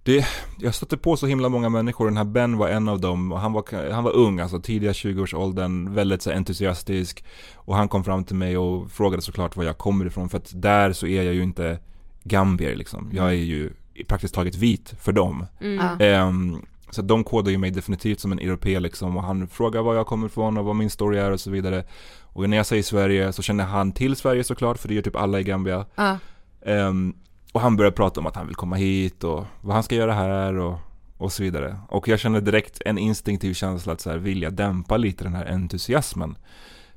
det, 0.02 0.26
jag 0.58 0.74
stötte 0.74 0.96
på 0.96 1.16
så 1.16 1.26
himla 1.26 1.48
många 1.48 1.68
människor, 1.68 2.04
den 2.04 2.16
här 2.16 2.24
Ben 2.24 2.56
var 2.56 2.68
en 2.68 2.88
av 2.88 3.00
dem 3.00 3.32
och 3.32 3.40
han 3.40 3.52
var, 3.52 3.90
han 3.90 4.04
var 4.04 4.16
ung, 4.16 4.40
alltså 4.40 4.60
tidiga 4.60 4.92
20-årsåldern, 4.92 5.94
väldigt 5.94 6.22
så 6.22 6.30
entusiastisk 6.30 7.24
och 7.54 7.76
han 7.76 7.88
kom 7.88 8.04
fram 8.04 8.24
till 8.24 8.36
mig 8.36 8.58
och 8.58 8.90
frågade 8.90 9.22
såklart 9.22 9.56
var 9.56 9.64
jag 9.64 9.78
kommer 9.78 10.06
ifrån 10.06 10.28
för 10.28 10.38
att 10.38 10.50
där 10.54 10.92
så 10.92 11.06
är 11.06 11.22
jag 11.22 11.34
ju 11.34 11.42
inte 11.42 11.78
gambier 12.24 12.76
liksom, 12.76 13.10
jag 13.12 13.24
mm. 13.24 13.40
är 13.40 13.44
ju 13.44 13.72
praktiskt 14.08 14.34
taget 14.34 14.54
vit 14.54 14.94
för 15.00 15.12
dem. 15.12 15.46
Mm. 15.60 16.28
Um, 16.28 16.66
så 16.90 17.02
de 17.02 17.24
kodar 17.24 17.50
ju 17.50 17.58
mig 17.58 17.70
definitivt 17.70 18.20
som 18.20 18.32
en 18.32 18.38
europé 18.38 18.80
liksom 18.80 19.16
och 19.16 19.22
han 19.22 19.48
frågar 19.48 19.82
var 19.82 19.94
jag 19.94 20.06
kommer 20.06 20.26
ifrån 20.26 20.56
och 20.56 20.64
vad 20.64 20.76
min 20.76 20.90
story 20.90 21.18
är 21.18 21.30
och 21.30 21.40
så 21.40 21.50
vidare. 21.50 21.84
Och 22.22 22.50
när 22.50 22.56
jag 22.56 22.66
säger 22.66 22.82
Sverige 22.82 23.32
så 23.32 23.42
känner 23.42 23.64
han 23.64 23.92
till 23.92 24.16
Sverige 24.16 24.44
såklart 24.44 24.78
för 24.78 24.88
det 24.88 24.94
gör 24.94 25.02
typ 25.02 25.16
alla 25.16 25.40
i 25.40 25.44
Gambia. 25.44 25.86
Uh. 25.98 26.16
Um, 26.60 27.14
och 27.52 27.60
han 27.60 27.76
börjar 27.76 27.90
prata 27.90 28.20
om 28.20 28.26
att 28.26 28.36
han 28.36 28.46
vill 28.46 28.56
komma 28.56 28.76
hit 28.76 29.24
och 29.24 29.44
vad 29.60 29.74
han 29.74 29.82
ska 29.82 29.94
göra 29.94 30.12
här 30.12 30.54
och, 30.58 30.78
och 31.16 31.32
så 31.32 31.42
vidare. 31.42 31.76
Och 31.88 32.08
jag 32.08 32.18
känner 32.18 32.40
direkt 32.40 32.82
en 32.84 32.98
instinktiv 32.98 33.54
känsla 33.54 33.92
att 33.92 34.00
så 34.00 34.10
här, 34.10 34.18
vilja 34.18 34.50
dämpa 34.50 34.96
lite 34.96 35.24
den 35.24 35.34
här 35.34 35.46
entusiasmen. 35.46 36.38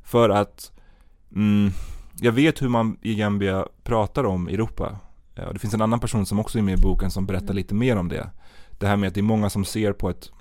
För 0.04 0.30
att 0.30 0.72
mm, 1.36 1.72
jag 2.20 2.32
vet 2.32 2.62
hur 2.62 2.70
man 2.70 2.98
i 3.02 3.16
Gambia 3.16 3.68
pratar 3.84 4.24
om 4.24 4.48
Europa. 4.48 5.00
Ja, 5.36 5.54
det 5.54 5.60
finns 5.60 5.74
en 5.74 5.82
annan 5.82 6.00
person 6.00 6.26
som 6.26 6.40
också 6.40 6.58
är 6.58 6.62
med 6.62 6.80
i 6.80 6.82
boken 6.82 7.12
som 7.12 7.26
berättar 7.26 7.46
mm. 7.46 7.56
lite 7.56 7.74
mer 7.74 7.98
om 7.98 8.10
det 8.10 8.30
det 8.82 8.88
här 8.88 8.98
med 8.98 9.08
att 9.08 9.14
det 9.14 9.20
är 9.20 9.24
många 9.24 9.50
som 9.50 9.66
ser 9.66 9.94
på 9.94 10.10
ett 10.10 10.32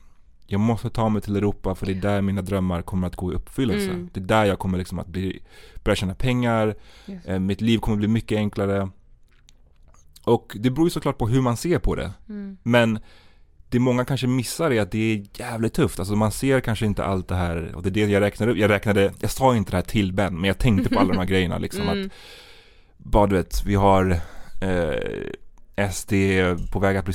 jag 0.53 0.61
måste 0.61 0.91
ta 0.91 1.09
mig 1.09 1.23
till 1.23 1.37
Europa 1.37 1.75
för 1.75 1.87
det 1.87 1.93
är 1.93 2.01
där 2.01 2.23
mina 2.23 2.43
drömmar 2.43 2.83
kommer 2.83 3.07
att 3.07 3.17
gå 3.17 3.33
i 3.33 3.35
uppfyllelse. 3.35 3.91
Mm. 3.91 4.11
Det 4.13 4.21
är 4.21 4.25
där 4.25 4.45
jag 4.45 4.59
kommer 4.59 4.79
liksom 4.79 4.99
att 4.99 5.07
bli, 5.07 5.43
börja 5.85 5.97
tjäna 5.97 6.15
pengar, 6.15 6.75
eh, 7.25 7.39
mitt 7.39 7.61
liv 7.61 7.79
kommer 7.79 7.97
bli 7.97 8.09
mycket 8.09 8.37
enklare. 8.37 8.91
Och 10.25 10.57
det 10.61 10.71
beror 10.71 10.87
ju 10.87 10.91
såklart 10.91 11.19
på 11.19 11.29
hur 11.29 11.41
man 11.41 11.57
ser 11.57 11.79
på 11.79 11.95
det. 11.95 12.13
Mm. 12.29 12.57
Men 12.63 12.99
det 13.69 13.79
många 13.79 14.05
kanske 14.05 14.27
missar 14.27 14.71
är 14.71 14.81
att 14.81 14.91
det 14.91 14.99
är 14.99 15.27
jävligt 15.35 15.75
tufft. 15.75 15.99
Alltså 15.99 16.17
man 16.17 16.33
ser 16.33 16.61
kanske 16.61 16.87
inte 16.87 17.05
allt 17.05 17.29
det 17.29 17.35
här, 17.35 17.75
och 17.75 17.83
det 17.83 17.89
är 17.89 18.07
det 18.07 18.13
jag 18.13 18.21
räknade 18.21 18.53
upp. 18.53 18.59
Jag 18.59 18.71
räknade, 18.71 19.13
jag 19.21 19.31
sa 19.31 19.57
inte 19.57 19.71
det 19.71 19.77
här 19.77 19.83
till 19.83 20.13
Ben, 20.13 20.35
men 20.35 20.45
jag 20.45 20.59
tänkte 20.59 20.89
på 20.89 21.01
alla 21.01 21.13
de 21.13 21.19
här 21.19 21.27
grejerna 21.35 21.59
liksom. 21.59 21.83
Mm. 21.83 22.07
Att, 22.07 22.13
bara 22.97 23.27
du 23.27 23.37
vet, 23.37 23.65
vi 23.67 23.75
har 23.75 24.21
eh, 24.61 25.91
SD 25.91 26.13
på 26.73 26.79
väg 26.79 26.97
att 26.97 27.05
bli 27.05 27.15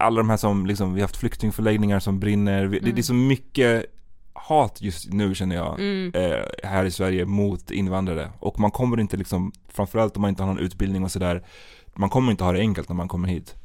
alla 0.00 0.16
de 0.16 0.30
här 0.30 0.36
som 0.36 0.66
liksom, 0.66 0.94
vi 0.94 1.00
har 1.00 1.04
haft 1.04 1.16
flyktingförläggningar 1.16 2.00
som 2.00 2.20
brinner. 2.20 2.64
Vi, 2.66 2.78
det, 2.78 2.92
det 2.92 3.00
är 3.00 3.02
så 3.02 3.14
mycket 3.14 3.84
hat 4.32 4.82
just 4.82 5.12
nu 5.12 5.34
känner 5.34 5.56
jag, 5.56 5.80
Mm. 5.80 6.12
eh, 6.14 6.44
här 6.64 6.84
i 6.84 6.90
Sverige 6.90 7.24
mot 7.26 7.70
invandrare. 7.70 8.30
Och 8.38 8.60
man 8.60 8.70
kommer 8.70 9.00
inte 9.00 9.16
liksom, 9.16 9.52
framförallt 9.68 10.16
om 10.16 10.20
man 10.22 10.28
inte 10.28 10.42
har 10.42 10.48
någon 10.48 10.58
utbildning 10.58 11.04
och 11.04 11.10
sådär, 11.10 11.44
man 11.94 12.10
kommer 12.10 12.30
inte 12.30 12.44
ha 12.44 12.52
det 12.52 12.58
enkelt 12.60 12.88
när 12.88 12.96
man 12.96 13.08
kommer 13.08 13.28
hit. 13.28 13.56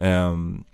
Ehm, 0.00 0.64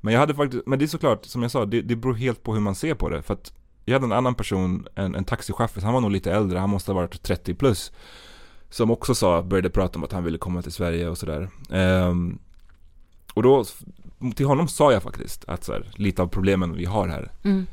men 0.00 0.12
jag 0.14 0.20
hade 0.20 0.34
faktiskt, 0.34 0.66
men 0.66 0.78
det 0.78 0.84
är 0.84 0.86
såklart, 0.86 1.24
som 1.24 1.42
jag 1.42 1.50
sa, 1.50 1.64
det, 1.66 1.82
det 1.82 1.96
beror 1.96 2.14
helt 2.14 2.42
på 2.42 2.54
hur 2.54 2.60
man 2.60 2.74
ser 2.74 2.94
på 2.94 3.08
det. 3.08 3.22
För 3.22 3.34
att 3.34 3.52
jag 3.84 3.92
hade 3.94 4.04
en 4.06 4.12
annan 4.12 4.34
person, 4.34 4.86
en, 4.94 5.14
en 5.14 5.24
taxichaufför, 5.24 5.80
han 5.80 5.94
var 5.94 6.00
nog 6.00 6.10
lite 6.10 6.32
äldre, 6.32 6.58
han 6.58 6.70
måste 6.70 6.92
ha 6.92 6.96
varit 7.00 7.22
30 7.22 7.54
plus. 7.54 7.92
Som 8.70 8.90
också 8.90 9.14
sa, 9.14 9.42
började 9.42 9.70
prata 9.70 9.98
om 9.98 10.04
att 10.04 10.12
han 10.12 10.24
ville 10.24 10.38
komma 10.38 10.62
till 10.62 10.72
Sverige 10.72 11.08
och 11.08 11.18
sådär. 11.18 11.48
Ehm, 11.70 12.38
och 13.34 13.42
då, 13.42 13.64
till 14.34 14.46
honom 14.46 14.68
sa 14.68 14.92
jag 14.92 15.02
faktiskt 15.02 15.44
att 15.48 15.64
så 15.64 15.72
här, 15.72 15.90
lite 15.94 16.22
av 16.22 16.26
problemen 16.26 16.76
vi 16.76 16.84
har 16.84 17.08
här. 17.08 17.32
Mm. 17.42 17.66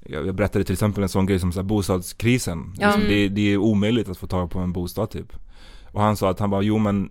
Jag, 0.00 0.26
jag 0.26 0.34
berättade 0.34 0.64
till 0.64 0.72
exempel 0.72 1.02
en 1.02 1.08
sån 1.08 1.26
grej 1.26 1.38
som 1.38 1.52
så 1.52 1.58
här, 1.58 1.64
bostadskrisen. 1.64 2.74
Ja. 2.78 2.86
Liksom, 2.86 3.02
det, 3.08 3.28
det 3.28 3.52
är 3.52 3.56
omöjligt 3.56 4.08
att 4.08 4.18
få 4.18 4.26
tag 4.26 4.50
på 4.50 4.58
en 4.58 4.72
bostad 4.72 5.10
typ. 5.10 5.32
Och 5.92 6.02
han 6.02 6.16
sa 6.16 6.30
att 6.30 6.40
han 6.40 6.50
bara, 6.50 6.62
jo 6.62 6.78
men 6.78 7.10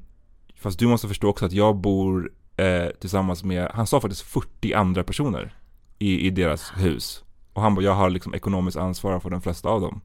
Fast 0.62 0.80
du 0.80 0.88
måste 0.88 1.08
förstå 1.08 1.30
också 1.30 1.46
att 1.46 1.52
jag 1.52 1.76
bor 1.76 2.32
eh, 2.58 2.88
tillsammans 3.00 3.44
med, 3.44 3.72
han 3.74 3.88
sa 3.88 4.02
faktiskt 4.02 4.22
40 4.22 4.74
andra 4.74 5.04
personer 5.04 5.56
i, 6.00 6.28
i 6.28 6.30
deras 6.30 6.72
hus. 6.76 7.24
Och 7.54 7.62
han 7.62 7.76
bara, 7.76 7.86
jag 7.86 7.94
har 7.94 8.10
liksom 8.10 8.34
ekonomiskt 8.34 8.78
ansvar 8.78 9.20
för 9.20 9.30
de 9.30 9.42
flesta 9.42 9.70
av 9.70 9.82
dem. 9.82 10.02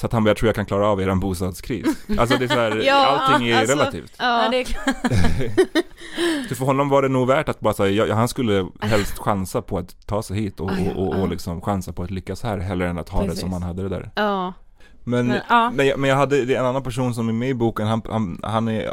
Så 0.00 0.06
att 0.06 0.12
han 0.12 0.24
bara, 0.24 0.30
jag 0.30 0.36
tror 0.36 0.48
jag 0.48 0.54
kan 0.54 0.66
klara 0.66 0.86
av 0.88 1.00
er 1.00 1.14
bostadskris. 1.14 1.86
Alltså 2.18 2.38
det 2.38 2.44
är 2.44 2.48
så 2.48 2.54
här, 2.54 2.82
Ja, 2.86 3.06
allting 3.06 3.48
är 3.48 3.60
alltså, 3.60 3.76
relativt. 3.76 4.12
Ja, 4.18 4.44
Ja, 4.44 4.50
det 4.50 4.60
är. 4.60 4.68
Så 6.48 6.54
för 6.54 6.64
honom 6.64 6.88
var 6.88 7.02
det 7.02 7.08
nog 7.08 7.28
värt 7.28 7.48
att 7.48 7.60
bara 7.60 7.74
säga, 7.74 8.14
han 8.14 8.28
skulle 8.28 8.66
helst 8.80 9.18
chansa 9.18 9.62
på 9.62 9.78
att 9.78 10.06
ta 10.06 10.22
sig 10.22 10.36
hit 10.36 10.60
och, 10.60 10.70
och, 10.70 10.96
och, 10.96 11.20
och 11.20 11.28
liksom 11.28 11.60
chansa 11.60 11.92
på 11.92 12.02
att 12.02 12.10
lyckas 12.10 12.42
här 12.42 12.58
hellre 12.58 12.88
än 12.88 12.98
att 12.98 13.08
ha 13.08 13.20
det 13.20 13.26
Precis. 13.26 13.40
som 13.40 13.52
han 13.52 13.62
hade 13.62 13.82
det 13.82 13.88
där. 13.88 14.10
ja. 14.14 14.52
Men, 15.04 15.26
Men, 15.26 15.40
men, 15.76 15.76
ja. 15.78 15.84
jag, 15.84 15.98
men 15.98 16.10
jag 16.10 16.16
hade, 16.16 16.44
det 16.44 16.54
är 16.54 16.60
en 16.60 16.66
annan 16.66 16.82
person 16.82 17.14
som 17.14 17.28
är 17.28 17.32
med 17.32 17.48
i 17.48 17.54
boken, 17.54 17.86
han, 17.86 18.02
han, 18.10 18.40
han 18.42 18.68
är, 18.68 18.90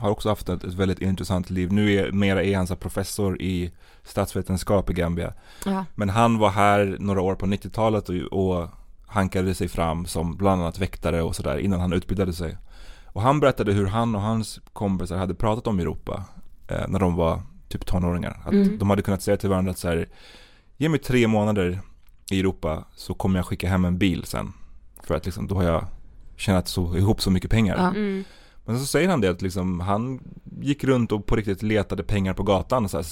har 0.00 0.10
också 0.10 0.28
haft 0.28 0.48
ett, 0.48 0.64
ett 0.64 0.74
väldigt 0.74 1.00
intressant 1.00 1.50
liv. 1.50 1.72
Nu 1.72 1.92
är, 1.92 2.12
mera 2.12 2.42
är 2.42 2.56
han 2.56 2.66
så 2.66 2.76
professor 2.76 3.42
i 3.42 3.72
statsvetenskap 4.02 4.90
i 4.90 4.92
Gambia. 4.92 5.32
Ja. 5.64 5.84
Men 5.94 6.10
han 6.10 6.38
var 6.38 6.50
här 6.50 6.96
några 7.00 7.20
år 7.20 7.34
på 7.34 7.46
90-talet 7.46 8.08
och, 8.08 8.14
och 8.14 8.68
hankade 9.12 9.54
sig 9.54 9.68
fram 9.68 10.06
som 10.06 10.36
bland 10.36 10.62
annat 10.62 10.78
väktare 10.78 11.22
och 11.22 11.36
sådär 11.36 11.58
innan 11.58 11.80
han 11.80 11.92
utbildade 11.92 12.32
sig. 12.32 12.56
Och 13.06 13.22
han 13.22 13.40
berättade 13.40 13.72
hur 13.72 13.86
han 13.86 14.14
och 14.14 14.20
hans 14.20 14.60
kompisar 14.72 15.16
hade 15.16 15.34
pratat 15.34 15.66
om 15.66 15.78
Europa 15.80 16.24
eh, 16.68 16.88
när 16.88 16.98
de 16.98 17.14
var 17.16 17.42
typ 17.68 17.86
tonåringar. 17.86 18.42
Att 18.44 18.52
Mm. 18.52 18.78
de 18.78 18.90
hade 18.90 19.02
kunnat 19.02 19.22
säga 19.22 19.36
till 19.36 19.48
varandra 19.48 19.70
att 19.70 19.78
så 19.78 19.88
här, 19.88 20.08
ge 20.76 20.88
mig 20.88 20.98
tre 21.00 21.26
månader 21.26 21.80
i 22.30 22.40
Europa 22.40 22.84
så 22.94 23.14
kommer 23.14 23.38
jag 23.38 23.46
skicka 23.46 23.68
hem 23.68 23.84
en 23.84 23.98
bil 23.98 24.24
sen. 24.24 24.52
För 25.02 25.14
att 25.14 25.24
liksom, 25.24 25.46
då 25.46 25.54
har 25.54 25.62
jag 25.62 25.86
tjänat 26.36 26.68
så, 26.68 26.96
ihop 26.96 27.22
så 27.22 27.30
mycket 27.30 27.50
pengar. 27.50 27.76
Ja. 27.76 27.88
Mm. 27.88 28.24
Men 28.64 28.78
så 28.78 28.86
säger 28.86 29.08
han 29.08 29.20
det 29.20 29.28
att 29.28 29.42
liksom, 29.42 29.80
han 29.80 30.20
gick 30.60 30.84
runt 30.84 31.12
och 31.12 31.26
på 31.26 31.36
riktigt 31.36 31.62
letade 31.62 32.02
pengar 32.02 32.34
på 32.34 32.42
gatan 32.42 32.88
så 32.88 32.96
här, 32.96 33.06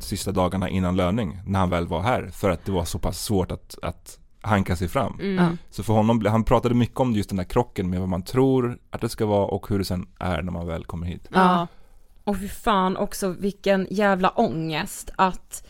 sista 0.00 0.32
dagarna 0.32 0.68
innan 0.68 0.96
löning 0.96 1.38
när 1.46 1.58
han 1.58 1.70
väl 1.70 1.86
var 1.86 2.02
här. 2.02 2.28
För 2.32 2.50
att 2.50 2.64
det 2.64 2.72
var 2.72 2.84
så 2.84 2.98
pass 2.98 3.24
svårt 3.24 3.50
att, 3.52 3.78
att 3.82 4.18
hanka 4.44 4.76
sig 4.76 4.88
fram. 4.88 5.18
Mm. 5.20 5.58
Så 5.70 5.82
för 5.82 5.92
honom, 5.92 6.26
han 6.26 6.44
pratade 6.44 6.74
mycket 6.74 7.00
om 7.00 7.12
just 7.12 7.28
den 7.28 7.36
där 7.36 7.44
krocken 7.44 7.90
med 7.90 8.00
vad 8.00 8.08
man 8.08 8.22
tror 8.22 8.78
att 8.90 9.00
det 9.00 9.08
ska 9.08 9.26
vara 9.26 9.46
och 9.46 9.68
hur 9.68 9.78
det 9.78 9.84
sen 9.84 10.06
är 10.18 10.42
när 10.42 10.52
man 10.52 10.66
väl 10.66 10.84
kommer 10.84 11.06
hit. 11.06 11.28
Ja. 11.34 11.66
Och 12.24 12.36
fy 12.40 12.48
fan 12.48 12.96
också 12.96 13.28
vilken 13.28 13.86
jävla 13.90 14.28
ångest 14.28 15.10
att 15.16 15.66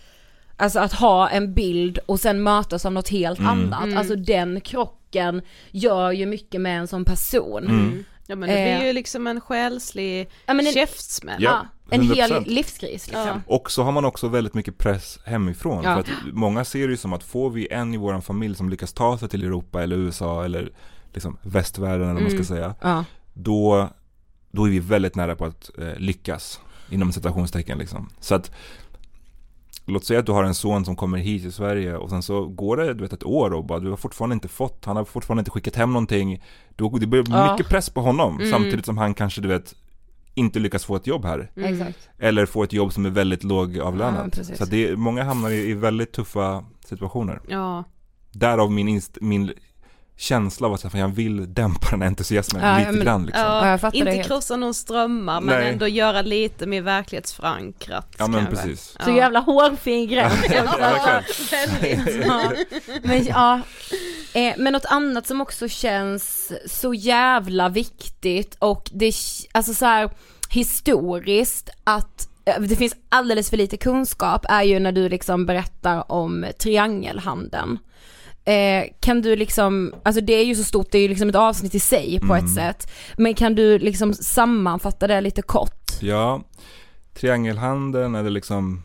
Alltså 0.57 0.79
att 0.81 0.93
ha 0.93 1.29
en 1.29 1.55
bild 1.55 1.99
och 2.07 2.21
sen 2.21 2.43
mötas 2.43 2.87
av 2.87 2.93
något 2.93 3.09
helt 3.09 3.39
Mm. 3.39 3.51
annat. 3.51 3.85
Mm. 3.85 3.97
Alltså 3.99 4.17
den 4.17 4.61
krocken 4.61 5.43
gör 5.71 6.13
ju 6.13 6.27
mycket 6.27 6.61
med 6.61 6.79
en 6.81 6.89
som 6.89 7.05
person. 7.05 7.65
Mm. 7.65 8.05
Ja 8.27 8.37
men 8.37 8.49
det 8.49 8.55
Eh. 8.73 8.79
blir 8.79 8.87
ju 8.87 8.93
liksom 8.93 9.27
en 9.27 9.41
själslig 9.41 10.31
Ja, 10.47 10.53
en, 10.61 10.73
käftsmäll. 10.73 11.43
Ja. 11.43 11.67
En 11.91 12.03
hel 12.03 12.31
100%. 12.33 12.47
livskris 12.47 13.07
liksom. 13.07 13.27
Ja. 13.27 13.41
Och 13.47 13.71
så 13.71 13.83
har 13.83 13.93
man 13.93 14.05
också 14.05 14.29
väldigt 14.29 14.55
mycket 14.55 14.79
press 14.79 15.19
hemifrån. 15.25 15.85
Ja. 15.85 15.95
För 15.95 16.01
att 16.01 16.09
många 16.33 16.65
ser 16.65 16.87
det 16.87 16.91
ju 16.91 16.97
som 16.97 17.13
att 17.13 17.23
får 17.23 17.51
vi 17.51 17.69
en 17.71 17.95
i 17.95 17.97
vår 17.97 18.21
familj 18.21 18.55
som 18.57 18.69
lyckas 18.69 18.93
ta 18.93 19.19
sig 19.19 19.29
till 19.29 19.43
Europa 19.45 19.83
eller 19.83 19.97
USA 19.97 20.45
eller 20.45 20.71
liksom 21.13 21.37
västvärlden 21.43 22.01
eller 22.09 22.15
vad 22.15 22.23
man 22.23 22.33
Mm. 22.33 22.45
ska 22.45 22.55
säga. 22.55 22.75
Ja. 22.81 23.05
då, 23.35 23.89
då 24.51 24.65
är 24.67 24.71
vi 24.71 24.79
väldigt 24.79 25.15
nära 25.17 25.37
på 25.37 25.45
att 25.45 25.71
eh, 25.79 25.97
lyckas. 25.99 26.61
Inom 26.91 27.13
citationstecken 27.13 27.79
liksom. 27.79 28.11
Så 28.21 28.35
att 28.35 28.51
Låt 29.87 30.05
säga 30.05 30.21
att 30.21 30.27
du 30.27 30.33
har 30.33 30.45
en 30.45 30.55
son 30.55 30.85
som 30.85 30.97
kommer 30.97 31.19
hit 31.19 31.43
till 31.43 31.53
Sverige 31.53 31.97
och 31.97 32.11
sen 32.11 32.23
så 32.23 32.47
går 32.47 32.77
det 32.77 32.95
du 32.95 33.03
vet, 33.03 33.13
ett 33.13 33.25
år 33.25 33.53
och 33.53 33.65
bara 33.65 33.79
du 33.79 33.91
har 33.91 33.97
fortfarande 33.97 34.35
inte 34.35 34.49
fått, 34.49 34.85
han 34.85 34.97
har 34.97 35.05
fortfarande 35.05 35.41
inte 35.41 35.51
skickat 35.51 35.77
hem 35.77 35.93
någonting. 35.93 36.43
Då, 36.77 36.99
det 36.99 37.07
blir 37.07 37.25
Ja. 37.31 37.53
mycket 37.53 37.69
press 37.69 37.91
på 37.91 38.01
honom 38.01 38.37
Mm. 38.39 38.51
samtidigt 38.51 38.87
som 38.87 38.99
han 38.99 39.15
kanske 39.15 39.41
du 39.41 39.49
vet 39.49 39.75
inte 40.35 40.59
lyckas 40.59 40.85
få 40.85 40.97
ett 40.97 41.07
jobb 41.07 41.25
här. 41.25 41.51
Mm. 41.57 41.93
Eller 42.19 42.47
få 42.47 42.63
ett 42.63 42.73
jobb 42.73 42.93
som 42.93 43.07
är 43.07 43.11
väldigt 43.11 43.43
Ja, 43.43 43.49
lågavlönat. 43.49 44.33
precis. 44.33 44.59
så 44.59 44.65
det, 44.65 44.97
många 44.97 45.25
hamnar 45.25 45.51
i, 45.51 45.71
i 45.71 45.75
väldigt 45.75 46.13
tuffa 46.13 46.65
situationer. 46.85 47.41
Ja. 47.49 47.85
Därav 48.33 48.73
min, 48.73 48.89
inst, 48.89 49.19
min 49.21 49.53
känsla 50.17 50.67
av 50.67 50.73
att 50.75 50.95
jag 50.95 51.09
vill 51.09 51.55
dämpa 51.55 51.91
den 51.91 52.01
här 52.03 52.09
entusiasmen 52.09 52.63
Ja, 52.63 52.79
lite 52.79 52.93
men- 52.93 53.01
grann 53.05 53.27
liksom. 53.27 53.43
Ja, 53.45 53.69
jag 53.69 53.81
det 53.93 53.99
inte 53.99 54.11
helt. 54.11 54.27
krossa 54.27 54.57
någon 54.57 54.75
strömmar 54.75 55.41
men 55.41 55.61
Nej. 55.61 55.73
ändå 55.73 55.89
göra 55.89 56.23
lite 56.23 56.67
mer 56.67 56.83
verklighetsförankrat. 56.83 58.15
Ja 58.19 58.27
men 58.27 58.47
kanske. 58.47 58.63
precis. 58.67 58.97
Så 59.05 59.11
jävla 59.11 59.41
hårfin 59.41 60.09
gräns. 60.09 60.35
Ja. 60.51 61.21
Väldigt. 61.51 62.25
ja. 62.27 62.53
Men 63.03 63.25
ja, 63.27 63.61
eh, 64.35 64.55
men 64.59 64.73
något 64.73 64.85
annat 64.85 65.27
som 65.27 65.41
också 65.41 65.69
känns 65.69 66.53
så 66.67 66.95
jävla 66.95 67.69
viktigt 67.69 68.57
och 68.59 68.91
det, 68.95 69.13
alltså 69.53 69.75
så 69.75 69.85
här 69.85 70.11
historiskt 70.51 71.71
att 71.85 72.29
eh, 72.45 72.61
det 72.61 72.77
finns 72.77 72.95
alldeles 73.09 73.51
för 73.51 73.57
lite 73.57 73.77
kunskap 73.77 74.47
är 74.49 74.63
ju 74.63 74.79
när 74.79 74.93
du 74.93 75.09
liksom 75.09 75.47
berättar 75.47 76.13
om 76.13 76.47
triangelhandeln. 76.59 77.79
Eh, 78.47 78.85
kan 79.01 79.23
du 79.23 79.37
liksom, 79.37 79.95
alltså 80.03 80.21
det 80.21 80.33
är 80.33 80.45
ju 80.45 80.55
så 80.55 80.65
stort, 80.65 80.91
det 80.91 80.99
är 80.99 81.03
ju 81.03 81.09
liksom 81.09 81.29
ett 81.29 81.35
avsnitt 81.35 81.75
i 81.75 81.81
sig 81.81 82.19
på 82.21 82.35
Mm. 82.35 82.45
ett 82.45 82.55
sätt. 82.55 82.91
Men 83.17 83.35
kan 83.35 83.55
du 83.55 83.79
liksom 83.79 84.15
sammanfatta 84.15 85.07
det 85.07 85.21
lite 85.21 85.43
kort? 85.43 85.91
Ja, 86.01 86.43
triangelhandeln 87.15 88.15
eller 88.15 88.31
liksom 88.31 88.83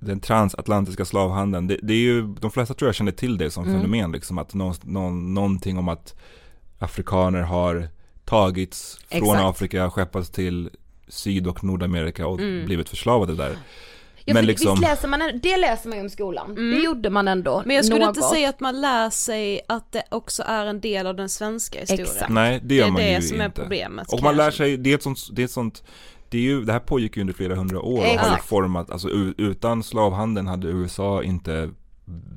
den 0.00 0.20
transatlantiska 0.20 1.04
slavhandeln, 1.04 1.66
det, 1.66 1.78
det 1.82 1.92
är 1.94 1.98
ju, 1.98 2.22
de 2.40 2.50
flesta 2.50 2.74
tror 2.74 2.88
jag 2.88 2.94
känner 2.94 3.12
till 3.12 3.38
det 3.38 3.50
som 3.50 3.64
Mm. 3.64 3.76
fenomen 3.76 4.12
liksom 4.12 4.38
att 4.38 4.54
nå, 4.54 4.74
nå, 4.82 5.10
någonting 5.10 5.78
om 5.78 5.88
att 5.88 6.14
afrikaner 6.78 7.40
har 7.42 7.88
tagits 8.24 8.98
från 9.08 9.18
Exakt. 9.22 9.40
Afrika, 9.44 9.90
skeppats 9.90 10.30
till 10.30 10.70
Syd 11.08 11.46
och 11.46 11.64
Nordamerika 11.64 12.26
och 12.26 12.40
Mm. 12.40 12.64
blivit 12.66 12.88
förslavade 12.88 13.34
där. 13.34 13.56
Ja, 14.28 14.34
Men 14.34 14.46
liksom- 14.46 14.70
visst 14.70 14.82
läser 14.82 15.08
man, 15.08 15.20
det 15.42 15.56
läser 15.56 15.88
man 15.88 15.98
ju 15.98 16.04
om 16.04 16.10
skolan. 16.10 16.50
Mm. 16.50 16.70
Det 16.70 16.84
gjorde 16.84 17.10
man 17.10 17.28
ändå. 17.28 17.62
Men 17.66 17.76
jag 17.76 17.84
skulle 17.84 18.06
något. 18.06 18.16
inte 18.16 18.28
säga 18.28 18.48
att 18.48 18.60
man 18.60 18.80
lär 18.80 19.10
sig 19.10 19.60
att 19.68 19.92
det 19.92 20.02
också 20.10 20.42
är 20.46 20.66
en 20.66 20.80
del 20.80 21.06
av 21.06 21.16
den 21.16 21.28
svenska 21.28 21.80
historien. 21.80 22.06
Exakt. 22.06 22.30
Nej, 22.30 22.60
det 22.62 22.68
Det 22.68 22.74
gör 22.74 22.86
är 22.86 22.90
man 22.90 23.00
det 23.02 23.12
ju 23.14 23.22
som 23.22 23.40
är 23.40 23.44
inte. 23.44 23.60
problemet. 23.60 24.12
Och 24.12 24.22
man 24.22 24.36
lär 24.36 24.50
sig, 24.50 24.76
det 24.76 24.90
är 24.90 24.94
ett 24.94 25.02
sånt, 25.02 25.18
det 25.32 25.42
är 25.42 25.44
ett 25.44 25.50
sånt 25.50 25.82
det, 26.28 26.38
är 26.38 26.42
ju, 26.42 26.64
det 26.64 26.72
här 26.72 26.80
pågick 26.80 27.16
ju 27.16 27.20
under 27.20 27.34
flera 27.34 27.54
hundra 27.54 27.80
år 27.80 27.92
och 27.98 27.98
har 27.98 28.06
ju 28.06 28.12
Exakt. 28.14 28.48
format, 28.48 28.90
alltså 28.90 29.08
utan 29.38 29.82
slavhandeln 29.82 30.46
hade 30.46 30.68
USA 30.68 31.22
inte 31.22 31.70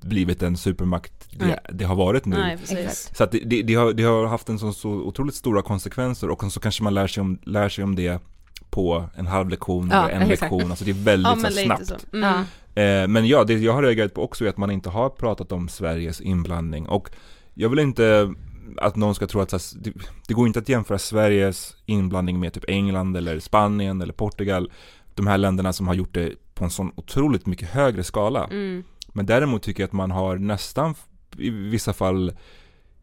blivit 0.01 0.39
den 0.39 0.57
supermakt 0.57 1.13
det, 1.39 1.59
det 1.71 1.85
har 1.85 1.95
varit 1.95 2.25
nu. 2.25 2.37
Nej. 2.37 2.57
Exakt. 2.69 3.17
Så 3.17 3.23
att 3.23 3.31
det, 3.31 3.39
det, 3.39 3.61
det, 3.61 3.73
har, 3.75 3.93
det 3.93 4.03
har 4.03 4.25
haft 4.25 4.49
en 4.49 4.59
så, 4.59 4.73
så 4.73 4.89
otroligt 4.89 5.35
stora 5.35 5.61
konsekvenser 5.61 6.29
och 6.29 6.51
så 6.51 6.59
kanske 6.59 6.83
man 6.83 6.93
lär 6.93 7.07
sig 7.07 7.21
om, 7.21 7.39
lär 7.43 7.69
sig 7.69 7.83
om 7.83 7.95
det 7.95 8.21
på 8.69 9.05
en 9.15 9.27
halv 9.27 9.49
lektion 9.49 9.89
Ja, 9.91 10.09
eller 10.09 10.15
en 10.25 10.31
exakt. 10.31 10.51
lektion, 10.51 10.69
alltså 10.69 10.85
det 10.85 10.91
är 10.91 11.03
väldigt 11.03 11.43
Ja 11.43 11.49
så 11.49 11.55
snabbt. 11.57 11.87
så. 11.87 11.95
Mm. 12.13 12.33
Eh, 12.75 13.07
men 13.07 13.27
ja, 13.27 13.43
det 13.43 13.53
jag 13.53 13.73
har 13.73 13.83
reagerat 13.83 14.13
på 14.13 14.23
också 14.23 14.45
är 14.45 14.49
att 14.49 14.57
man 14.57 14.71
inte 14.71 14.89
har 14.89 15.09
pratat 15.09 15.51
om 15.51 15.69
Sveriges 15.69 16.21
inblandning 16.21 16.87
och 16.87 17.09
jag 17.53 17.69
vill 17.69 17.79
inte 17.79 18.33
att 18.77 18.95
någon 18.95 19.15
ska 19.15 19.27
tro 19.27 19.41
att 19.41 19.51
här, 19.51 19.61
det, 19.75 19.93
det 20.27 20.33
går 20.33 20.47
inte 20.47 20.59
att 20.59 20.69
jämföra 20.69 20.99
Sveriges 20.99 21.75
inblandning 21.85 22.39
med 22.39 22.53
typ 22.53 22.63
England 22.67 23.17
eller 23.17 23.39
Spanien 23.39 24.01
eller 24.01 24.13
Portugal, 24.13 24.71
de 25.15 25.27
här 25.27 25.37
länderna 25.37 25.73
som 25.73 25.87
har 25.87 25.93
gjort 25.93 26.13
det 26.13 26.33
på 26.53 26.63
en 26.63 26.69
sån 26.69 26.91
otroligt 26.95 27.45
mycket 27.45 27.69
högre 27.69 28.03
skala. 28.03 28.45
Mm. 28.45 28.83
Men 29.13 29.25
däremot 29.25 29.63
tycker 29.63 29.83
jag 29.83 29.87
att 29.87 29.93
man 29.93 30.11
har 30.11 30.37
nästan 30.37 30.95
i 31.37 31.49
vissa 31.49 31.93
fall 31.93 32.31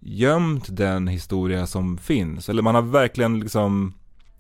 gömt 0.01 0.77
den 0.77 1.09
historia 1.09 1.67
som 1.67 1.99
finns. 1.99 2.49
Eller 2.49 2.63
man 2.63 2.75
har 2.75 2.83
verkligen 2.83 3.41
liksom 3.41 3.95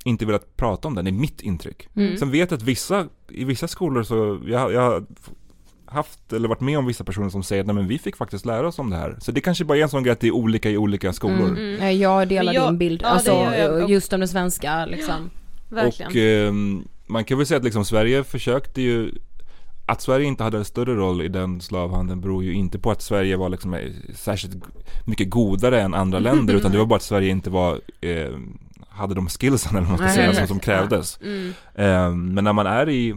inte 0.06 0.26
velat 0.26 0.56
prata 0.56 0.88
om 0.88 0.94
den, 0.94 1.04
det 1.04 1.10
är 1.10 1.12
mitt 1.12 1.40
intryck. 1.40 1.88
Mm. 1.96 2.16
Sen 2.16 2.30
vet 2.30 2.50
jag 2.50 2.58
att 2.58 2.62
vissa, 2.62 3.06
i 3.28 3.44
vissa 3.44 3.68
skolor 3.68 4.02
så, 4.02 4.40
jag, 4.46 4.72
jag 4.72 4.80
har 4.80 5.04
haft 5.86 6.32
eller 6.32 6.48
varit 6.48 6.60
med 6.60 6.78
om 6.78 6.86
vissa 6.86 7.04
personer 7.04 7.28
som 7.28 7.42
säger 7.42 7.60
att 7.60 7.66
nej 7.66 7.74
men 7.74 7.88
vi 7.88 7.98
fick 7.98 8.16
faktiskt 8.16 8.46
lära 8.46 8.68
oss 8.68 8.78
om 8.78 8.90
det 8.90 8.96
här. 8.96 9.16
Så 9.20 9.32
det 9.32 9.40
kanske 9.40 9.64
bara 9.64 9.78
är 9.78 9.82
en 9.82 9.88
sån 9.88 10.02
grej 10.02 10.12
att 10.12 10.20
det 10.20 10.26
är 10.26 10.34
olika 10.34 10.70
i 10.70 10.76
olika 10.76 11.12
skolor. 11.12 11.48
Mm. 11.48 11.80
Eh, 11.80 11.90
Jag 11.90 12.28
delar 12.28 12.52
jag- 12.52 12.68
din 12.68 12.78
bild, 12.78 13.00
ja, 13.02 13.08
det 13.08 13.12
alltså 13.12 13.88
just 13.88 14.12
om 14.12 14.20
det 14.20 14.28
svenska 14.28 14.86
liksom. 14.86 15.30
Verkligen. 15.68 16.10
Och 16.10 16.16
ehm, 16.16 16.88
man 17.06 17.24
kan 17.24 17.38
väl 17.38 17.46
säga 17.46 17.58
att 17.58 17.64
liksom 17.64 17.84
Sverige 17.84 18.24
försökte 18.24 18.82
ju 18.82 19.12
att 19.86 20.00
Sverige 20.02 20.26
inte 20.26 20.44
hade 20.44 20.58
en 20.58 20.64
större 20.64 20.94
roll 20.94 21.22
i 21.22 21.28
den 21.28 21.60
slavhandeln 21.60 22.20
beror 22.20 22.44
ju 22.44 22.52
inte 22.54 22.78
på 22.78 22.90
att 22.90 23.02
Sverige 23.02 23.36
var 23.36 23.48
liksom 23.48 23.74
eh, 23.74 23.80
särskilt 24.14 24.64
mycket 25.04 25.30
godare 25.30 25.82
än 25.82 25.94
andra 25.94 26.18
länder 26.18 26.54
utan 26.58 26.72
det 26.72 26.78
var 26.78 26.86
bara 26.86 26.96
att 26.96 27.02
Sverige 27.02 27.30
inte 27.30 27.50
var 27.50 27.80
eh, 28.00 28.30
hade 28.96 29.14
de 29.14 29.28
skillsen 29.28 29.76
eller 29.76 29.86
vad 29.86 29.98
man 30.00 30.08
ska 30.08 30.16
säga 30.16 30.32
som, 30.34 30.46
som 30.48 30.60
krävdes. 30.60 31.18
Mm. 31.22 31.52
Ehm, 31.74 32.34
men 32.34 32.44
när 32.44 32.52
man 32.52 32.66
är 32.66 32.88
i, 32.88 33.14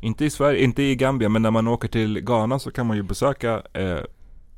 inte 0.00 0.24
i 0.24 0.30
Sverige, 0.30 0.64
inte 0.64 0.82
i 0.82 0.96
Gambia, 0.96 1.28
men 1.28 1.42
när 1.42 1.50
man 1.50 1.68
åker 1.68 1.88
till 1.88 2.20
Ghana 2.20 2.58
så 2.58 2.70
kan 2.70 2.86
man 2.86 2.96
ju 2.96 3.02
besöka 3.02 3.62
eh, 3.72 3.98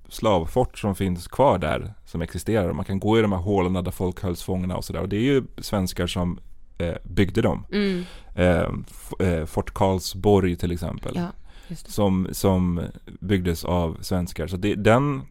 slavfort 0.08 0.78
som 0.78 0.94
finns 0.94 1.28
kvar 1.28 1.58
där, 1.58 1.94
som 2.04 2.22
existerar. 2.22 2.72
Man 2.72 2.84
kan 2.84 3.00
gå 3.00 3.18
i 3.18 3.22
de 3.22 3.32
här 3.32 3.38
hålorna 3.38 3.82
där 3.82 3.90
folk 3.90 4.22
hölls 4.22 4.42
fångna 4.42 4.76
och 4.76 4.84
sådär. 4.84 5.00
Och 5.00 5.08
det 5.08 5.16
är 5.16 5.20
ju 5.20 5.42
svenskar 5.58 6.06
som 6.06 6.38
eh, 6.78 6.94
byggde 7.04 7.42
dem. 7.42 7.66
Mm. 7.72 8.04
Eh, 8.34 8.68
f- 8.90 9.20
eh, 9.26 9.44
Fort 9.46 9.74
Karlsborg 9.74 10.56
till 10.56 10.72
exempel. 10.72 11.12
Ja. 11.16 11.28
Som, 11.76 12.28
som 12.32 12.80
byggdes 13.20 13.64
av 13.64 13.96
svenskar. 14.00 14.46
Så 14.46 14.56
det, 14.56 14.74
den, 14.74 15.22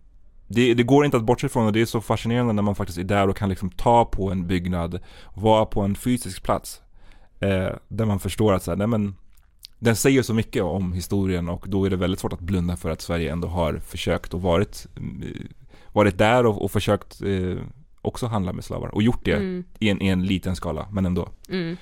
det, 0.48 0.74
det 0.74 0.84
går 0.84 1.06
inte 1.06 1.18
att 1.18 1.24
bortse 1.24 1.50
från 1.50 1.66
och 1.66 1.74
det 1.74 1.82
är 1.82 1.86
så 1.86 2.02
fascinerande 2.02 2.54
när 2.54 2.62
man 2.62 2.76
faktiskt 2.76 3.00
är 3.00 3.04
där 3.04 3.28
och 3.28 3.38
kan 3.38 3.50
liksom 3.50 3.70
ta 3.70 4.06
på 4.06 4.32
en 4.32 4.48
byggnad, 4.48 5.00
vara 5.34 5.66
på 5.66 5.82
en 5.82 5.96
fysisk 5.96 6.44
plats. 6.44 6.82
Eh, 7.40 7.70
där 7.88 8.06
man 8.06 8.20
förstår 8.20 8.54
att 8.54 8.64
så 8.64 8.72
här, 8.72 8.78
nej 8.78 8.88
men, 8.88 9.16
den 9.80 9.96
säger 9.96 10.22
så 10.22 10.34
mycket 10.34 10.64
om 10.64 10.94
historien 10.94 11.50
och 11.50 11.66
då 11.68 11.86
är 11.86 11.90
det 11.90 11.96
väldigt 11.96 12.20
svårt 12.20 12.34
att 12.34 12.40
blunda 12.40 12.78
för 12.78 12.90
att 12.90 13.02
Sverige 13.02 13.32
ändå 13.32 13.48
har 13.48 13.74
försökt 13.74 14.34
och 14.34 14.42
varit, 14.42 14.88
mm, 14.98 15.48
varit 15.92 16.18
där 16.18 16.46
och, 16.46 16.64
och 16.64 16.72
försökt 16.72 17.22
eh, 17.22 17.58
också 18.02 18.28
handla 18.28 18.54
med 18.54 18.64
slavar 18.64 18.96
och 18.96 19.04
gjort 19.04 19.26
det 19.26 19.34
Mm. 19.34 19.64
i, 19.80 19.90
en, 19.90 20.02
i 20.02 20.08
en 20.08 20.26
liten 20.26 20.56
skala, 20.56 20.88
men 20.92 21.06
ändå. 21.06 21.30
Mm. 21.50 21.78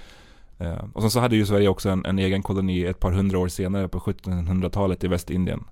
Eh, 0.57 0.85
och 0.93 1.01
sen 1.01 1.11
så 1.11 1.19
hade 1.19 1.35
ju 1.35 1.45
Sverige 1.45 1.67
också 1.67 1.89
en, 1.89 2.05
en 2.05 2.19
egen 2.19 2.43
koloni 2.43 2.85
ett 2.85 2.99
par 2.99 3.11
hundra 3.11 3.39
år 3.39 3.47
senare 3.47 3.87
på 3.87 3.99
1700-talet 3.99 5.03
i 5.03 5.07
Västindien. 5.07 5.63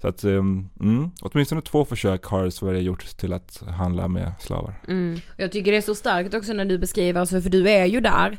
Så 0.00 0.08
att, 0.08 0.24
um, 0.24 0.68
mm, 0.80 1.10
åtminstone 1.20 1.62
två 1.62 1.84
försök 1.84 2.24
har 2.24 2.50
Sverige 2.50 2.80
gjort 2.80 3.16
till 3.16 3.32
att 3.32 3.62
handla 3.78 4.08
med 4.08 4.32
slavar. 4.40 4.74
Mm. 4.88 5.20
Jag 5.36 5.52
tycker 5.52 5.72
det 5.72 5.76
är 5.76 5.82
så 5.82 5.94
starkt 5.94 6.34
också 6.34 6.52
när 6.52 6.64
du 6.64 6.78
beskriver, 6.78 7.20
alltså 7.20 7.40
för 7.40 7.50
du 7.50 7.70
är 7.70 7.86
ju 7.86 8.00
där. 8.00 8.38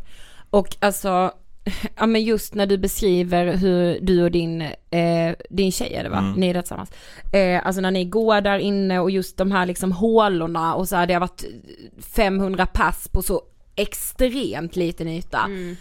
Och 0.50 0.76
alltså, 0.80 1.32
ja 1.96 2.06
men 2.06 2.24
just 2.24 2.54
när 2.54 2.66
du 2.66 2.78
beskriver 2.78 3.58
hur 3.58 4.00
du 4.02 4.24
och 4.24 4.32
din, 4.32 4.62
eh, 4.90 5.36
din 5.50 5.72
tjej 5.72 5.94
är 5.94 6.04
det 6.04 6.10
va? 6.10 6.20
Mm. 6.20 6.34
Ni 6.34 6.50
är 6.50 6.54
där 6.54 6.62
tillsammans. 6.62 6.92
Eh, 7.34 7.68
alltså 7.68 7.82
när 7.82 7.92
ni 7.92 8.06
går 8.06 8.42
där 8.42 8.60
inne 8.60 9.00
och 9.00 9.12
just 9.12 9.38
de 9.38 9.52
här 9.52 9.66
liksom 9.66 9.92
hålorna 9.92 10.76
och 10.76 10.88
så 10.88 10.96
här, 10.96 11.08
det 11.08 11.14
har 11.14 11.22
varit 11.22 11.46
500 12.16 12.66
pass 12.66 13.08
på 13.08 13.22
så 13.22 13.42
extremt 13.76 14.76
liten 14.76 15.08
yta. 15.08 15.40
Mm. 15.46 15.76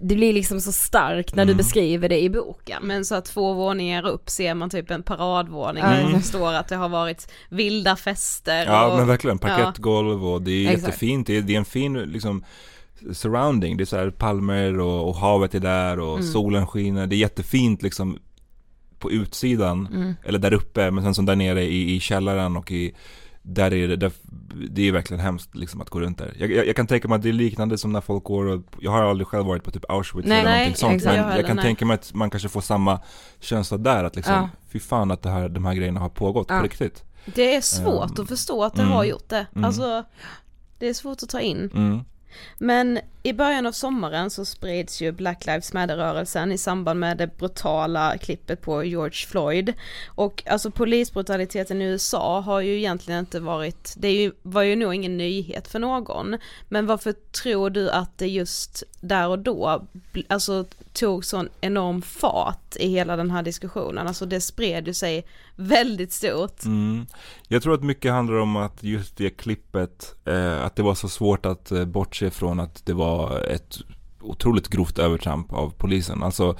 Det 0.00 0.14
blir 0.14 0.32
liksom 0.32 0.60
så 0.60 0.72
starkt 0.72 1.34
när 1.34 1.44
du 1.44 1.50
Mm. 1.52 1.56
beskriver 1.56 2.08
det 2.08 2.20
i 2.22 2.30
boken. 2.30 2.82
Men 2.86 3.04
så 3.04 3.14
att 3.14 3.24
två 3.24 3.52
våningar 3.54 4.06
upp 4.06 4.30
ser 4.30 4.54
man 4.54 4.70
typ 4.70 4.90
en 4.90 5.02
paradvåning 5.02 5.82
Mm. 5.82 6.06
där 6.06 6.18
det 6.18 6.22
står 6.22 6.52
att 6.52 6.68
det 6.68 6.76
har 6.76 6.88
varit 6.88 7.30
vilda 7.48 7.96
fester 7.96 8.66
Ja 8.66 8.86
och, 8.92 8.98
men 8.98 9.06
verkligen, 9.06 9.38
parkettgolv 9.38 10.26
och 10.26 10.42
det 10.42 10.50
är 10.50 10.64
Exakt. 10.70 10.82
jättefint. 10.86 11.26
Det 11.26 11.36
är, 11.36 11.42
det 11.42 11.54
är 11.54 11.58
en 11.58 11.64
fin 11.64 11.92
liksom 11.98 12.44
surrounding. 13.12 13.76
Det 13.76 13.82
är 13.84 13.86
så 13.86 13.96
här 13.96 14.10
palmer 14.10 14.80
och, 14.80 15.08
och 15.08 15.16
havet 15.16 15.54
är 15.54 15.60
där 15.60 16.00
och 16.00 16.14
Mm. 16.18 16.26
solen 16.32 16.66
skiner. 16.66 17.06
Det 17.06 17.16
är 17.16 17.18
jättefint 17.18 17.82
liksom 17.82 18.18
på 18.98 19.10
utsidan, 19.10 19.88
Mm. 19.94 20.14
eller 20.24 20.38
där 20.38 20.52
uppe, 20.52 20.90
men 20.90 21.04
sen 21.04 21.14
som 21.14 21.26
där 21.26 21.36
nere 21.36 21.62
i, 21.64 21.94
i 21.94 22.00
källaren 22.00 22.56
och 22.56 22.70
i 22.72 22.94
där 23.48 23.72
är 23.74 23.88
det, 23.88 23.96
där, 23.96 24.12
det 24.70 24.88
är 24.88 24.92
verkligen 24.92 25.20
hemskt 25.20 25.54
liksom 25.56 25.80
att 25.80 25.90
gå 25.90 26.00
runt 26.00 26.18
där. 26.18 26.34
Jag, 26.38 26.50
jag, 26.52 26.66
jag 26.66 26.76
kan 26.76 26.86
tänka 26.86 27.08
mig 27.08 27.16
att 27.16 27.22
det 27.22 27.28
är 27.28 27.32
liknande 27.32 27.78
som 27.78 27.92
när 27.92 28.00
folk 28.00 28.24
går 28.24 28.44
och, 28.46 28.62
jag 28.80 28.90
har 28.90 29.02
aldrig 29.02 29.26
själv 29.26 29.46
varit 29.46 29.64
på 29.64 29.70
typ 29.70 29.84
Auschwitz 29.90 30.28
Nej, 30.28 30.38
eller 30.40 30.50
nej, 30.50 30.58
någonting 30.58 30.76
sånt, 30.80 30.94
exakt. 30.94 31.06
men 31.06 31.16
Jag 31.16 31.26
jag, 31.26 31.32
heller, 31.32 31.46
kan 31.46 31.56
nej. 31.56 31.64
tänka 31.64 31.86
mig 31.86 31.94
att 31.94 32.14
man 32.14 32.30
kanske 32.30 32.48
får 32.48 32.60
samma 32.60 33.00
känsla 33.40 33.76
där, 33.78 34.04
att 34.04 34.16
liksom, 34.16 34.34
Ja. 34.34 34.48
fy 34.72 34.78
fan 34.80 35.10
att 35.10 35.22
det 35.22 35.30
här, 35.30 35.48
de 35.48 35.64
här 35.64 35.74
grejerna 35.74 36.00
har 36.00 36.08
pågått 36.08 36.46
Ja. 36.50 36.58
på 36.58 36.64
riktigt. 36.64 37.04
Det 37.34 37.54
är 37.56 37.60
svårt 37.60 38.18
Um, 38.18 38.22
att 38.22 38.28
förstå 38.28 38.64
att 38.64 38.74
det 38.74 38.82
mm, 38.82 38.92
har 38.94 39.04
gjort 39.04 39.28
det. 39.28 39.46
mm. 39.52 39.64
Alltså, 39.64 40.04
det 40.78 40.88
är 40.88 40.94
svårt 40.94 41.22
att 41.22 41.28
ta 41.28 41.40
in. 41.40 41.70
Mm. 41.74 42.00
Men 42.58 42.98
i 43.22 43.32
början 43.32 43.66
av 43.66 43.72
sommaren 43.72 44.30
så 44.30 44.44
spreds 44.44 45.00
ju 45.00 45.12
Black 45.12 45.46
Lives 45.46 45.72
Matter-rörelsen 45.72 46.52
i 46.52 46.58
samband 46.58 47.00
med 47.00 47.16
det 47.16 47.38
brutala 47.38 48.18
klippet 48.18 48.60
på 48.62 48.84
George 48.84 49.26
Floyd. 49.28 49.74
Och 50.06 50.42
alltså 50.46 50.70
polisbrutaliteten 50.70 51.82
i 51.82 51.84
USA 51.84 52.40
har 52.40 52.60
ju 52.60 52.78
egentligen 52.78 53.20
inte 53.20 53.40
varit, 53.40 53.94
det 53.96 54.12
ju, 54.12 54.32
var 54.42 54.62
ju 54.62 54.76
nog 54.76 54.94
ingen 54.94 55.16
nyhet 55.16 55.68
för 55.68 55.78
någon. 55.78 56.36
Men 56.68 56.86
varför 56.86 57.12
tror 57.12 57.70
du 57.70 57.90
att 57.90 58.18
det 58.18 58.28
just 58.28 58.82
där 59.00 59.28
och 59.28 59.38
då, 59.38 59.86
alltså 60.28 60.64
tog 60.92 61.24
sån 61.24 61.48
enorm 61.60 62.02
fart 62.02 62.76
i 62.76 62.88
hela 62.88 63.16
den 63.16 63.30
här 63.30 63.42
diskussionen? 63.42 64.08
Alltså 64.08 64.26
det 64.26 64.40
spred 64.40 64.86
ju 64.86 64.94
sig 64.94 65.24
väldigt 65.58 66.12
stort. 66.12 66.64
Mm. 66.64 67.06
Jag 67.48 67.62
tror 67.62 67.74
att 67.74 67.82
mycket 67.82 68.12
handlar 68.12 68.36
om 68.36 68.56
att 68.56 68.82
just 68.82 69.16
det 69.16 69.30
klippet, 69.30 70.14
eh, 70.24 70.64
att 70.64 70.76
det 70.76 70.82
var 70.82 70.94
så 70.94 71.08
svårt 71.08 71.46
att 71.46 71.70
eh, 71.70 71.84
bortse 71.84 72.30
från 72.30 72.60
att 72.60 72.86
det 72.86 72.92
var 72.92 73.07
ett 73.50 73.78
otroligt 74.20 74.68
grovt 74.68 74.98
övertramp 74.98 75.52
av 75.52 75.70
polisen. 75.76 76.22
Alltså, 76.22 76.56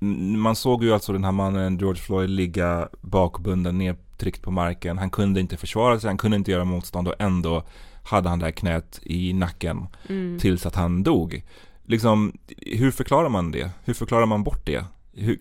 n- 0.00 0.40
man 0.40 0.56
såg 0.56 0.84
ju 0.84 0.92
alltså 0.92 1.12
den 1.12 1.24
här 1.24 1.32
mannen, 1.32 1.78
George 1.78 2.02
Floyd, 2.02 2.30
ligga 2.30 2.88
bakbunden, 3.00 3.78
nedtryckt 3.78 4.42
på 4.42 4.50
marken. 4.50 4.98
Han 4.98 5.10
kunde 5.10 5.40
inte 5.40 5.56
försvara 5.56 6.00
sig, 6.00 6.08
han 6.08 6.18
kunde 6.18 6.36
inte 6.36 6.50
göra 6.50 6.64
motstånd 6.64 7.08
och 7.08 7.14
ändå 7.18 7.62
hade 8.04 8.28
han 8.28 8.38
det 8.38 8.44
här 8.44 8.52
knät 8.52 9.00
i 9.02 9.32
nacken 9.32 9.86
Mm. 10.08 10.38
tills 10.38 10.66
att 10.66 10.74
han 10.74 11.02
dog. 11.02 11.42
Liksom, 11.84 12.32
hur 12.56 12.90
förklarar 12.90 13.28
man 13.28 13.50
det? 13.50 13.70
Hur 13.84 13.94
förklarar 13.94 14.26
man 14.26 14.44
bort 14.44 14.66
det? 14.66 14.84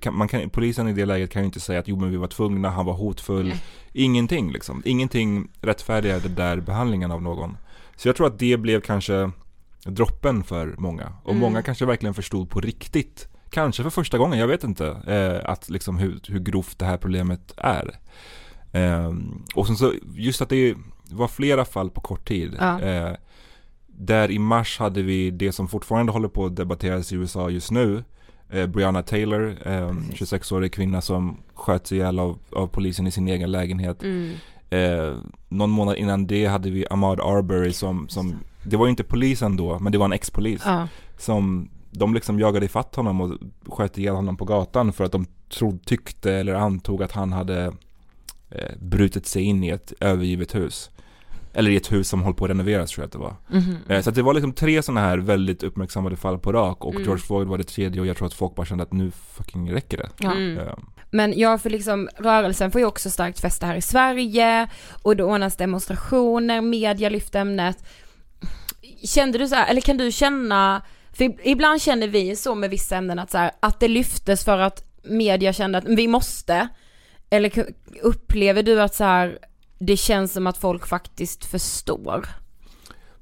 Kan, 0.02 0.18
man 0.18 0.28
kan, 0.28 0.50
polisen 0.50 0.88
i 0.88 0.94
det 0.94 1.06
läget 1.06 1.32
kan 1.32 1.42
ju 1.42 1.46
inte 1.46 1.60
säga 1.60 1.80
att 1.80 1.88
jo 1.88 1.96
men 2.00 2.12
vi 2.12 2.18
var 2.18 2.28
tvungna, 2.28 2.70
han 2.70 2.86
var 2.86 2.94
hotfull. 2.94 3.54
Ingenting 3.94 4.52
liksom. 4.52 4.82
Ingenting 4.86 5.48
rättfärdigar 5.62 6.20
den 6.20 6.36
där 6.36 6.60
behandlingen 6.60 7.12
av 7.12 7.22
någon. 7.22 7.58
Så 8.00 8.08
jag 8.08 8.16
tror 8.16 8.28
att 8.28 8.40
det 8.40 8.58
blev 8.58 8.82
kanske 8.82 9.32
droppen 9.86 10.44
för 10.44 10.76
många. 10.78 11.14
Och 11.24 11.30
Mm. 11.30 11.42
många 11.42 11.62
kanske 11.62 11.86
verkligen 11.86 12.14
förstod 12.14 12.50
på 12.50 12.62
riktigt, 12.62 13.28
kanske 13.50 13.84
för 13.84 13.90
första 13.90 14.18
gången, 14.18 14.40
jag 14.40 14.48
vet 14.48 14.64
inte, 14.64 14.88
eh, 15.08 15.50
att 15.52 15.70
liksom 15.70 15.98
hur, 15.98 16.20
hur 16.28 16.40
grovt 16.40 16.80
det 16.80 16.86
här 16.86 16.98
problemet 16.98 17.54
är. 17.58 18.00
Ehm, 18.72 19.44
och 19.56 19.68
sen 19.68 19.76
så, 19.76 19.94
just 20.16 20.42
att 20.42 20.50
det 20.50 20.76
var 21.12 21.28
flera 21.28 21.66
fall 21.66 21.90
på 21.90 22.02
kort 22.02 22.28
tid. 22.28 22.56
Ja. 22.60 22.82
Eh, 22.82 23.12
där 23.88 24.32
i 24.32 24.40
mars 24.40 24.80
hade 24.80 25.02
vi 25.02 25.32
det 25.32 25.52
som 25.52 25.68
fortfarande 25.68 26.12
håller 26.12 26.28
på 26.28 26.46
att 26.46 26.56
debatteras 26.56 27.12
i 27.12 27.16
USA 27.16 27.50
just 27.50 27.72
nu. 27.72 28.04
Eh, 28.50 28.68
Breonna 28.68 29.02
Taylor, 29.04 29.58
eh, 29.66 29.92
26-årig 30.14 30.74
kvinna 30.74 31.02
som 31.02 31.38
sköts 31.54 31.92
ihjäl 31.92 32.20
av, 32.20 32.40
av 32.52 32.68
polisen 32.68 33.08
i 33.08 33.12
sin 33.12 33.28
egen 33.28 33.52
lägenhet. 33.52 34.04
Mm. 34.04 34.34
Eh, 34.70 35.16
någon 35.50 35.70
månad 35.70 35.98
innan 35.98 36.28
det 36.28 36.46
hade 36.46 36.70
vi 36.70 36.86
Ahmad 36.90 37.20
Arbery 37.20 37.74
som, 37.74 38.10
som 38.10 38.36
det 38.64 38.78
var 38.78 38.86
ju 38.86 38.90
inte 38.90 39.04
polisen 39.04 39.58
då, 39.58 39.80
men 39.80 39.92
det 39.92 39.98
var 39.98 40.06
en 40.06 40.14
ex-polis. 40.14 40.62
Ja. 40.66 40.88
Som 41.18 41.70
de 41.92 42.14
liksom 42.14 42.40
jagade 42.40 42.66
ifatt 42.66 42.96
honom 42.96 43.22
och 43.22 43.38
sköt 43.68 43.98
ihjäl 43.98 44.16
honom 44.16 44.38
på 44.38 44.46
gatan 44.46 44.94
för 44.94 45.04
att 45.04 45.12
de 45.12 45.26
trodde, 45.50 45.80
tyckte 45.86 46.34
eller 46.34 46.54
antog 46.54 47.04
att 47.04 47.12
han 47.12 47.34
hade 47.34 47.74
eh, 48.50 48.72
brutit 48.80 49.26
sig 49.26 49.44
in 49.44 49.64
i 49.64 49.70
ett 49.70 49.94
övergivet 50.00 50.56
hus. 50.56 50.90
eller 51.54 51.72
i 51.72 51.76
ett 51.76 51.92
hus 51.92 52.08
som 52.10 52.22
håller 52.22 52.36
på 52.36 52.46
att 52.46 52.52
renoveras 52.52 52.92
tror 52.92 53.04
jag 53.04 53.06
att 53.08 53.12
det 53.12 53.18
var. 53.18 53.36
Mhm. 53.60 53.76
Eh, 53.88 54.02
Så 54.02 54.10
att 54.10 54.16
det 54.16 54.22
var 54.22 54.34
liksom 54.34 54.54
tre 54.54 54.82
sådana 54.82 55.02
här 55.02 55.18
väldigt 55.18 55.64
uppmärksammade 55.64 56.16
fall 56.16 56.40
på 56.40 56.52
rak 56.54 56.86
och 56.86 56.92
Mm. 56.94 57.04
George 57.04 57.22
Floyd 57.24 57.48
var 57.48 57.58
det 57.58 57.64
tredje 57.64 58.02
och 58.02 58.08
jag 58.08 58.18
tror 58.18 58.28
att 58.28 58.34
folk 58.34 58.56
bara 58.56 58.66
kände 58.66 58.84
att 58.84 58.94
nu 58.94 59.12
fucking 59.12 59.72
räcker 59.74 59.98
det. 59.98 60.10
Ja. 60.20 60.32
Mm. 60.32 60.60
Men 61.12 61.40
ja, 61.40 61.58
för 61.58 61.70
liksom 61.70 62.10
rörelsen 62.18 62.72
får 62.72 62.82
ju 62.82 62.88
också 62.88 63.10
starkt 63.10 63.40
fäste 63.40 63.66
här 63.66 63.76
i 63.76 63.82
Sverige 63.82 64.68
och 65.02 65.16
det 65.16 65.24
ordnas 65.24 65.56
demonstrationer, 65.56 66.62
media 66.62 67.10
lyfter 67.10 67.40
ämnet. 67.40 67.84
Kände 69.04 69.38
du 69.38 69.48
så 69.48 69.56
här, 69.56 69.70
eller 69.70 69.82
kan 69.82 69.98
du 69.98 70.12
känna, 70.12 70.82
för 71.14 71.48
ibland 71.48 71.82
känner 71.82 72.08
vi 72.08 72.36
så 72.36 72.56
med 72.56 72.70
vissa 72.70 72.96
ämnen 72.98 73.20
att 73.20 73.32
så 73.32 73.38
här, 73.38 73.52
att 73.60 73.80
det 73.80 73.88
lyftes 73.88 74.44
för 74.46 74.58
att 74.60 74.84
media 75.04 75.54
kände 75.54 75.78
att 75.78 75.86
vi 75.88 76.08
måste. 76.08 76.68
Eller 77.30 77.66
upplever 78.02 78.64
du 78.64 78.82
att 78.82 78.96
så 78.96 79.04
här, 79.04 79.40
det 79.80 79.98
känns 79.98 80.34
som 80.34 80.48
att 80.48 80.58
folk 80.58 80.88
faktiskt 80.88 81.46
förstår? 81.46 82.28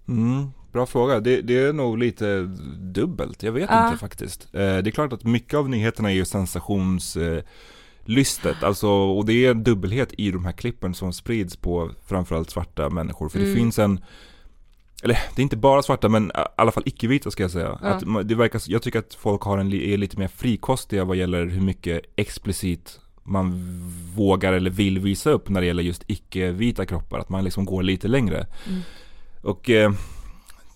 Mm, 0.08 0.52
bra 0.72 0.86
fråga. 0.86 1.20
Det, 1.20 1.42
det 1.42 1.58
är 1.64 1.74
nog 1.74 1.98
lite 1.98 2.42
dubbelt. 2.80 3.44
Jag 3.44 3.52
vet 3.52 3.70
Ja. 3.70 3.88
inte 3.88 4.00
faktiskt. 4.00 4.44
Eh, 4.54 4.60
det 4.60 4.90
är 4.90 4.92
klart 4.92 5.14
att 5.14 5.24
mycket 5.24 5.54
av 5.54 5.70
nyheterna 5.70 6.12
är 6.12 6.16
ju 6.16 6.26
sensationslystet. 6.26 7.46
Eh, 7.46 7.52
lystet. 8.08 8.64
alltså, 8.64 8.88
och 8.90 9.26
det 9.26 9.46
är 9.46 9.52
en 9.52 9.64
dubbelhet 9.64 10.14
i 10.18 10.32
de 10.32 10.46
här 10.46 10.52
klippen 10.52 10.94
som 10.94 11.14
sprids 11.14 11.56
på 11.56 11.92
framförallt 12.08 12.50
svarta 12.50 12.90
människor. 12.90 13.30
För 13.30 13.40
det 13.40 13.46
Mm. 13.46 13.58
finns 13.58 13.80
en 13.80 14.00
eller 15.04 15.14
det 15.36 15.42
är 15.42 15.44
inte 15.44 15.58
bara 15.58 15.84
svarta 15.84 16.10
men 16.10 16.28
i 16.28 16.32
alla 16.56 16.72
fall 16.72 16.84
icke-vita 16.86 17.32
ska 17.32 17.44
jag 17.44 17.52
säga. 17.52 17.80
Ja. 17.82 17.88
Att 17.88 18.28
det 18.28 18.36
verkar, 18.36 18.62
jag 18.68 18.82
tycker 18.82 19.00
att 19.00 19.14
folk 19.14 19.42
har 19.42 19.58
en, 19.58 19.74
är 19.74 19.98
lite 19.98 20.20
mer 20.20 20.28
frikostiga 20.28 21.04
vad 21.06 21.18
gäller 21.18 21.46
hur 21.46 21.62
mycket 21.62 22.02
explicit 22.16 23.00
man 23.24 23.54
vågar 24.16 24.54
eller 24.54 24.70
vill 24.70 25.00
visa 25.00 25.30
upp 25.30 25.50
när 25.50 25.62
det 25.62 25.68
gäller 25.68 25.84
just 25.84 26.04
icke-vita 26.08 26.86
kroppar. 26.86 27.20
Att 27.20 27.30
man 27.30 27.44
liksom 27.44 27.66
går 27.66 27.84
lite 27.84 28.08
längre. 28.08 28.48
Mm. 28.68 28.82
Och 29.42 29.70
eh, 29.70 29.92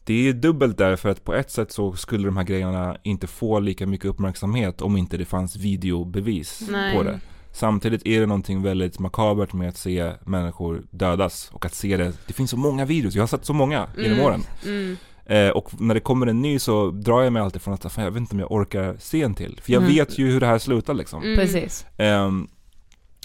det 0.03 0.27
är 0.29 0.33
dubbelt 0.33 0.77
där 0.77 0.95
för 0.95 1.09
att 1.09 1.23
på 1.23 1.33
ett 1.33 1.51
sätt 1.51 1.71
så 1.71 1.93
skulle 1.93 2.25
de 2.27 2.37
här 2.37 2.43
grejerna 2.43 2.97
inte 3.03 3.27
få 3.27 3.59
lika 3.59 3.87
mycket 3.87 4.05
uppmärksamhet 4.05 4.81
om 4.81 4.97
inte 4.97 5.17
det 5.17 5.25
fanns 5.25 5.55
videobevis 5.55 6.67
Nej. 6.71 6.95
på 6.95 7.03
det. 7.03 7.19
Samtidigt 7.53 8.05
är 8.05 8.19
det 8.19 8.25
någonting 8.25 8.61
väldigt 8.61 8.99
makabert 8.99 9.53
med 9.53 9.69
att 9.69 9.77
se 9.77 10.11
människor 10.25 10.83
dödas 10.91 11.49
och 11.53 11.65
att 11.65 11.73
se 11.73 11.97
det, 11.97 12.13
det 12.27 12.33
finns 12.33 12.51
så 12.51 12.57
många 12.57 12.85
videos, 12.85 13.15
jag 13.15 13.21
har 13.21 13.27
sett 13.27 13.45
så 13.45 13.53
många 13.53 13.87
genom 13.97 14.11
Mm. 14.11 14.25
åren. 14.25 14.43
Mm. 14.65 14.97
Eh, 15.25 15.49
och 15.49 15.81
när 15.81 15.93
det 15.93 15.99
kommer 15.99 16.27
en 16.27 16.41
ny 16.41 16.59
så 16.59 16.91
drar 16.91 17.21
jag 17.23 17.33
mig 17.33 17.41
alltid 17.41 17.61
från 17.61 17.73
att 17.73 17.91
fan, 17.93 18.03
jag 18.03 18.11
vet 18.11 18.19
inte 18.19 18.33
om 18.35 18.39
jag 18.39 18.51
orkar 18.51 18.95
se 18.99 19.21
en 19.21 19.33
till. 19.35 19.59
För 19.63 19.73
jag 19.73 19.81
Mm. 19.83 19.95
vet 19.95 20.19
ju 20.19 20.31
hur 20.31 20.39
det 20.39 20.45
här 20.45 20.57
slutar 20.59 20.93
liksom. 20.93 21.23
Mm. 21.23 21.35
Precis. 21.35 21.85
Ehm, 21.97 22.47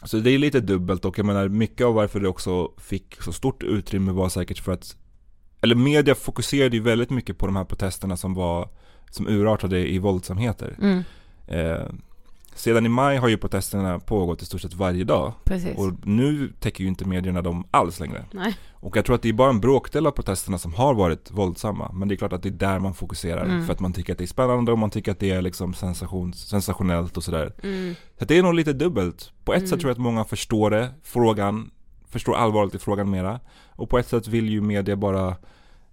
så 0.05 0.17
det 0.19 0.31
är 0.31 0.39
lite 0.39 0.61
dubbelt 0.61 1.05
och 1.05 1.19
jag 1.19 1.27
menar 1.27 1.49
mycket 1.49 1.87
av 1.87 1.95
varför 1.95 2.21
det 2.21 2.29
också 2.29 2.73
fick 2.79 3.23
så 3.23 3.33
stort 3.33 3.63
utrymme 3.63 4.13
var 4.13 4.29
säkert 4.29 4.59
för 4.59 4.73
att 4.73 4.97
eller 5.61 5.75
media 5.75 6.15
fokuserade 6.15 6.77
ju 6.77 6.83
väldigt 6.83 7.11
mycket 7.11 7.39
på 7.39 7.47
de 7.47 7.57
här 7.57 7.65
protesterna 7.65 8.17
som 8.17 8.35
var 8.35 8.69
som 9.11 9.29
urartade 9.29 9.89
i 9.93 9.99
våldsamheter. 9.99 10.77
Mm. 10.83 11.03
Eh, 11.47 11.87
sedan 12.55 12.87
i 12.87 12.89
maj 12.89 13.17
har 13.17 13.29
ju 13.29 13.37
protesterna 13.37 13.99
pågått 13.99 14.43
i 14.43 14.45
stort 14.45 14.61
sett 14.61 14.75
varje 14.75 15.05
dag 15.05 15.33
Precis. 15.45 15.79
och 15.79 15.93
nu 16.07 16.53
täcker 16.61 16.83
ju 16.85 16.89
inte 16.89 17.05
medierna 17.05 17.43
dem 17.43 17.67
alls 17.71 18.01
längre. 18.01 18.25
Nej. 18.33 18.57
Och 18.73 18.97
jag 18.97 19.05
tror 19.05 19.17
att 19.17 19.23
det 19.23 19.29
är 19.29 19.33
bara 19.33 19.51
en 19.51 19.61
bråkdel 19.61 20.07
av 20.07 20.11
protesterna 20.11 20.59
som 20.59 20.75
har 20.75 20.95
varit 20.95 21.31
våldsamma. 21.31 21.93
Men 21.95 22.09
det 22.09 22.15
är 22.15 22.17
klart 22.17 22.33
att 22.33 22.43
det 22.43 22.49
är 22.49 22.51
där 22.51 22.79
man 22.79 22.95
fokuserar. 22.95 23.45
Mm. 23.45 23.67
För 23.67 23.73
att 23.73 23.81
man 23.81 23.93
tycker 23.93 24.13
att 24.13 24.19
det 24.19 24.25
är 24.25 24.27
spännande 24.27 24.73
och 24.73 24.79
man 24.79 24.91
tycker 24.91 25.13
att 25.13 25.21
det 25.21 25.31
är 25.31 25.43
liksom 25.43 25.75
sensation, 25.75 26.33
sensationellt 26.33 27.17
och 27.17 27.25
sådär. 27.25 27.53
Mm. 27.63 27.95
Så 28.19 28.25
det 28.25 28.39
är 28.39 28.43
nog 28.43 28.55
lite 28.55 28.73
dubbelt. 28.73 29.33
På 29.45 29.53
ett 29.53 29.59
Mm. 29.59 29.69
sätt 29.69 29.81
tror 29.81 29.89
jag 29.91 29.95
att 29.95 30.03
många 30.03 30.25
förstår 30.25 30.71
det, 30.71 30.91
frågan, 31.03 31.71
förstår 32.11 32.35
allvaret 32.37 32.75
i 32.75 32.79
frågan 32.79 33.11
mera. 33.11 33.41
Och 33.69 33.91
på 33.91 33.99
ett 33.99 34.09
sätt 34.09 34.29
vill 34.29 34.49
ju 34.49 34.61
media 34.61 34.97
bara 34.97 35.37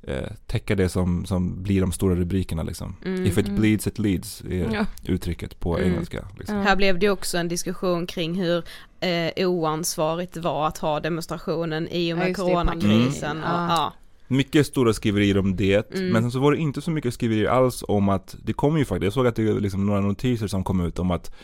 eh, 0.07 0.29
täcka 0.47 0.75
det 0.75 0.89
som, 0.89 1.25
som 1.25 1.63
blir 1.63 1.81
de 1.81 1.91
stora 1.91 2.15
rubrikerna 2.15 2.63
liksom. 2.63 2.95
Mm. 3.05 3.25
If 3.25 3.37
it 3.37 3.47
Mm. 3.47 3.59
bleeds 3.59 3.87
it 3.87 3.99
leads 3.99 4.41
är 4.41 4.69
Ja. 4.73 4.85
uttrycket 5.05 5.59
på 5.59 5.77
Mm. 5.77 5.91
engelska. 5.93 6.27
Liksom. 6.37 6.55
Ja. 6.57 6.63
Här 6.63 6.75
blev 6.75 6.99
det 6.99 7.05
ju 7.05 7.11
också 7.11 7.37
en 7.37 7.47
diskussion 7.47 8.07
kring 8.07 8.35
hur 8.35 8.63
eh, 8.99 9.47
oansvarigt 9.49 10.33
det 10.33 10.39
var 10.39 10.67
att 10.67 10.77
ha 10.77 10.99
demonstrationen 10.99 11.87
i 11.87 12.13
och 12.13 12.17
Ja, 12.17 12.19
med 12.19 12.27
just 12.27 12.39
det, 12.39 12.45
coronakrisen. 12.45 13.21
pandemin. 13.21 13.43
Och, 13.43 13.49
Ja. 13.49 13.67
ja. 13.69 13.93
Mycket 14.27 14.67
stora 14.67 14.93
skriverier 14.93 15.37
om 15.37 15.55
det, 15.55 15.91
Mm. 15.95 16.09
men 16.09 16.21
sen 16.21 16.31
så 16.31 16.39
var 16.39 16.51
det 16.51 16.57
inte 16.57 16.81
så 16.81 16.91
mycket 16.91 17.13
skriverier 17.13 17.49
alls 17.49 17.83
om 17.87 18.09
att 18.09 18.35
det 18.43 18.53
kom 18.53 18.77
ju 18.77 18.85
faktiskt, 18.85 19.03
jag 19.03 19.13
såg 19.13 19.27
att 19.27 19.35
det 19.35 19.43
är 19.43 19.59
liksom 19.59 19.85
några 19.85 20.01
notiser 20.01 20.47
som 20.47 20.63
kom 20.63 20.81
ut 20.85 20.99
om 20.99 21.11
att 21.11 21.35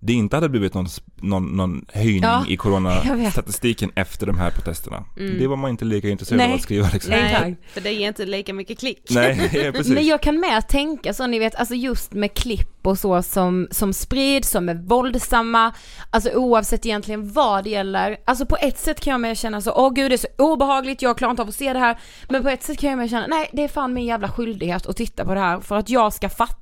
det 0.00 0.12
inte 0.12 0.36
hade 0.36 0.48
blivit 0.48 0.74
någon, 0.74 0.86
någon, 1.16 1.44
någon 1.56 1.84
höjning 1.92 2.22
Ja, 2.22 2.44
i 2.48 2.56
coronastatistiken 2.56 3.90
efter 3.94 4.26
de 4.26 4.38
här 4.38 4.50
protesterna. 4.50 5.04
Mm. 5.16 5.38
Det 5.38 5.46
var 5.46 5.56
man 5.56 5.70
inte 5.70 5.84
lika 5.84 6.08
intresserad 6.08 6.38
Nej. 6.38 6.48
av 6.48 6.54
att 6.54 6.62
skriva 6.62 6.88
liksom. 6.92 7.10
Nej. 7.10 7.56
För 7.72 7.80
det 7.80 7.92
ger 7.92 8.08
inte 8.08 8.26
lika 8.26 8.54
mycket 8.54 8.78
klick. 8.78 9.06
Nej, 9.10 9.50
ja, 9.64 9.72
precis. 9.72 9.94
Men 9.94 10.06
jag 10.06 10.22
kan 10.22 10.40
med 10.40 10.68
tänka 10.68 11.14
så, 11.14 11.26
ni 11.26 11.38
vet, 11.38 11.54
alltså 11.54 11.74
just 11.74 12.12
med 12.12 12.34
klipp 12.34 12.86
och 12.86 12.98
så 12.98 13.22
som, 13.22 13.68
som 13.70 13.92
sprids, 13.92 14.50
som 14.50 14.68
är 14.68 14.74
våldsamma, 14.74 15.72
alltså 16.10 16.30
oavsett 16.30 16.86
egentligen 16.86 17.32
vad 17.32 17.64
det 17.64 17.70
gäller. 17.70 18.16
Alltså 18.24 18.46
på 18.46 18.56
ett 18.56 18.78
sätt 18.78 19.00
kan 19.00 19.10
jag 19.10 19.20
med 19.20 19.38
känna 19.38 19.60
så, 19.60 19.72
åh 19.72 19.92
gud 19.92 20.10
det 20.10 20.14
är 20.14 20.16
så 20.16 20.28
obehagligt, 20.38 21.02
jag 21.02 21.18
klarar 21.18 21.30
inte 21.30 21.42
av 21.42 21.48
att 21.48 21.54
se 21.54 21.72
det 21.72 21.78
här. 21.78 21.98
Men 22.28 22.42
på 22.42 22.48
ett 22.48 22.62
sätt 22.62 22.78
kan 22.78 22.90
jag 22.90 22.96
med 22.96 23.10
känna, 23.10 23.26
nej 23.26 23.50
det 23.52 23.64
är 23.64 23.68
fan 23.68 23.94
min 23.94 24.06
jävla 24.06 24.28
skyldighet 24.28 24.86
att 24.86 24.96
titta 24.96 25.24
på 25.24 25.34
det 25.34 25.40
här 25.40 25.60
för 25.60 25.76
att 25.76 25.90
jag 25.90 26.12
ska 26.12 26.28
fatta, 26.28 26.54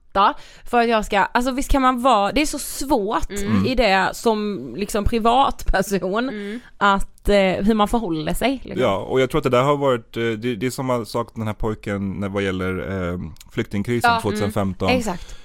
för 0.64 0.80
att 0.80 0.88
jag 0.88 1.04
ska, 1.04 1.18
alltså 1.18 1.50
visst 1.50 1.70
kan 1.70 1.82
man 1.82 2.02
vara, 2.02 2.32
det 2.32 2.42
är 2.42 2.46
så 2.46 2.58
svårt 2.58 3.30
Mm. 3.30 3.66
i 3.66 3.74
det 3.74 4.10
som 4.12 4.72
liksom 4.76 5.04
privatperson, 5.04 6.28
Mm. 6.28 6.60
att, 6.78 7.28
eh, 7.28 7.34
hur 7.36 7.74
man 7.74 7.88
förhåller 7.88 8.34
sig. 8.34 8.60
Liksom. 8.64 8.82
Ja, 8.82 8.96
och 8.96 9.20
jag 9.20 9.30
tror 9.30 9.38
att 9.38 9.44
det 9.44 9.50
där 9.50 9.62
har 9.62 9.76
varit, 9.76 10.16
eh, 10.16 10.22
det, 10.22 10.56
det 10.56 10.66
är 10.66 10.70
som 10.70 10.88
har 10.88 11.04
sagt 11.04 11.34
den 11.34 11.46
här 11.46 11.54
pojken 11.54 12.10
när 12.12 12.28
vad 12.28 12.42
gäller 12.42 13.12
eh, 13.12 13.18
flyktingkrisen 13.52 14.08
Ja, 14.10 14.12
mm. 14.12 14.22
2015. 14.22 14.88
Exakt. 14.88 15.36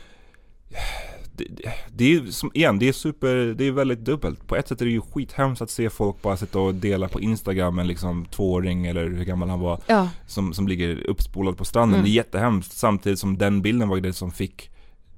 Det, 1.36 1.48
det, 1.96 2.14
är 2.16 2.26
som, 2.26 2.52
igen, 2.54 2.80
det 2.80 2.88
är 2.88 2.94
super, 2.94 3.36
det 3.36 3.64
är 3.68 3.72
väldigt 3.72 4.00
dubbelt. 4.00 4.48
På 4.48 4.56
ett 4.56 4.68
sätt 4.68 4.82
är 4.82 4.86
det 4.86 4.92
ju 4.92 5.02
skithemskt 5.02 5.62
att 5.62 5.70
se 5.70 5.90
folk 5.90 6.22
bara 6.22 6.38
sitta 6.38 6.60
och 6.60 6.76
dela 6.76 7.08
på 7.08 7.20
Instagram 7.22 7.80
en 7.80 7.88
liksom 7.88 8.26
tvååring 8.26 8.86
eller 8.86 9.10
hur 9.10 9.24
gammal 9.26 9.50
han 9.50 9.60
var 9.60 9.80
Ja. 9.88 10.10
som, 10.28 10.54
som 10.54 10.68
ligger 10.68 11.04
uppspolad 11.10 11.58
på 11.58 11.66
stranden. 11.66 11.94
Mm. 11.96 12.04
Det 12.06 12.10
är 12.12 12.14
jättehemskt 12.14 12.72
samtidigt 12.72 13.20
som 13.20 13.38
den 13.38 13.62
bilden 13.62 13.90
var 13.90 13.98
det 14.00 14.14
som 14.14 14.32
fick 14.32 14.72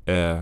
eh, 0.06 0.40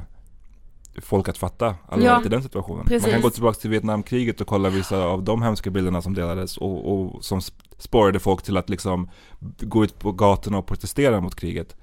folk 1.02 1.30
att 1.30 1.38
fatta 1.38 1.66
allvaret 1.88 2.04
Ja, 2.22 2.26
i 2.26 2.30
den 2.30 2.44
situationen. 2.44 2.86
precis. 2.86 3.02
Man 3.04 3.12
kan 3.12 3.22
gå 3.22 3.30
tillbaka 3.30 3.60
till 3.60 3.70
Vietnamkriget 3.70 4.42
och 4.42 4.48
kolla 4.48 4.70
vissa 4.70 5.04
av 5.04 5.24
de 5.24 5.42
hemska 5.42 5.70
bilderna 5.70 6.02
som 6.02 6.14
delades 6.14 6.58
och, 6.58 6.94
och 7.02 7.24
som 7.26 7.40
sp- 7.40 7.54
spårade 7.78 8.20
folk 8.20 8.44
till 8.44 8.58
att 8.58 8.70
liksom 8.70 9.10
gå 9.60 9.84
ut 9.84 10.00
på 10.00 10.12
gatorna 10.12 10.58
och 10.58 10.66
protestera 10.68 11.22
mot 11.22 11.36
kriget. 11.36 11.76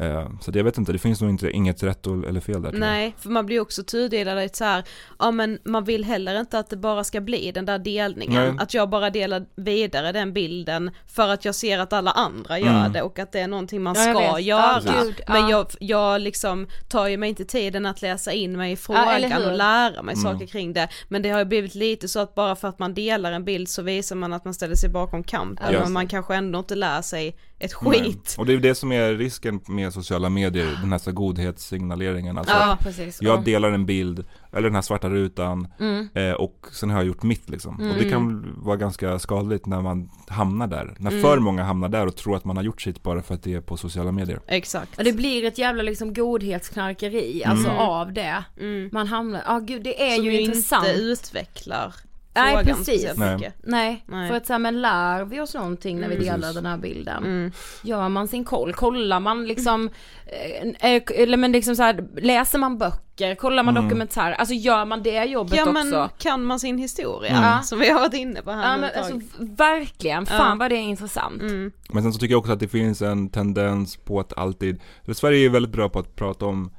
Eh, 0.00 0.28
så 0.40 0.50
det, 0.50 0.58
jag 0.58 0.64
vet 0.64 0.78
inte, 0.78 0.92
det 0.92 0.98
finns 0.98 1.20
nog 1.20 1.30
inte, 1.30 1.50
inget 1.50 1.82
rätt 1.82 2.06
eller 2.06 2.40
fel 2.40 2.62
där. 2.62 2.72
Nej, 2.72 3.14
för 3.18 3.30
man 3.30 3.46
blir 3.46 3.56
ju 3.56 3.60
också 3.60 3.82
tudelad 3.82 4.38
lite 4.38 4.58
så 4.58 4.64
här, 4.64 4.84
ja 5.18 5.30
men 5.30 5.58
man 5.64 5.84
vill 5.84 6.04
heller 6.04 6.40
inte 6.40 6.58
att 6.58 6.70
det 6.70 6.76
bara 6.76 7.04
ska 7.04 7.20
bli 7.20 7.52
den 7.52 7.64
där 7.64 7.78
delningen, 7.78 8.46
Nej. 8.54 8.56
att 8.58 8.74
jag 8.74 8.90
bara 8.90 9.10
delar 9.10 9.46
vidare 9.56 10.12
den 10.12 10.32
bilden 10.32 10.90
för 11.06 11.28
att 11.28 11.44
jag 11.44 11.54
ser 11.54 11.78
att 11.78 11.92
alla 11.92 12.10
andra 12.10 12.58
gör 12.58 12.70
Mm. 12.80 12.92
det 12.92 13.02
och 13.02 13.18
att 13.18 13.32
det 13.32 13.40
är 13.40 13.48
någonting 13.48 13.82
man 13.82 13.94
Ja, 13.98 14.02
ska 14.02 14.40
göra. 14.40 14.40
Ja, 14.40 14.80
men 15.28 15.40
ja. 15.42 15.50
jag, 15.50 15.66
jag 15.80 16.20
liksom 16.20 16.66
tar 16.88 17.06
ju 17.08 17.16
mig 17.16 17.28
inte 17.28 17.44
tiden 17.44 17.86
att 17.86 18.02
läsa 18.02 18.32
in 18.32 18.56
mig 18.56 18.68
i 18.70 18.72
Ja, 18.72 18.76
frågan 18.76 19.32
hur? 19.32 19.50
och 19.50 19.56
lära 19.56 20.02
mig 20.02 20.14
Mm. 20.14 20.32
saker 20.32 20.46
kring 20.46 20.72
det. 20.72 20.88
Men 21.08 21.22
det 21.22 21.30
har 21.30 21.38
ju 21.38 21.44
blivit 21.44 21.74
lite 21.74 22.08
så 22.08 22.20
att 22.20 22.34
bara 22.34 22.56
för 22.56 22.68
att 22.68 22.78
man 22.78 22.94
delar 22.94 23.32
en 23.32 23.44
bild 23.44 23.68
så 23.68 23.82
visar 23.82 24.16
man 24.16 24.32
att 24.32 24.44
man 24.44 24.54
ställer 24.54 24.74
sig 24.74 24.90
bakom 24.90 25.24
kampen, 25.24 25.72
Ja. 25.72 25.80
men 25.80 25.92
man 25.92 26.08
kanske 26.08 26.34
ändå 26.34 26.58
inte 26.58 26.74
lär 26.74 27.02
sig 27.02 27.36
ett 27.60 27.72
Nej. 27.82 28.02
skit. 28.02 28.34
Och 28.38 28.46
det 28.46 28.52
är 28.52 28.58
det 28.58 28.74
som 28.74 28.92
är 28.92 29.12
risken 29.14 29.60
med 29.68 29.92
sociala 29.92 30.28
medier, 30.28 30.78
den 30.80 30.92
här 30.92 30.98
så 30.98 31.12
godhetssignaleringen. 31.12 32.38
Alltså, 32.38 32.54
Ja, 32.54 32.78
precis. 32.80 33.18
jag 33.22 33.38
Ja. 33.38 33.42
delar 33.42 33.70
en 33.70 33.86
bild, 33.86 34.24
eller 34.52 34.62
den 34.62 34.74
här 34.74 34.82
svarta 34.82 35.08
rutan, 35.10 35.68
Mm. 35.80 36.08
eh, 36.14 36.32
och 36.32 36.66
sen 36.72 36.90
har 36.90 36.96
jag 36.98 37.06
gjort 37.06 37.22
mitt 37.22 37.48
liksom. 37.50 37.74
Och 37.74 37.80
det 37.94 38.04
Mm. 38.06 38.10
kan 38.10 38.54
vara 38.64 38.76
ganska 38.76 39.18
skadligt 39.18 39.66
när 39.66 39.80
man 39.82 40.10
hamnar 40.28 40.66
där. 40.66 40.94
När 40.98 41.10
Mm. 41.10 41.22
för 41.22 41.38
många 41.38 41.62
hamnar 41.64 41.88
där 41.88 42.06
och 42.06 42.16
tror 42.16 42.36
att 42.36 42.44
man 42.44 42.56
har 42.56 42.64
gjort 42.64 42.82
sitt 42.82 43.02
bara 43.02 43.22
för 43.22 43.34
att 43.34 43.42
det 43.42 43.54
är 43.54 43.60
på 43.60 43.76
sociala 43.76 44.12
medier. 44.12 44.40
Exakt. 44.46 44.98
Och 44.98 45.04
det 45.04 45.12
blir 45.12 45.44
ett 45.44 45.58
jävla 45.58 45.82
liksom 45.82 46.14
godhetsknarkeri, 46.14 47.44
alltså 47.44 47.68
Mm. 47.68 47.78
av 47.80 48.12
det. 48.12 48.44
Mm. 48.60 48.88
Man 48.92 49.06
hamnar, 49.06 49.42
ja 49.46 49.58
gud 49.58 49.82
det 49.82 50.02
är 50.12 50.16
Som 50.16 50.24
ju 50.24 50.40
intressant. 50.40 50.86
inte 50.88 51.00
utvecklar 51.00 51.94
Nej, 52.34 52.64
precis. 52.64 53.06
Nej. 53.16 53.52
Nej, 53.62 54.04
Nej. 54.08 54.28
för 54.28 54.36
att 54.36 54.46
säga 54.46 54.58
men 54.58 54.80
lär 54.82 55.24
vi 55.24 55.40
oss 55.40 55.54
någonting 55.54 56.00
när 56.00 56.08
vi 56.08 56.14
Mm. 56.14 56.26
delar 56.26 56.54
den 56.54 56.66
här 56.66 56.76
bilden? 56.78 57.24
Mm. 57.24 57.52
Gör 57.82 58.08
man 58.08 58.28
sin 58.28 58.44
koll? 58.44 58.72
Kollar 58.72 59.20
man 59.20 59.46
liksom, 59.46 59.90
eh, 60.26 60.90
eh, 60.94 61.02
eller 61.14 61.36
men 61.36 61.52
liksom 61.52 61.76
så 61.76 61.82
här, 61.82 62.04
läser 62.20 62.58
man 62.58 62.78
böcker? 62.78 63.34
Kollar 63.34 63.62
man 63.62 63.76
Mm. 63.76 63.88
dokumentärer? 63.88 64.32
Alltså 64.32 64.54
gör 64.54 64.84
man 64.84 65.02
det 65.02 65.24
jobbet 65.24 65.56
Ja 65.56 65.62
också? 65.62 65.72
men 65.72 66.08
kan 66.18 66.44
man 66.44 66.60
sin 66.60 66.78
historia, 66.78 67.36
Mm. 67.36 67.62
som 67.62 67.78
vi 67.78 67.90
har 67.90 68.00
varit 68.00 68.14
inne 68.14 68.42
på 68.42 68.50
här 68.50 68.70
Ja 68.72 68.76
men 68.76 68.90
alltså 68.98 69.20
verkligen, 69.38 70.26
fan 70.26 70.48
Ja. 70.50 70.56
vad 70.58 70.70
det 70.70 70.76
är 70.76 70.82
intressant. 70.82 71.42
mm. 71.42 71.72
Men 71.90 72.02
sen 72.02 72.12
så 72.12 72.18
tycker 72.18 72.32
jag 72.32 72.38
också 72.38 72.52
att 72.52 72.60
det 72.60 72.68
finns 72.68 73.02
en 73.02 73.28
tendens 73.28 73.96
på 73.96 74.20
att 74.20 74.38
alltid, 74.38 74.80
Sverige 75.14 75.44
är 75.46 75.50
väldigt 75.50 75.72
bra 75.72 75.88
på 75.88 75.98
att 75.98 76.16
prata 76.16 76.46
om, 76.46 76.70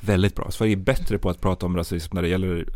väldigt 0.00 0.34
bra, 0.36 0.50
Sverige 0.50 0.72
är 0.72 0.76
bättre 0.76 1.18
på 1.18 1.30
att 1.30 1.40
prata 1.40 1.66
om 1.66 1.76
rasism 1.76 2.14
när 2.14 2.22
det 2.22 2.28
gäller 2.28 2.66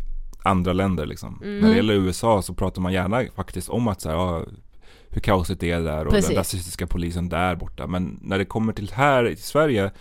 andra 0.43 0.73
länder 0.73 1.05
liksom. 1.05 1.41
Mm. 1.43 1.59
När 1.59 1.69
det 1.69 1.75
gäller 1.75 1.93
USA 1.93 2.41
så 2.41 2.53
pratar 2.53 2.81
man 2.81 2.93
gärna 2.93 3.23
faktiskt 3.35 3.69
om 3.69 3.87
att 3.87 4.01
så 4.01 4.09
här, 4.09 4.15
ja, 4.15 4.45
hur 5.09 5.21
det 5.59 5.71
är 5.71 5.79
där 5.81 6.05
och 6.05 6.11
Precis. 6.11 6.27
den 6.29 6.37
rasistiska 6.37 6.87
polisen 6.87 7.29
där 7.29 7.55
borta. 7.55 7.87
Men 7.87 8.19
när 8.21 8.37
det 8.37 8.45
kommer 8.45 8.73
till 8.73 8.91
här 8.93 9.27
i 9.27 9.35
Sverige 9.35 9.91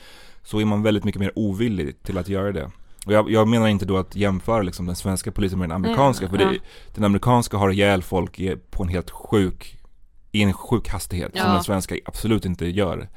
så 0.42 0.60
är 0.60 0.64
man 0.64 0.82
väldigt 0.82 1.04
mycket 1.04 1.20
mer 1.20 1.32
ovillig 1.34 2.02
till 2.02 2.18
att 2.18 2.28
göra 2.28 2.52
det. 2.52 2.70
Och 3.06 3.12
jag, 3.12 3.30
jag 3.30 3.48
menar 3.48 3.66
inte 3.68 3.84
då 3.86 3.96
att 3.96 4.16
jämföra 4.16 4.62
liksom 4.62 4.86
den 4.86 4.96
svenska 4.96 5.32
polisen 5.32 5.58
med 5.58 5.68
den 5.68 5.76
amerikanska, 5.76 6.26
Mm, 6.26 6.38
för 6.38 6.44
det, 6.46 6.54
ja. 6.54 6.60
den 6.94 7.04
amerikanska 7.04 7.56
har 7.56 7.70
ihjäl 7.70 8.02
folk 8.02 8.40
på 8.70 8.82
en 8.82 8.88
helt 8.88 9.10
sjuk, 9.10 9.78
i 10.32 10.42
en 10.42 10.52
sjuk 10.52 10.88
hastighet 10.88 11.32
som 11.36 11.46
Ja. 11.46 11.52
den 11.52 11.62
svenska 11.62 11.96
absolut 12.04 12.44
inte 12.44 12.66
gör. 12.66 13.08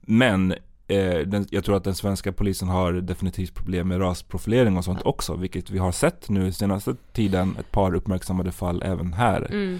Men 0.00 0.54
eh, 0.88 1.18
den, 1.18 1.46
jag 1.50 1.64
tror 1.64 1.76
att 1.76 1.84
den 1.84 1.94
svenska 1.94 2.32
polisen 2.32 2.68
har 2.68 2.92
definitivt 2.92 3.54
problem 3.54 3.88
med 3.88 4.00
rasprofilering 4.00 4.76
och 4.76 4.84
sånt 4.84 5.02
också, 5.04 5.36
vilket 5.36 5.70
vi 5.70 5.78
har 5.78 5.92
sett 5.92 6.28
nu 6.28 6.52
senaste 6.52 6.96
tiden, 7.12 7.56
ett 7.60 7.70
par 7.70 7.94
uppmärksammade 7.94 8.52
fall 8.52 8.82
även 8.82 9.12
här. 9.12 9.46
Mm. 9.50 9.78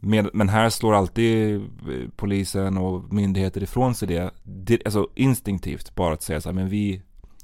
Med, 0.00 0.30
men 0.32 0.48
här 0.48 0.70
slår 0.70 0.94
alltid 0.94 1.56
eh, 1.56 1.62
polisen 2.16 2.78
och 2.78 3.12
myndigheter 3.12 3.62
ifrån 3.62 3.94
sig 3.94 4.08
det, 4.08 4.30
det 4.42 4.78
alltså 4.84 5.08
instinktivt 5.14 5.94
bara 5.94 6.14
att 6.14 6.22
säga 6.22 6.40
så 6.40 6.48
här, 6.48 6.54
men 6.54 6.68
vi, 6.68 7.02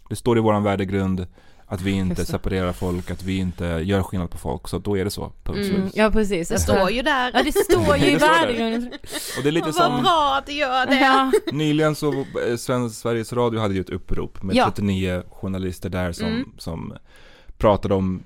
det 0.09 0.17
står 0.17 0.39
i 0.39 0.41
våran 0.41 0.63
värdegrund 0.63 1.27
att 1.71 1.81
vi 1.81 1.91
inte 1.91 2.25
separerar 2.27 2.73
folk, 2.73 3.11
att 3.11 3.23
vi 3.23 3.37
inte 3.39 3.65
gör 3.65 4.03
skillnad 4.03 4.31
på 4.31 4.39
folk, 4.39 4.69
så 4.69 4.79
då 4.79 4.99
är 4.99 5.05
det 5.05 5.11
så. 5.11 5.33
Punkt 5.45 5.59
Mm. 5.59 5.81
slut. 5.81 5.93
Ja 5.97 6.11
precis. 6.11 6.49
Det 6.49 6.59
står 6.59 6.91
ju 6.91 7.03
där. 7.03 7.31
Ja 7.35 7.43
det 7.43 7.53
står 7.53 7.97
ju 7.97 8.07
i 8.07 8.17
värdegrunden. 8.19 8.93
Och 9.37 9.43
det 9.43 9.49
är 9.49 9.53
lite 9.53 9.67
Vad 9.67 9.75
som, 9.75 10.03
bra 10.03 10.37
att 10.39 10.47
du 10.47 10.53
gör 10.53 10.87
det. 10.87 11.01
Ja. 11.01 11.33
nyligen 11.53 11.95
så, 11.95 12.13
eh, 12.13 12.57
Sveriges 12.91 13.33
Radio 13.33 13.61
hade 13.61 13.75
ju 13.75 13.81
ett 13.81 13.91
upprop 13.91 14.43
med 14.43 14.57
Ja. 14.57 14.65
39 14.65 15.23
journalister 15.31 15.89
där 15.89 16.13
som, 16.13 16.27
Mm. 16.27 16.53
som 16.59 16.93
pratade 17.59 17.95
om 17.95 18.23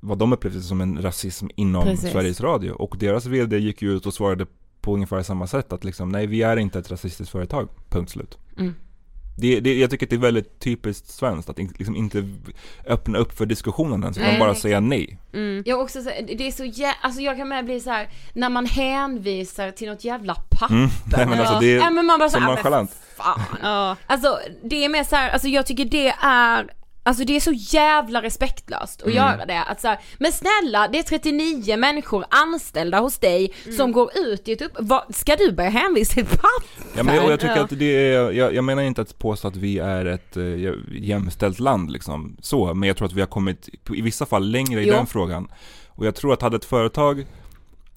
vad 0.00 0.18
de 0.18 0.32
upplevde 0.32 0.60
som 0.60 0.80
en 0.80 1.02
rasism 1.02 1.46
inom 1.56 1.84
Precis. 1.84 2.12
Sveriges 2.12 2.40
Radio. 2.40 2.72
Och 2.72 2.96
deras 2.98 3.26
VD 3.26 3.58
gick 3.58 3.82
ju 3.82 3.96
ut 3.96 4.06
och 4.06 4.14
svarade 4.14 4.46
på 4.80 4.94
ungefär 4.94 5.22
samma 5.22 5.46
sätt 5.46 5.72
att 5.72 5.84
liksom, 5.84 6.08
nej 6.08 6.26
vi 6.26 6.42
är 6.42 6.56
inte 6.56 6.78
ett 6.78 6.90
rasistiskt 6.90 7.32
företag, 7.32 7.68
punkt 7.88 8.10
slut. 8.10 8.38
Mm. 8.58 8.74
Det, 9.40 9.60
det, 9.60 9.74
jag 9.78 9.90
tycker 9.90 10.06
att 10.06 10.10
det 10.10 10.16
är 10.16 10.20
väldigt 10.20 10.60
typiskt 10.60 11.08
svenskt 11.08 11.50
att 11.50 11.58
in, 11.58 11.74
liksom 11.78 11.96
inte 11.96 12.24
öppna 12.86 13.18
upp 13.18 13.38
för 13.38 13.46
diskussionen 13.46 14.02
ens, 14.02 14.18
utan 14.18 14.38
bara 14.38 14.54
säga 14.54 14.80
nej. 14.80 15.18
Mm. 15.32 15.62
Jag 15.66 15.80
också 15.80 16.02
så, 16.02 16.10
det 16.26 16.46
är 16.46 16.50
så 16.52 16.64
jä- 16.64 16.94
alltså 17.02 17.20
jag 17.20 17.36
kan 17.36 17.48
med 17.48 17.64
bli 17.64 17.80
så 17.80 17.90
här 17.90 18.08
när 18.32 18.48
man 18.48 18.66
hänvisar 18.66 19.70
till 19.70 19.88
något 19.88 20.04
jävla 20.04 20.34
papper. 20.34 20.74
Mm. 20.74 20.88
Nej 21.16 21.26
men 21.26 21.40
alltså 21.40 21.58
det 21.60 21.66
Ja, 21.72 21.86
är 21.86 21.90
men 21.90 22.06
man 22.06 22.18
bara 22.18 22.28
så 22.28 22.32
så 22.32 22.38
här, 22.38 22.46
"Ah, 22.46 22.48
men 22.48 22.54
nonchalant. 22.56 22.96
Fan. 23.16 23.40
Ja. 23.62 23.96
Alltså 24.06 24.38
det 24.64 24.84
är 24.84 24.88
mer 24.88 25.04
så 25.04 25.16
här, 25.16 25.30
alltså 25.30 25.48
jag 25.48 25.66
tycker 25.66 25.84
det 25.84 26.08
är 26.22 26.70
Alltså 27.10 27.24
det 27.24 27.36
är 27.36 27.40
så 27.40 27.52
jävla 27.52 28.22
respektlöst 28.22 29.02
att 29.02 29.06
Mm. 29.06 29.16
göra 29.16 29.46
det. 29.46 29.62
Att 29.62 29.80
så 29.80 29.88
här, 29.88 29.98
men 30.18 30.32
snälla, 30.32 30.88
det 30.92 30.98
är 30.98 31.02
39 31.02 31.76
människor 31.76 32.24
anställda 32.30 33.00
hos 33.00 33.18
dig 33.18 33.52
Mm. 33.64 33.76
som 33.76 33.92
går 33.92 34.10
ut 34.16 34.48
i 34.48 34.52
ett 34.52 34.62
upp... 34.62 34.72
Vad, 34.78 35.14
ska 35.14 35.36
du 35.36 35.52
börja 35.52 35.70
hänvisa 35.70 36.14
till 36.14 36.26
papper? 36.26 36.86
Ja, 36.96 37.02
men 37.02 37.14
jag, 37.14 37.30
jag 37.30 37.40
tycker 37.40 37.56
Ja. 37.56 37.62
att 37.64 37.78
det 37.78 37.84
är, 38.14 38.30
jag, 38.32 38.54
jag 38.54 38.64
menar 38.64 38.82
inte 38.82 39.02
att 39.02 39.18
påstå 39.18 39.48
att 39.48 39.56
vi 39.56 39.78
är 39.78 40.04
ett 40.06 40.36
eh, 40.36 40.72
jämställt 40.92 41.60
land 41.60 41.90
liksom, 41.90 42.36
så, 42.40 42.74
men 42.74 42.86
jag 42.86 42.96
tror 42.96 43.06
att 43.08 43.12
vi 43.14 43.20
har 43.20 43.28
kommit 43.28 43.68
i 43.94 44.02
vissa 44.02 44.26
fall 44.26 44.50
längre 44.50 44.82
i 44.82 44.86
Jo. 44.88 44.92
den 44.94 45.06
frågan. 45.06 45.48
Och 45.88 46.06
jag 46.06 46.14
tror 46.14 46.32
att 46.32 46.42
hade 46.42 46.56
ett 46.56 46.64
företag 46.64 47.26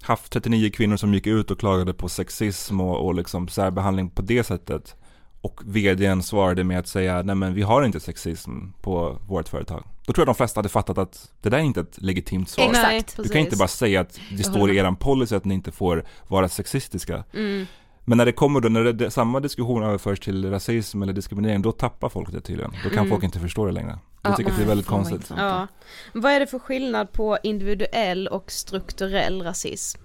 haft 0.01 0.31
39 0.31 0.69
kvinnor 0.69 0.97
som 0.97 1.13
gick 1.13 1.27
ut 1.27 1.51
och 1.51 1.59
klagade 1.59 1.93
på 1.93 2.09
sexism 2.09 2.81
och, 2.81 3.05
och 3.05 3.15
liksom 3.15 3.47
särbehandling 3.47 4.09
på 4.09 4.21
det 4.21 4.43
sättet 4.43 4.95
och 5.43 5.61
vdn 5.65 6.23
svarade 6.23 6.63
med 6.63 6.79
att 6.79 6.87
säga 6.87 7.21
nej 7.21 7.35
men 7.35 7.53
vi 7.53 7.61
har 7.61 7.83
inte 7.83 7.99
sexism 7.99 8.51
på 8.81 9.17
vårt 9.27 9.49
företag. 9.49 9.83
Då 10.05 10.13
tror 10.13 10.21
jag 10.21 10.27
de 10.27 10.35
flesta 10.35 10.57
hade 10.57 10.69
fattat 10.69 10.97
att 10.97 11.31
det 11.41 11.49
där 11.49 11.57
är 11.57 11.61
inte 11.61 11.79
ett 11.79 12.01
legitimt 12.01 12.49
svar. 12.49 12.69
Exakt. 12.69 13.17
Du 13.17 13.29
kan 13.29 13.41
inte 13.41 13.55
bara 13.55 13.67
säga 13.67 14.01
att 14.01 14.19
det 14.37 14.43
står 14.43 14.71
i 14.71 14.77
eran 14.77 14.95
policy 14.95 15.35
att 15.35 15.45
ni 15.45 15.53
inte 15.53 15.71
får 15.71 16.03
vara 16.27 16.49
sexistiska. 16.49 17.23
Mm. 17.33 17.65
Men 18.05 18.17
när 18.17 18.25
det 18.25 18.31
kommer 18.31 18.59
då, 18.59 18.69
när 18.69 18.83
det, 18.83 18.93
det, 18.93 19.11
samma 19.11 19.39
diskussion 19.39 19.83
överförs 19.83 20.19
till 20.19 20.49
rasism 20.49 21.01
eller 21.03 21.13
diskriminering, 21.13 21.61
då 21.61 21.71
tappar 21.71 22.09
folk 22.09 22.31
det 22.31 22.41
tydligen. 22.41 22.71
Då 22.83 22.89
kan 22.89 22.97
Mm. 22.99 23.09
folk 23.09 23.23
inte 23.23 23.39
förstå 23.39 23.65
det 23.65 23.71
längre. 23.71 23.99
Jag 24.21 24.31
Ja, 24.31 24.35
tycker 24.37 24.51
att 24.51 24.57
det 24.57 24.63
är 24.63 24.67
väldigt 24.67 24.87
konstigt. 24.87 25.31
Ja. 25.37 25.67
Vad 26.13 26.31
är 26.31 26.39
det 26.39 26.47
för 26.47 26.59
skillnad 26.59 27.11
på 27.11 27.37
individuell 27.43 28.27
och 28.27 28.51
strukturell 28.51 29.41
rasism? 29.41 30.01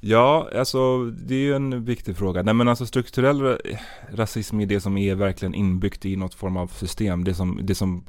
Ja, 0.00 0.48
alltså 0.54 1.04
det 1.04 1.34
är 1.34 1.38
ju 1.38 1.54
en 1.54 1.84
viktig 1.84 2.16
fråga. 2.16 2.42
Nej 2.42 2.54
men 2.54 2.68
alltså 2.68 2.86
strukturell 2.86 3.40
ra- 3.42 3.78
rasism 4.12 4.60
är 4.60 4.66
det 4.66 4.80
som 4.80 4.98
är 4.98 5.14
verkligen 5.14 5.54
inbyggt 5.54 6.04
i 6.04 6.16
något 6.16 6.34
form 6.34 6.56
av 6.56 6.66
system. 6.66 7.24
Det 7.24 7.34
som, 7.34 7.60
det 7.62 7.74
som 7.74 8.04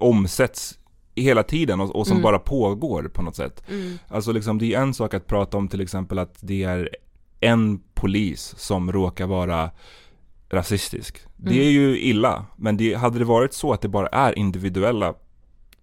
omsätts 0.00 0.78
hela 1.14 1.42
tiden 1.42 1.80
och, 1.80 1.96
och 1.96 2.06
som 2.06 2.16
Mm. 2.16 2.22
bara 2.22 2.38
pågår 2.38 3.02
på 3.14 3.22
något 3.22 3.36
sätt. 3.36 3.62
Mm. 3.70 3.98
Alltså 4.08 4.32
liksom 4.32 4.58
det 4.58 4.74
är 4.74 4.80
en 4.80 4.94
sak 4.94 5.14
att 5.14 5.26
prata 5.26 5.56
om 5.56 5.68
till 5.68 5.80
exempel 5.80 6.18
att 6.18 6.36
det 6.40 6.62
är 6.62 6.88
en 7.40 7.80
polis 7.94 8.54
som 8.58 8.92
råkar 8.92 9.26
vara 9.26 9.70
rasistisk. 10.50 11.18
Det 11.36 11.50
Mm. 11.50 11.66
är 11.66 11.70
ju 11.70 11.98
illa, 12.00 12.46
men 12.56 12.76
det, 12.76 12.94
hade 12.94 13.18
det 13.18 13.24
varit 13.24 13.54
så 13.54 13.72
att 13.72 13.80
det 13.80 13.88
bara 13.88 14.06
är 14.06 14.38
individuella 14.38 15.14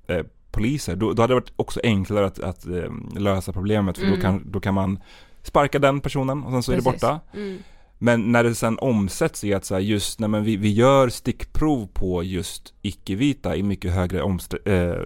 eh, 0.08 0.24
poliser, 0.52 0.96
då, 0.96 1.14
då 1.14 1.22
hade 1.24 1.32
det 1.34 1.40
varit 1.40 1.54
också 1.56 1.80
enklare 1.84 2.26
att, 2.26 2.40
att 2.40 2.66
eh, 2.68 2.92
lösa 3.20 3.54
problemet, 3.54 3.98
för 3.98 4.06
Mm. 4.06 4.16
då, 4.16 4.22
kan, 4.22 4.52
då 4.52 4.60
kan 4.60 4.74
man 4.74 5.00
sparka 5.48 5.80
den 5.80 6.00
personen 6.02 6.44
och 6.44 6.52
sen 6.52 6.64
så 6.64 6.72
är 6.72 6.76
det 6.76 6.84
Precis. 6.84 7.02
borta. 7.02 7.20
Mm. 7.34 7.58
Men 8.00 8.32
när 8.32 8.44
det 8.44 8.56
sen 8.56 8.78
omsätts 8.80 9.44
i 9.44 9.54
att 9.54 9.66
så 9.66 9.74
här, 9.74 9.82
just, 9.82 10.20
nej 10.20 10.30
men 10.30 10.44
vi, 10.44 10.58
vi 10.58 10.72
gör 10.74 11.10
stickprov 11.10 11.88
på 11.94 12.24
just 12.24 12.74
icke-vita 12.82 13.56
i 13.56 13.64
mycket 13.64 13.92
högre 13.94 14.20
eh, 14.66 15.02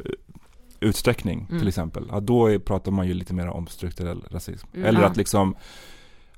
utsträckning 0.80 1.46
Mm. 1.50 1.60
till 1.60 1.68
exempel. 1.68 2.08
Ja, 2.12 2.20
då 2.20 2.48
är, 2.48 2.60
pratar 2.60 2.92
man 2.92 3.08
ju 3.08 3.14
lite 3.14 3.34
mer 3.34 3.48
om 3.48 3.68
strukturell 3.68 4.24
rasism. 4.30 4.68
Mm. 4.74 4.86
Eller 4.88 5.02
att 5.02 5.18
liksom 5.18 5.56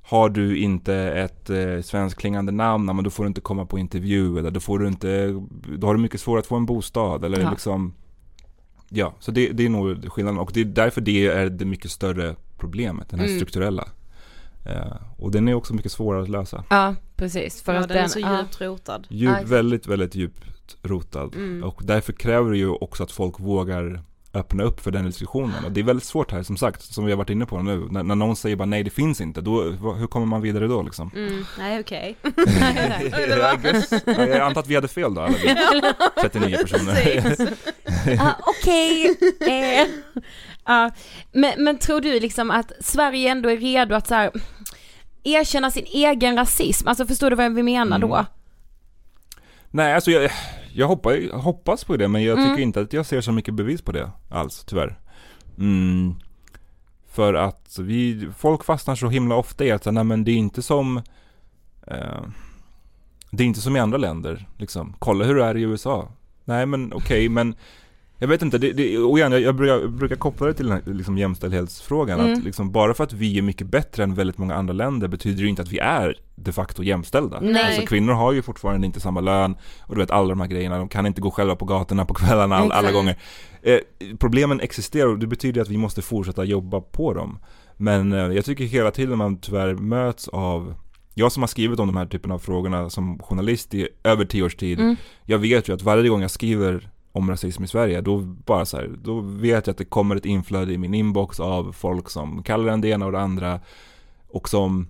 har 0.02 0.30
du 0.30 0.58
inte 0.58 0.96
ett 0.96 1.50
eh, 1.50 1.82
svenskklingande 1.82 2.52
namn, 2.52 2.86
men 2.86 3.04
då 3.04 3.10
får 3.10 3.24
du 3.24 3.28
inte 3.28 3.42
komma 3.42 3.66
på 3.66 3.80
intervju 3.80 4.38
eller 4.40 4.52
då 4.52 4.60
får 4.60 4.80
du 4.80 4.88
inte, 4.88 5.28
då 5.78 5.88
har 5.88 5.94
du 5.96 6.02
mycket 6.02 6.22
svårare 6.22 6.40
att 6.40 6.48
få 6.48 6.56
en 6.56 6.66
bostad 6.66 7.26
eller 7.26 7.42
Ja. 7.42 7.50
liksom 7.52 7.94
Ja, 8.96 9.14
så 9.20 9.32
det, 9.32 9.48
det 9.50 9.66
är 9.66 9.70
nog 9.70 10.12
skillnaden 10.14 10.40
och 10.40 10.52
det 10.54 10.62
är 10.62 10.66
därför 10.66 11.02
det 11.02 11.28
är 11.28 11.50
det 11.50 11.66
mycket 11.66 11.92
större 11.92 12.36
problemet, 12.64 13.10
den 13.10 13.20
här 13.20 13.28
Mm. 13.28 13.40
strukturella. 13.40 13.88
Eh, 14.66 14.96
och 15.18 15.32
den 15.32 15.48
är 15.48 15.54
också 15.54 15.74
mycket 15.74 15.92
svårare 15.92 16.22
att 16.24 16.30
lösa. 16.30 16.64
Ja, 16.70 16.96
precis. 17.16 17.62
För 17.62 17.74
ja, 17.74 17.80
att 17.80 17.88
den 17.88 17.98
är 17.98 18.08
så 18.08 18.20
ja. 18.20 18.40
djupt 18.42 18.62
rotad. 18.62 19.08
Djup, 19.10 19.44
väldigt, 19.46 19.88
väldigt 19.88 20.16
djupt 20.16 20.78
rotad. 20.84 21.36
Mm. 21.36 21.64
Och 21.64 21.82
därför 21.86 22.14
kräver 22.14 22.52
det 22.52 22.58
ju 22.58 22.70
också 22.70 23.04
att 23.04 23.12
folk 23.12 23.40
vågar 23.40 24.04
öppna 24.34 24.64
upp 24.64 24.80
för 24.80 24.92
den 24.92 25.06
diskussionen. 25.06 25.66
Och 25.66 25.72
det 25.72 25.80
är 25.80 25.84
väldigt 25.84 26.06
svårt 26.06 26.32
här, 26.32 26.44
som 26.44 26.58
sagt, 26.58 26.82
som 26.82 27.06
vi 27.06 27.12
har 27.12 27.18
varit 27.18 27.30
inne 27.30 27.46
på 27.46 27.62
nu. 27.62 27.88
När, 27.92 28.04
när 28.04 28.16
någon 28.16 28.36
säger 28.36 28.56
bara 28.56 28.66
nej, 28.66 28.84
det 28.84 28.90
finns 28.90 29.22
inte, 29.22 29.42
då, 29.42 29.62
hur 29.94 30.08
kommer 30.08 30.26
man 30.26 30.42
vidare 30.42 30.68
då 30.68 30.82
liksom? 30.82 31.12
Mm. 31.16 31.46
Nej 31.58 31.80
okej. 31.80 32.16
Ja, 32.24 32.32
jag 34.28 34.40
antar 34.40 34.62
att 34.62 34.68
vi 34.68 34.76
hade 34.76 34.88
fel 34.88 35.14
då, 35.14 35.22
alla 35.22 35.36
vi 35.38 35.82
39 36.22 36.58
personer. 36.58 37.54
Ah, 38.20 38.34
Okej. 38.40 39.18
Eh, 39.48 39.88
ja. 40.66 40.92
men, 41.32 41.64
men 41.64 41.78
tror 41.78 42.02
du 42.02 42.20
liksom 42.20 42.52
att 42.52 42.72
Sverige 42.80 43.32
ändå 43.32 43.50
är 43.50 43.58
redo 43.58 43.96
att 43.96 44.08
så 44.08 44.16
här, 44.16 44.32
erkänna 45.24 45.72
sin 45.72 45.86
egen 45.86 46.36
rasism? 46.38 46.88
Alltså 46.88 47.06
förstår 47.06 47.30
du 47.30 47.36
vad 47.36 47.54
vi 47.54 47.64
menar 47.64 48.00
då? 48.00 48.14
Mm. 48.14 48.26
Nej, 49.72 49.94
alltså 49.94 50.12
jag, 50.12 50.32
jag 50.74 50.88
hoppas, 50.88 51.14
jag 51.32 51.38
hoppas 51.40 51.84
på 51.84 51.98
det, 51.98 52.08
men 52.08 52.24
jag 52.24 52.38
Mm. 52.38 52.50
tycker 52.50 52.64
inte 52.64 52.82
att 52.82 52.94
jag 52.94 53.06
ser 53.06 53.22
så 53.22 53.32
mycket 53.32 53.54
bevis 53.54 53.82
på 53.82 53.92
det 53.92 54.12
alls, 54.30 54.64
tyvärr. 54.66 55.00
Mm. 55.58 56.16
För 57.12 57.34
att 57.34 57.80
vi, 57.80 58.30
folk 58.38 58.64
fastnar 58.64 58.96
så 58.96 59.10
himla 59.10 59.36
ofta 59.36 59.66
i 59.66 59.72
att, 59.72 59.86
nej 59.86 60.04
men 60.04 60.24
det 60.24 60.32
är 60.32 60.36
inte 60.36 60.62
som 60.62 60.98
eh, 61.88 62.22
Det 63.32 63.44
är 63.44 63.48
inte 63.48 63.62
som 63.62 63.76
i 63.76 63.80
andra 63.80 63.98
länder, 63.98 64.48
liksom. 64.58 64.96
Kolla 65.00 65.26
hur 65.26 65.36
det 65.36 65.46
är 65.46 65.58
i 65.58 65.62
USA. 65.62 66.12
Nej 66.46 66.66
men 66.66 66.94
okej, 66.94 67.30
men 67.30 67.56
jag 68.18 68.28
vet 68.28 68.42
inte, 68.42 68.58
det, 68.58 68.72
det, 68.72 68.98
och 68.98 69.18
igen, 69.18 69.32
jag, 69.32 69.42
jag, 69.42 69.56
brukar, 69.56 69.74
jag 69.74 69.92
brukar 69.92 70.16
koppla 70.16 70.48
det 70.48 70.54
till 70.54 70.68
den 70.68 70.82
här 70.86 70.94
liksom, 70.94 71.18
jämställdhetsfrågan. 71.18 72.20
Mm. 72.20 72.34
Att 72.34 72.44
liksom, 72.44 72.72
bara 72.72 72.94
för 72.94 73.04
att 73.04 73.14
vi 73.14 73.38
är 73.38 73.42
mycket 73.42 73.68
bättre 73.68 74.04
än 74.04 74.14
väldigt 74.16 74.38
många 74.38 74.56
andra 74.56 74.74
länder 74.74 75.08
betyder 75.08 75.44
det 75.44 75.50
inte 75.50 75.62
att 75.62 75.72
vi 75.72 75.80
är 75.80 76.18
de 76.36 76.52
facto 76.52 76.84
jämställda. 76.84 77.40
Nej. 77.42 77.66
Alltså 77.66 77.86
kvinnor 77.86 78.14
har 78.14 78.32
ju 78.34 78.42
fortfarande 78.42 78.88
inte 78.88 79.00
samma 79.00 79.22
lön 79.22 79.56
och 79.82 79.96
du 79.96 80.02
vet 80.02 80.12
alla 80.12 80.30
de 80.30 80.42
här 80.42 80.48
grejerna, 80.48 80.78
de 80.78 80.90
kan 80.90 81.06
inte 81.06 81.22
gå 81.22 81.32
själva 81.32 81.56
på 81.56 81.66
gatorna 81.66 82.06
på 82.06 82.14
kvällarna 82.14 82.56
all, 82.56 82.72
alla 82.72 82.92
gånger. 82.92 83.18
Eh, 83.62 83.80
problemen 84.20 84.60
existerar 84.60 85.08
och 85.08 85.20
det 85.20 85.28
betyder 85.28 85.62
att 85.62 85.70
vi 85.70 85.78
måste 85.78 86.02
fortsätta 86.02 86.44
jobba 86.44 86.82
på 86.82 87.14
dem. 87.14 87.40
Men 87.78 88.14
eh, 88.14 88.20
jag 88.20 88.46
tycker 88.46 88.64
hela 88.64 88.92
tiden 88.92 89.18
man 89.18 89.38
tyvärr 89.38 89.74
möts 89.74 90.28
av 90.28 90.76
jag 91.16 91.32
som 91.32 91.44
har 91.44 91.48
skrivit 91.48 91.80
om 91.80 91.88
de 91.88 91.98
här 91.98 92.06
typen 92.06 92.32
av 92.32 92.40
frågorna 92.40 92.90
som 92.90 93.20
journalist 93.20 93.74
i 93.74 93.88
över 94.04 94.26
tio 94.26 94.44
års 94.44 94.56
tid, 94.56 94.80
Mm. 94.80 94.96
jag 95.26 95.38
vet 95.38 95.70
ju 95.70 95.74
att 95.74 95.82
varje 95.82 96.10
gång 96.10 96.22
jag 96.22 96.32
skriver 96.32 96.90
om 97.16 97.30
rasism 97.30 97.64
i 97.64 97.68
Sverige, 97.68 98.02
då 98.02 98.18
bara 98.22 98.66
så 98.66 98.78
här, 98.78 98.90
då 99.04 99.22
vet 99.22 99.68
jag 99.68 99.72
att 99.72 99.78
det 99.78 99.86
kommer 99.86 100.16
ett 100.16 100.26
inflöde 100.26 100.74
i 100.74 100.78
min 100.78 100.94
inbox 100.94 101.40
av 101.40 101.72
folk 101.72 102.10
som 102.10 102.44
kallar 102.44 102.66
den 102.66 102.82
det 102.82 102.88
ena 102.88 103.06
och 103.06 103.12
det 103.12 103.20
andra 103.20 103.60
och 104.30 104.50
som 104.50 104.88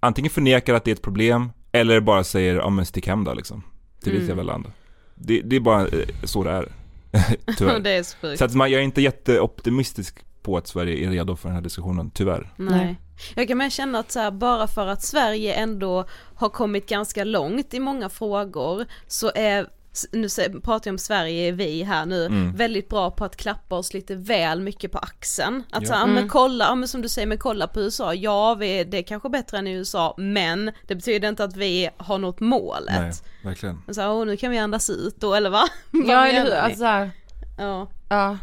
antingen 0.00 0.30
förnekar 0.30 0.74
att 0.74 0.84
det 0.84 0.90
är 0.90 0.94
ett 0.94 1.02
problem 1.02 1.52
eller 1.72 2.00
bara 2.00 2.24
säger 2.24 2.56
ja 2.56 2.70
men 2.70 2.86
stick 2.86 3.06
hem 3.06 3.24
då 3.24 3.34
liksom 3.34 3.62
till 4.02 4.12
ditt 4.12 4.22
Mm. 4.22 4.28
jävla 4.28 4.52
land. 4.52 4.72
Det, 5.14 5.40
det 5.40 5.56
är 5.56 5.60
bara 5.60 5.86
eh, 5.86 6.08
så 6.24 6.44
det 6.44 6.50
är. 6.50 6.72
tyvärr. 7.58 7.78
det 7.84 7.90
är 7.90 8.02
så 8.02 8.16
sjukt. 8.16 8.38
Så 8.38 8.44
att 8.44 8.54
man, 8.54 8.70
jag 8.70 8.80
är 8.80 8.84
inte 8.84 9.02
jätteoptimistisk 9.02 10.24
på 10.42 10.56
att 10.56 10.66
Sverige 10.66 11.06
är 11.06 11.10
redo 11.10 11.36
för 11.36 11.48
den 11.48 11.54
här 11.56 11.62
diskussionen, 11.62 12.10
tyvärr. 12.10 12.52
Nej. 12.56 13.00
Jag 13.34 13.48
kan 13.48 13.58
mer 13.58 13.70
känna 13.70 13.98
att 13.98 14.10
så 14.10 14.20
här, 14.20 14.30
bara 14.30 14.66
för 14.66 14.86
att 14.86 15.02
Sverige 15.02 15.54
ändå 15.54 16.04
har 16.34 16.48
kommit 16.48 16.88
ganska 16.88 17.24
långt 17.24 17.74
i 17.74 17.80
många 17.80 18.08
frågor 18.08 18.86
så 19.06 19.30
är 19.34 19.66
nu 20.12 20.28
pratar 20.64 20.88
jag 20.88 20.94
om 20.94 20.98
Sverige, 20.98 21.52
vi 21.52 21.82
här 21.82 22.06
nu, 22.06 22.26
Mm. 22.26 22.52
väldigt 22.56 22.88
bra 22.88 23.10
på 23.10 23.24
att 23.24 23.36
klappa 23.36 23.76
oss 23.76 23.94
lite 23.94 24.14
väl 24.14 24.60
mycket 24.60 24.92
på 24.92 24.98
axeln. 24.98 25.62
Att 25.70 25.82
Ja. 25.82 25.88
så 25.88 25.94
ja, 25.94 26.06
men 26.06 26.28
kolla, 26.28 26.64
ja, 26.64 26.74
men 26.74 26.88
som 26.88 27.02
du 27.02 27.08
säger, 27.08 27.26
men 27.26 27.38
kolla 27.38 27.66
på 27.66 27.80
USA, 27.80 28.14
ja 28.14 28.54
vi, 28.54 28.84
det 28.84 28.98
är 28.98 29.02
kanske 29.02 29.28
bättre 29.28 29.58
än 29.58 29.66
i 29.66 29.72
USA, 29.72 30.14
men 30.18 30.70
det 30.86 30.94
betyder 30.94 31.28
inte 31.28 31.44
att 31.44 31.56
vi 31.56 31.88
har 31.96 32.18
nått 32.18 32.40
målet. 32.40 32.94
Nej, 33.00 33.12
verkligen. 33.44 33.82
Så 33.94 34.10
åh, 34.12 34.26
nu 34.26 34.36
kan 34.36 34.50
vi 34.50 34.58
andas 34.58 34.90
ut 34.90 35.20
då, 35.20 35.34
eller 35.34 35.50
va? 35.50 35.62
Vad 35.90 36.06
Ja 36.08 36.26
eller 36.26 36.44
hur, 36.44 36.52
alltså 36.52 36.78
så 36.78 36.84
här, 36.84 37.10
ja. 37.58 37.88
ja. 38.08 38.38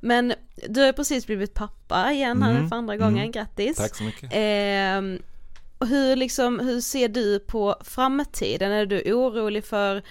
Men 0.00 0.34
du 0.68 0.80
har 0.80 0.92
precis 0.92 1.26
blivit 1.26 1.54
pappa 1.54 2.12
igen 2.12 2.42
här 2.42 2.50
Mm, 2.50 2.68
för 2.68 2.76
andra 2.76 2.96
gången, 2.96 3.18
mm. 3.18 3.30
grattis! 3.32 3.76
Tack 3.76 3.96
så 3.96 4.04
mycket. 4.04 4.32
Och 5.78 5.86
hur 5.86 6.16
liksom, 6.16 6.60
hur 6.60 6.80
ser 6.80 7.08
du 7.08 7.38
på 7.38 7.76
framtiden? 7.80 8.72
Är 8.72 8.86
du 8.86 9.12
orolig 9.12 9.64
för 9.64 10.02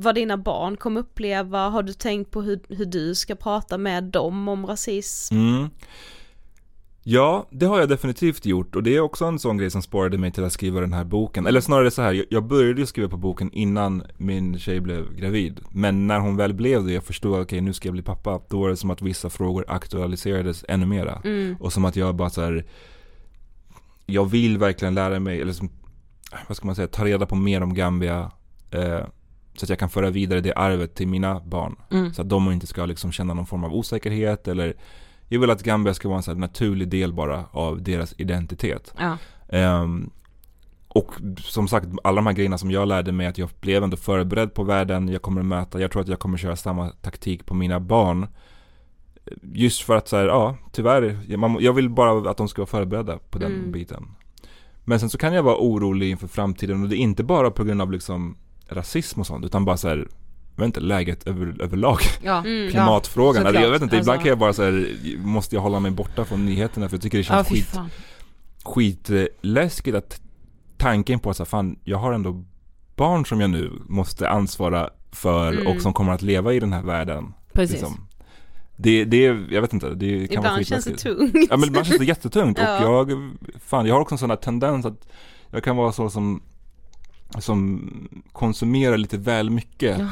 vad 0.00 0.14
dina 0.14 0.36
barn 0.36 0.76
kommer 0.76 1.00
uppleva? 1.00 1.68
Har 1.68 1.82
du 1.82 1.92
tänkt 1.92 2.30
på 2.30 2.42
hur, 2.42 2.60
hur 2.68 2.84
du 2.86 3.14
ska 3.14 3.34
prata 3.34 3.78
med 3.78 4.04
dem 4.04 4.48
om 4.48 4.66
rasism? 4.66 5.34
Mm. 5.36 5.68
Ja, 7.02 7.46
det 7.50 7.66
har 7.66 7.80
jag 7.80 7.88
definitivt 7.88 8.46
gjort 8.46 8.76
och 8.76 8.82
det 8.82 8.96
är 8.96 9.00
också 9.00 9.24
en 9.24 9.38
sån 9.38 9.56
grej 9.58 9.70
som 9.70 9.82
spårade 9.82 10.18
mig 10.18 10.32
till 10.32 10.44
att 10.44 10.52
skriva 10.52 10.80
den 10.80 10.92
här 10.92 11.04
boken. 11.04 11.46
Eller 11.46 11.60
snarare 11.60 11.90
så 11.90 12.02
här, 12.02 12.24
jag- 12.30 12.44
började 12.46 12.80
ju 12.80 12.86
skriva 12.86 13.08
på 13.08 13.16
boken 13.16 13.52
innan 13.52 14.02
min 14.16 14.58
tjej 14.58 14.80
blev 14.80 15.14
gravid. 15.16 15.60
Men 15.70 16.06
när 16.06 16.18
hon 16.18 16.36
väl 16.36 16.54
blev 16.54 16.84
det, 16.84 16.92
jag 16.92 17.04
förstod 17.04 17.34
att 17.36 17.42
okej 17.42 17.60
nu 17.60 17.72
ska 17.72 17.88
jag 17.88 17.92
bli 17.92 18.02
pappa, 18.02 18.40
då 18.48 18.60
var 18.60 18.68
det 18.68 18.76
som 18.76 18.90
att 18.90 19.02
vissa 19.02 19.30
frågor 19.30 19.64
aktualiserades 19.68 20.64
ännu 20.68 20.86
mera. 20.86 21.22
Och 21.60 21.72
som 21.72 21.84
att 21.84 21.96
jag 21.96 22.14
bara 22.16 22.30
så 22.30 22.42
här, 22.42 22.64
jag 24.06 24.24
vill 24.30 24.58
verkligen 24.58 24.94
lära 24.94 25.20
mig, 25.20 25.40
eller 25.40 25.52
som, 25.52 25.70
vad 26.48 26.56
ska 26.56 26.66
man 26.66 26.74
säga, 26.76 26.88
ta 26.88 27.04
reda 27.04 27.26
på 27.26 27.34
mer 27.36 27.62
om 27.62 27.74
Gambia. 27.74 28.30
Eh, 28.70 29.00
så 29.58 29.64
att 29.64 29.70
jag 29.70 29.78
kan 29.78 29.88
föra 29.90 30.10
vidare 30.10 30.40
det 30.40 30.52
arvet 30.52 30.94
till 30.94 31.08
mina 31.08 31.40
barn. 31.40 31.76
Mm. 31.90 32.14
Så 32.14 32.22
att 32.22 32.28
de 32.28 32.52
inte 32.52 32.66
ska 32.66 32.86
liksom 32.86 33.12
känna 33.12 33.34
någon 33.34 33.46
form 33.46 33.64
av 33.64 33.74
osäkerhet 33.74 34.48
eller 34.48 34.74
jag 35.28 35.40
vill 35.40 35.50
att 35.50 35.62
Gambia 35.62 35.94
ska 35.94 36.08
vara 36.08 36.18
en 36.18 36.24
här 36.26 36.34
naturlig 36.34 36.88
del 36.88 37.12
bara 37.12 37.44
av 37.50 37.82
deras 37.82 38.14
identitet. 38.18 38.94
Ja. 38.98 39.16
Ehm, 39.48 40.10
och 40.88 41.12
som 41.40 41.68
sagt, 41.68 41.86
alla 42.04 42.16
de 42.16 42.26
här 42.26 42.32
grejerna 42.32 42.58
som 42.58 42.70
jag 42.70 42.88
lärde 42.88 43.12
mig 43.12 43.26
att 43.26 43.38
jag 43.38 43.50
blev 43.60 43.84
ändå 43.84 43.96
förberedd 43.96 44.54
på 44.54 44.64
världen 44.64 45.08
jag 45.08 45.22
kommer 45.22 45.40
att 45.40 45.46
möta. 45.46 45.80
Jag 45.80 45.90
tror 45.90 46.02
att 46.02 46.08
jag 46.08 46.18
kommer 46.18 46.38
köra 46.38 46.56
samma 46.56 46.88
taktik 46.88 47.46
på 47.46 47.54
mina 47.54 47.80
barn. 47.80 48.26
Just 49.42 49.82
för 49.82 49.96
att 49.96 50.08
så 50.08 50.16
här, 50.16 50.26
ja, 50.26 50.56
tyvärr, 50.72 51.18
jag 51.60 51.72
vill 51.72 51.90
bara 51.90 52.30
att 52.30 52.36
de 52.36 52.48
ska 52.48 52.62
vara 52.62 52.66
förberedda 52.66 53.18
på 53.18 53.38
den 53.38 53.54
Mm. 53.54 53.72
biten. 53.72 54.06
Men 54.84 55.00
sen 55.00 55.10
så 55.10 55.18
kan 55.18 55.34
jag 55.34 55.42
vara 55.42 55.56
orolig 55.56 56.10
inför 56.10 56.28
framtiden 56.28 56.82
och 56.82 56.88
det 56.88 56.96
är 56.96 56.98
inte 56.98 57.24
bara 57.24 57.50
på 57.50 57.64
grund 57.64 57.82
av 57.82 57.92
liksom 57.92 58.36
rasism 58.68 59.20
och 59.20 59.26
sånt, 59.26 59.44
utan 59.44 59.64
bara 59.64 59.76
så 59.76 59.88
här, 59.88 59.96
jag 60.56 60.60
vet 60.60 60.66
inte, 60.66 60.80
läget 60.80 61.26
över, 61.26 61.62
överlag. 61.62 61.98
Ja. 62.22 62.38
Mm. 62.44 62.70
Klimatfrågan, 62.70 63.34
såklart. 63.34 63.54
eller 63.54 63.62
jag 63.66 63.70
vet 63.70 63.82
inte, 63.82 63.96
ibland 63.96 64.10
Alltså- 64.10 64.22
kan 64.22 64.28
jag 64.28 64.38
bara 64.38 64.52
så 64.52 64.62
här, 64.64 64.88
måste 65.18 65.54
jag 65.54 65.62
hålla 65.62 65.80
mig 65.80 65.90
borta 65.90 66.24
från 66.24 66.46
nyheterna 66.46 66.88
för 66.88 66.96
jag 66.96 67.02
tycker 67.02 67.18
det 67.18 67.22
Ja, 67.28 67.34
känns 67.34 67.48
fy 67.48 67.54
skit, 67.54 67.66
fan. 67.66 67.90
skitläskigt 68.64 69.96
att 69.96 70.20
tanken 70.76 71.18
på 71.18 71.30
att 71.30 71.36
så 71.36 71.42
här, 71.42 71.48
fan, 71.48 71.78
jag 71.84 71.98
har 71.98 72.12
ändå 72.12 72.44
barn 72.96 73.26
som 73.26 73.40
jag 73.40 73.50
nu 73.50 73.72
måste 73.88 74.28
ansvara 74.28 74.90
för 75.12 75.52
Mm. 75.52 75.66
och 75.66 75.82
som 75.82 75.92
kommer 75.92 76.12
att 76.12 76.22
leva 76.22 76.52
i 76.52 76.60
den 76.60 76.72
här 76.72 76.82
världen. 76.82 77.32
Precis. 77.52 77.72
Liksom. 77.76 78.00
Det, 78.76 79.04
det, 79.04 79.22
jag 79.50 79.60
vet 79.60 79.72
inte, 79.72 79.88
det 79.94 80.28
kan 80.28 80.42
vara 80.42 80.52
Ibland 80.52 80.66
känns 80.66 80.84
det 80.84 80.96
tungt. 80.96 81.34
Ja 81.50 81.56
men 81.56 81.68
ibland 81.68 81.86
känns 81.86 81.98
det 81.98 82.04
jättetungt 82.04 82.58
Ja. 82.62 82.88
och 82.88 83.10
jag, 83.10 83.30
fan 83.64 83.86
jag 83.86 83.94
har 83.94 84.00
också 84.00 84.14
en 84.14 84.18
sån 84.18 84.30
här 84.30 84.36
tendens 84.36 84.86
att 84.86 85.08
jag 85.50 85.64
kan 85.64 85.76
vara 85.76 85.92
så 85.92 86.10
som, 86.10 86.42
som 87.38 87.90
konsumerar 88.32 88.96
lite 88.96 89.16
väl 89.16 89.50
mycket 89.50 89.98
Ja. 89.98 90.06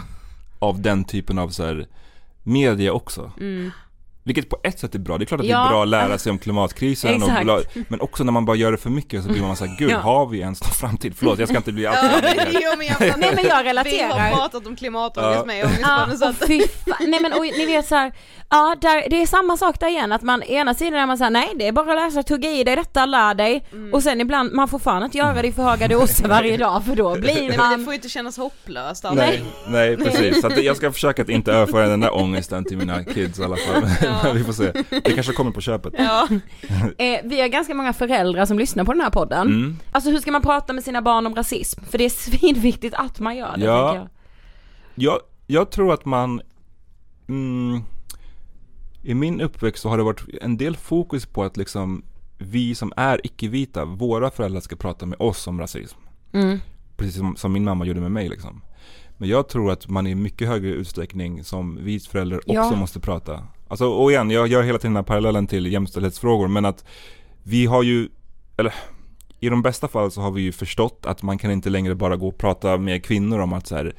av 0.59 0.81
den 0.81 1.05
typen 1.05 1.39
av 1.39 1.49
så 1.49 1.65
här 1.65 1.87
media 2.43 2.93
också. 2.93 3.33
Mm. 3.41 3.71
Vilket 4.23 4.49
på 4.49 4.59
ett 4.63 4.79
sätt 4.79 4.95
är 4.95 4.99
bra, 4.99 5.19
det 5.19 5.25
är 5.25 5.27
klart 5.27 5.41
att 5.41 5.47
Ja. 5.47 5.59
det 5.59 5.65
är 5.67 5.69
bra 5.71 5.83
att 5.83 5.89
lära 5.89 6.19
sig 6.19 6.31
om 6.33 6.39
klimatkrisen 6.39 7.23
och 7.23 7.31
men 7.89 8.01
också 8.01 8.25
när 8.25 8.33
man 8.33 8.45
bara 8.45 8.57
gör 8.57 8.73
det 8.73 8.79
för 8.79 8.91
mycket 8.91 9.23
så 9.25 9.29
blir 9.33 9.43
man 9.43 9.57
såhär, 9.57 9.77
gud 9.79 9.91
Ja. 9.91 9.99
har 9.99 10.27
vi 10.27 10.39
ens 10.39 10.63
någon 10.63 10.71
framtid? 10.71 11.13
Förlåt 11.17 11.39
jag 11.39 11.49
ska 11.49 11.57
inte 11.59 11.73
bli 11.73 11.87
allt 11.87 11.99
Ja, 12.03 12.09
för 12.09 12.23
negativ. 12.23 12.59
jo, 12.63 12.71
men 12.79 12.87
jag, 12.87 13.01
Nej 13.01 13.33
men 13.35 13.45
jag 13.45 13.63
Vi 13.63 13.69
relaterar. 13.71 14.19
har 14.19 14.31
pratat 14.37 14.67
om 14.67 14.77
klimatångest 14.77 15.37
Ja. 15.39 15.45
med 15.45 15.59
Ja, 15.59 15.67
ångestbarnen 15.67 16.19
så 16.19 16.29
att 16.29 16.47
fy 16.47 16.61
fan. 16.69 17.11
Nej 17.11 17.21
men 17.23 17.33
och 17.33 17.41
ni 17.43 17.67
vet 17.67 17.87
så 17.87 17.95
här, 17.95 18.13
ja 18.51 18.77
där, 18.81 19.11
det 19.11 19.23
är 19.23 19.27
samma 19.27 19.57
sak 19.57 19.81
där 19.81 19.89
igen 19.89 20.13
att 20.13 20.23
man 20.23 20.43
ena 20.43 20.75
sidan 20.75 20.95
är 21.01 21.07
man 21.07 21.19
säger 21.19 21.31
nej 21.31 21.53
det 21.59 21.69
är 21.69 21.73
bara 21.73 21.91
att 21.93 21.97
läsa, 22.07 22.23
tugga 22.23 22.51
i 22.51 22.65
dig 22.65 22.77
detta, 22.77 23.07
lär 23.07 23.35
dig 23.35 23.67
Mm. 23.73 23.95
och 23.95 24.03
sen 24.03 24.21
ibland, 24.21 24.53
man 24.53 24.69
får 24.69 24.79
fan 24.79 25.03
inte 25.05 25.19
göra 25.19 25.43
det 25.43 25.49
i 25.49 25.53
för 25.53 25.63
höga 25.63 25.89
doser 25.89 26.29
varje 26.29 26.57
dag 26.67 26.85
för 26.85 26.97
då 26.97 27.15
blir 27.15 27.35
Nej, 27.35 27.41
men 27.49 27.51
det 27.51 27.57
man 27.57 27.85
får 27.85 27.93
ju 27.93 27.97
inte 27.97 28.09
kännas 28.09 28.37
hopplöst 28.39 29.05
alltså. 29.05 29.25
Nej, 29.25 29.45
nej 29.69 29.97
precis. 29.97 30.41
Så 30.41 30.51
jag 30.57 30.77
ska 30.77 30.93
försöka 30.93 31.23
att 31.23 31.29
inte 31.29 31.53
överföra 31.53 31.89
den 31.89 32.01
där 32.01 32.15
ångesten 32.15 32.65
till 32.65 32.77
mina 32.79 33.05
kids 33.05 33.39
i 33.39 33.43
alla 33.45 33.57
fall. 33.57 33.83
Ja. 34.03 34.33
vi 34.35 34.45
får 34.45 34.53
se. 34.53 34.73
Det 34.91 35.13
kanske 35.15 35.33
kommer 35.33 35.51
på 35.51 35.61
köpet. 35.61 35.95
Ja. 35.99 36.29
eh, 36.99 37.21
Vi 37.25 37.41
har 37.41 37.49
ganska 37.49 37.75
många 37.75 37.93
föräldrar 37.93 38.47
som 38.47 38.59
lyssnar 38.59 38.85
på 38.85 38.93
den 38.93 39.01
här 39.01 39.11
podden. 39.11 39.47
Mm. 39.47 39.77
Alltså 39.93 40.11
hur 40.11 40.19
ska 40.19 40.31
man 40.33 40.43
prata 40.43 40.73
med 40.73 40.85
sina 40.85 41.03
barn 41.03 41.27
om 41.27 41.35
rasism? 41.35 41.81
För 41.91 41.99
det 41.99 42.05
är 42.05 42.11
svinviktigt 42.11 42.95
att 42.95 43.21
man 43.21 43.37
gör 43.37 43.57
det 43.57 43.65
Ja. 43.65 43.87
tänker 43.89 43.99
jag. 44.01 44.09
Jag, 44.95 45.21
jag 45.47 45.71
tror 45.71 45.93
att 45.95 46.05
man 46.05 46.41
mm, 47.29 47.83
I 49.07 49.15
min 49.15 49.41
uppväxt 49.41 49.83
så 49.83 49.89
har 49.89 49.97
det 49.97 50.03
varit 50.05 50.25
en 50.43 50.57
del 50.57 50.77
fokus 50.77 51.27
på 51.27 51.45
att 51.45 51.57
liksom 51.57 52.03
vi 52.39 52.75
som 52.75 52.93
är 52.97 53.21
icke-vita, 53.27 53.85
våra 53.85 54.31
föräldrar 54.31 54.61
ska 54.61 54.77
prata 54.77 55.07
med 55.07 55.21
oss 55.21 55.47
om 55.47 55.61
rasism. 55.61 55.99
Mm. 56.33 56.59
Precis 56.97 57.17
som, 57.17 57.37
som 57.37 57.53
min 57.53 57.65
mamma 57.65 57.85
gjorde 57.85 58.01
med 58.01 58.11
mig 58.13 58.29
liksom. 58.29 58.61
Men 59.17 59.29
jag 59.29 59.49
tror 59.49 59.71
att 59.71 59.89
man 59.89 60.07
i 60.07 60.15
mycket 60.15 60.49
högre 60.49 60.69
utsträckning 60.71 61.45
som 61.45 61.85
vit 61.85 62.07
förälder 62.07 62.37
också 62.39 62.53
Ja. 62.55 62.77
måste 62.77 63.01
prata. 63.01 63.47
Alltså, 63.69 63.89
och 63.89 64.11
igen, 64.11 64.31
jag 64.31 64.47
gör 64.49 64.63
hela 64.63 64.79
tiden 64.79 64.93
den 64.93 64.97
här 64.97 65.07
parallellen 65.07 65.47
till 65.47 65.67
jämställdhetsfrågor, 65.73 66.49
men 66.49 66.65
att 66.65 66.85
vi 67.43 67.67
har 67.67 67.83
ju, 67.83 68.09
eller 68.57 68.75
i 69.41 69.49
de 69.49 69.63
bästa 69.63 69.89
fall 69.89 70.11
så 70.11 70.21
har 70.21 70.31
vi 70.31 70.43
ju 70.43 70.53
förstått 70.53 71.07
att 71.07 71.23
man 71.23 71.39
kan 71.39 71.51
inte 71.51 71.71
längre 71.71 71.95
bara 71.95 72.17
gå 72.17 72.29
och 72.29 72.39
prata 72.39 72.79
med 72.79 73.05
kvinnor 73.05 73.39
om 73.39 73.53
att 73.53 73.67
så 73.67 73.77
här, 73.77 73.95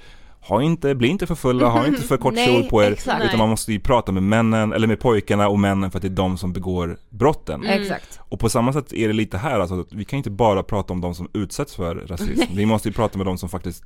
ha 0.49 0.61
inte, 0.61 0.95
bli 0.95 1.07
inte 1.07 1.27
för 1.27 1.35
fulla, 1.35 1.69
ha 1.69 1.87
inte 1.87 2.01
för 2.01 2.17
kort 2.17 2.33
Nej, 2.33 2.47
kjol 2.47 2.69
på 2.69 2.83
er. 2.83 2.91
exakt. 2.91 3.17
Utan 3.17 3.27
Nej. 3.27 3.37
man 3.37 3.49
måste 3.49 3.73
ju 3.73 3.79
prata 3.79 4.11
med 4.11 4.23
männen, 4.23 4.73
eller 4.73 4.87
med 4.87 4.99
pojkarna 4.99 5.47
och 5.47 5.59
männen 5.59 5.91
för 5.91 5.97
att 5.97 6.01
det 6.01 6.07
är 6.07 6.09
de 6.09 6.37
som 6.37 6.53
begår 6.53 6.97
brotten. 7.09 7.63
Mm. 7.63 7.81
Exakt. 7.81 8.19
Och 8.29 8.39
på 8.39 8.49
samma 8.49 8.73
sätt 8.73 8.93
är 8.93 9.07
det 9.07 9.13
lite 9.13 9.37
här, 9.37 9.59
alltså, 9.59 9.79
att 9.79 9.93
vi 9.93 10.05
kan 10.05 10.17
inte 10.17 10.29
bara 10.29 10.63
prata 10.63 10.93
om 10.93 11.01
de 11.01 11.15
som 11.15 11.29
utsätts 11.33 11.75
för 11.75 11.95
rasism. 11.95 12.55
Vi 12.55 12.65
måste 12.65 12.87
ju 12.89 12.93
prata 12.93 13.17
med 13.17 13.27
de 13.27 13.37
som 13.37 13.49
faktiskt 13.49 13.83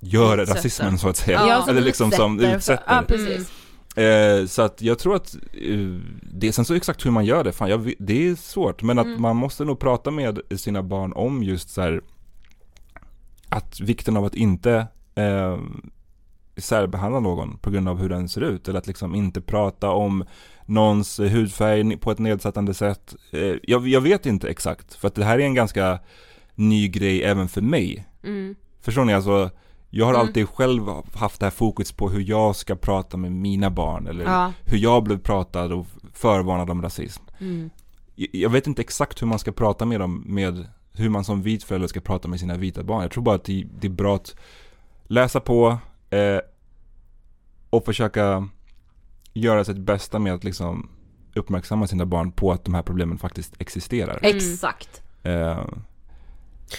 gör 0.00 0.38
Utsätter. 0.38 0.54
rasismen 0.58 0.98
så 0.98 1.08
att 1.08 1.16
säga. 1.16 1.42
Ja, 1.48 1.66
Eller 1.70 1.80
liksom 1.80 2.10
som 2.10 2.40
utsätter. 2.40 2.84
Ja 2.88 3.02
precis. 3.08 3.52
Eh, 3.96 4.46
så 4.46 4.62
att 4.62 4.82
jag 4.82 4.98
tror 4.98 5.16
att 5.16 5.34
eh, 5.52 5.78
det, 6.22 6.52
sen 6.52 6.64
så 6.64 6.74
exakt 6.74 7.06
hur 7.06 7.10
man 7.10 7.24
gör 7.24 7.44
det, 7.44 7.52
fan, 7.52 7.68
jag, 7.70 7.92
det 7.98 8.28
är 8.28 8.34
svårt. 8.34 8.82
Men 8.82 8.98
att 8.98 9.06
Mm. 9.06 9.22
man 9.22 9.36
måste 9.36 9.64
nog 9.64 9.78
prata 9.78 10.10
med 10.10 10.40
sina 10.56 10.82
barn 10.82 11.12
om 11.12 11.42
just 11.42 11.70
så 11.70 11.80
här 11.80 12.00
att 13.48 13.80
vikten 13.80 14.16
av 14.16 14.24
att 14.24 14.34
inte 14.34 14.86
eh, 15.14 15.58
särbehandla 16.56 17.20
någon 17.20 17.58
på 17.58 17.70
grund 17.70 17.88
av 17.88 17.98
hur 17.98 18.08
den 18.08 18.28
ser 18.28 18.40
ut. 18.40 18.68
Eller 18.68 18.78
att 18.78 18.86
liksom 18.86 19.14
inte 19.14 19.40
prata 19.40 19.90
om 19.90 20.24
någons 20.66 21.20
hudfärg 21.20 21.96
på 21.96 22.10
ett 22.10 22.18
nedsättande 22.18 22.74
sätt. 22.74 23.14
Eh, 23.32 23.54
jag, 23.62 23.88
jag 23.88 24.00
vet 24.00 24.26
inte 24.26 24.48
exakt, 24.48 24.94
för 24.94 25.08
att 25.08 25.14
det 25.14 25.24
här 25.24 25.38
är 25.38 25.42
en 25.44 25.54
ganska 25.54 25.98
ny 26.54 26.88
grej 26.88 27.22
även 27.22 27.48
för 27.48 27.60
mig. 27.60 28.06
Mm. 28.24 28.54
Förstår 28.80 29.04
ni? 29.04 29.14
Alltså, 29.14 29.50
jag 29.90 30.04
har 30.06 30.14
Mm. 30.14 30.26
alltid 30.26 30.48
själv 30.48 30.82
haft 31.14 31.40
det 31.40 31.46
här 31.46 31.50
fokus 31.50 31.92
på 31.92 32.08
hur 32.08 32.20
jag 32.28 32.56
ska 32.56 32.76
prata 32.76 33.16
med 33.16 33.32
mina 33.32 33.70
barn 33.70 34.06
eller 34.06 34.24
Ja. 34.24 34.52
hur 34.64 34.78
jag 34.78 35.02
blev 35.04 35.18
pratad 35.18 35.72
och 35.72 35.86
förvarnad 36.12 36.70
om 36.70 36.82
rasism. 36.82 37.22
Mm. 37.40 37.70
Jag- 38.14 38.28
Jag 38.32 38.50
vet 38.50 38.66
inte 38.66 38.82
exakt 38.82 39.22
hur 39.22 39.26
man 39.26 39.38
ska 39.38 39.52
prata 39.52 39.84
med 39.84 40.00
dem, 40.00 40.22
med 40.26 40.66
hur 40.92 41.08
man 41.08 41.24
som 41.24 41.42
vit 41.42 41.64
förälder 41.64 41.88
ska 41.88 42.00
prata 42.00 42.28
med 42.28 42.40
sina 42.40 42.56
vita 42.56 42.82
barn. 42.82 43.02
Jag 43.02 43.10
tror 43.10 43.22
bara 43.22 43.34
att 43.34 43.44
det, 43.44 43.66
det 43.80 43.86
är 43.86 43.90
bra 43.90 44.16
att 44.16 44.34
läsa 45.06 45.40
på 45.40 45.78
eh, 46.16 46.40
och 47.70 47.84
försöka 47.84 48.48
göra 49.32 49.64
sitt 49.64 49.76
bästa 49.76 50.18
med 50.18 50.34
att 50.34 50.44
liksom 50.44 50.88
uppmärksamma 51.34 51.86
sina 51.86 52.06
barn 52.06 52.32
på 52.32 52.52
att 52.52 52.64
de 52.64 52.74
här 52.74 52.82
problemen 52.82 53.18
faktiskt 53.18 53.54
existerar. 53.58 54.18
Mm. 54.22 54.36
Exakt. 54.36 55.02
Eh, 55.22 55.64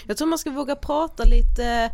Jag 0.07 0.17
tror 0.17 0.27
man 0.27 0.37
ska 0.37 0.49
våga 0.51 0.75
prata 0.75 1.23
lite 1.23 1.91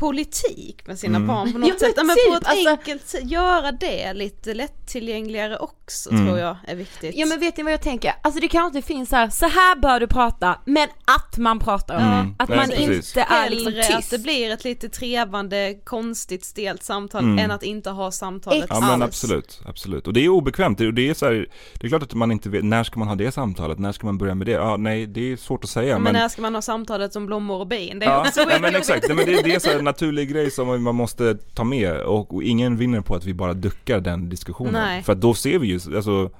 politik 0.00 0.86
med 0.86 0.98
sina 0.98 1.16
Mm. 1.16 1.28
barn 1.28 1.52
på 1.52 1.58
något 1.58 1.68
Ja, 1.68 1.74
sätt. 1.78 1.92
Ja, 1.96 2.02
men 2.04 2.16
typ, 2.16 2.28
på 2.30 2.36
ett 2.36 2.46
alltså- 2.46 2.68
enkelt 2.70 3.08
sätt, 3.08 3.30
göra 3.30 3.72
det 3.72 4.12
lite 4.14 4.54
lättillgängligare 4.54 5.56
också 5.58 6.10
Mm. 6.10 6.26
tror 6.26 6.38
jag 6.38 6.56
är 6.66 6.76
viktigt. 6.76 7.14
Ja 7.16 7.26
men 7.26 7.40
vet 7.40 7.56
ni 7.56 7.62
vad 7.62 7.72
jag 7.72 7.82
tänker? 7.82 8.12
Alltså 8.22 8.40
det 8.40 8.48
kanske 8.48 8.78
inte 8.78 8.86
finns 8.88 9.08
så 9.08 9.16
här, 9.16 9.30
så 9.30 9.46
här 9.46 9.76
bör 9.76 10.00
du 10.00 10.06
prata, 10.06 10.60
men 10.64 10.88
att 11.04 11.38
man 11.38 11.58
pratar 11.58 11.94
om 11.96 12.02
det. 12.02 12.08
Mm. 12.08 12.34
Att 12.38 12.48
Nej, 12.48 12.58
man 12.58 12.68
precis. 12.68 13.16
inte 13.16 13.20
är 13.20 13.50
liksom 13.50 13.72
Hellre 13.72 13.80
att 13.94 13.96
tyst. 14.00 14.10
det 14.10 14.18
blir 14.18 14.50
ett 14.50 14.64
lite 14.64 14.88
trevande, 14.88 15.74
konstigt, 15.84 16.44
stelt 16.44 16.82
samtal 16.84 17.24
Mm. 17.24 17.38
än 17.38 17.50
att 17.50 17.62
inte 17.62 17.90
ha 17.90 18.10
samtalet 18.10 18.64
Exakt. 18.64 18.80
Ja 18.80 18.86
men 18.86 19.02
alls. 19.02 19.10
absolut, 19.10 19.60
absolut. 19.66 20.06
Och 20.06 20.12
det 20.12 20.24
är 20.24 20.28
obekvämt. 20.28 20.78
Det, 20.78 20.92
det 20.92 21.08
är 21.10 21.14
så 21.14 21.26
här, 21.26 21.46
det 21.80 21.86
är 21.86 21.88
klart 21.88 22.02
att 22.02 22.14
man 22.14 22.32
inte 22.32 22.48
vet, 22.48 22.64
när 22.64 22.84
ska 22.84 22.98
man 22.98 23.08
ha 23.08 23.14
det 23.14 23.32
samtalet? 23.32 23.78
När 23.78 23.92
ska 23.92 24.06
man 24.06 24.18
börja 24.18 24.34
med 24.34 24.46
det? 24.46 24.52
Ja, 24.52 24.76
nej, 24.76 25.06
det 25.06 25.32
är 25.32 25.36
svårt 25.36 25.64
att 25.64 25.70
säga. 25.70 25.94
Men, 25.94 26.02
men 26.02 26.12
när 26.12 26.28
ska 26.28 26.42
man 26.42 26.54
ha 26.54 26.62
samtalet 26.62 27.16
om 27.16 27.26
blommor 27.26 27.60
och 27.60 27.66
bin? 27.66 27.98
Det 27.98 28.06
är 28.06 28.10
Ja, 28.10 28.20
också 28.20 28.40
ja 28.50 28.58
men 28.58 28.76
exakt, 28.76 29.08
nej, 29.08 29.16
men 29.16 29.26
det, 29.26 29.42
det 29.42 29.54
är 29.54 29.58
så 29.58 29.70
här 29.70 29.82
naturlig 29.90 30.28
grej 30.28 30.50
som 30.50 30.82
man 30.82 30.94
måste 30.94 31.34
ta 31.54 31.64
med 31.64 31.96
och, 31.96 32.34
och 32.34 32.42
ingen 32.42 32.76
vinner 32.76 33.00
på 33.00 33.14
att 33.14 33.24
vi 33.24 33.34
bara 33.34 33.54
duckar 33.54 34.00
den 34.00 34.28
diskussionen. 34.28 34.72
Nej. 34.72 35.02
För 35.02 35.12
att 35.12 35.20
då 35.20 35.34
ser 35.34 35.58
vi 35.58 35.66
ju, 35.66 35.96
alltså 35.96 36.30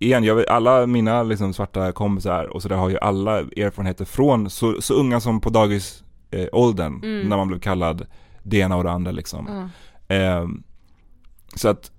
Igen, 0.00 0.24
jag 0.24 0.34
alla 0.48 0.86
mina 0.86 1.22
liksom 1.22 1.54
svarta 1.54 1.92
kompisar 1.92 2.44
och 2.44 2.62
sådär 2.62 2.76
har 2.76 2.88
ju 2.88 2.98
alla 2.98 3.38
erfarenheter 3.38 4.04
från 4.04 4.50
så, 4.50 4.82
så 4.82 4.94
unga 4.94 5.20
som 5.20 5.40
på 5.40 5.50
dagis 5.50 6.02
eh, 6.30 6.46
Mm. 7.04 7.28
när 7.28 7.36
man 7.36 7.48
blev 7.48 7.60
kallad 7.60 8.06
det 8.42 8.58
ena 8.58 8.76
och 8.76 8.84
det 8.84 8.90
andra 8.90 9.10
liksom. 9.10 9.70
Ehm, 10.08 10.62
så 11.54 11.68
att 11.68 11.90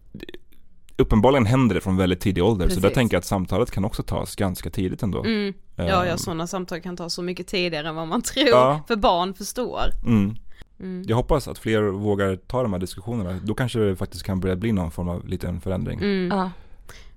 uppenbarligen 0.99 1.45
händer 1.45 1.75
det 1.75 1.81
från 1.81 1.97
väldigt 1.97 2.19
tidig 2.19 2.43
ålder. 2.43 2.65
Så 2.69 2.75
där 2.75 2.81
Precis. 2.81 2.95
tänker 2.95 3.15
jag 3.15 3.19
att 3.19 3.25
samtalet 3.25 3.71
kan 3.71 3.85
också 3.85 4.03
tas 4.03 4.35
ganska 4.35 4.69
tidigt 4.69 5.03
ändå. 5.03 5.23
Mm. 5.23 5.53
Ja, 5.75 5.83
ja, 5.87 6.05
Ehm, 6.05 6.17
sådana 6.17 6.47
samtal 6.47 6.81
kan 6.81 6.97
ta 6.97 7.09
så 7.09 7.21
mycket 7.21 7.47
tidigare 7.47 7.87
än 7.89 7.95
vad 7.95 8.07
man 8.07 8.21
tror, 8.21 8.47
Ja. 8.47 8.81
för 8.87 8.95
barn 8.95 9.33
förstår. 9.33 9.81
Mm. 10.05 10.35
Mm. 10.79 11.03
Jag 11.07 11.15
hoppas 11.15 11.47
att 11.47 11.57
fler 11.57 11.81
vågar 11.81 12.35
ta 12.35 12.61
de 12.63 12.73
här 12.73 12.79
diskussionerna. 12.79 13.39
Då 13.43 13.53
kanske 13.53 13.79
det 13.79 13.95
faktiskt 13.95 14.23
kan 14.23 14.39
börja 14.39 14.55
bli 14.55 14.71
någon 14.71 14.91
form 14.91 15.09
av 15.09 15.27
liten 15.27 15.61
förändring. 15.61 15.99
Mm. 15.99 16.27
Ja. 16.37 16.51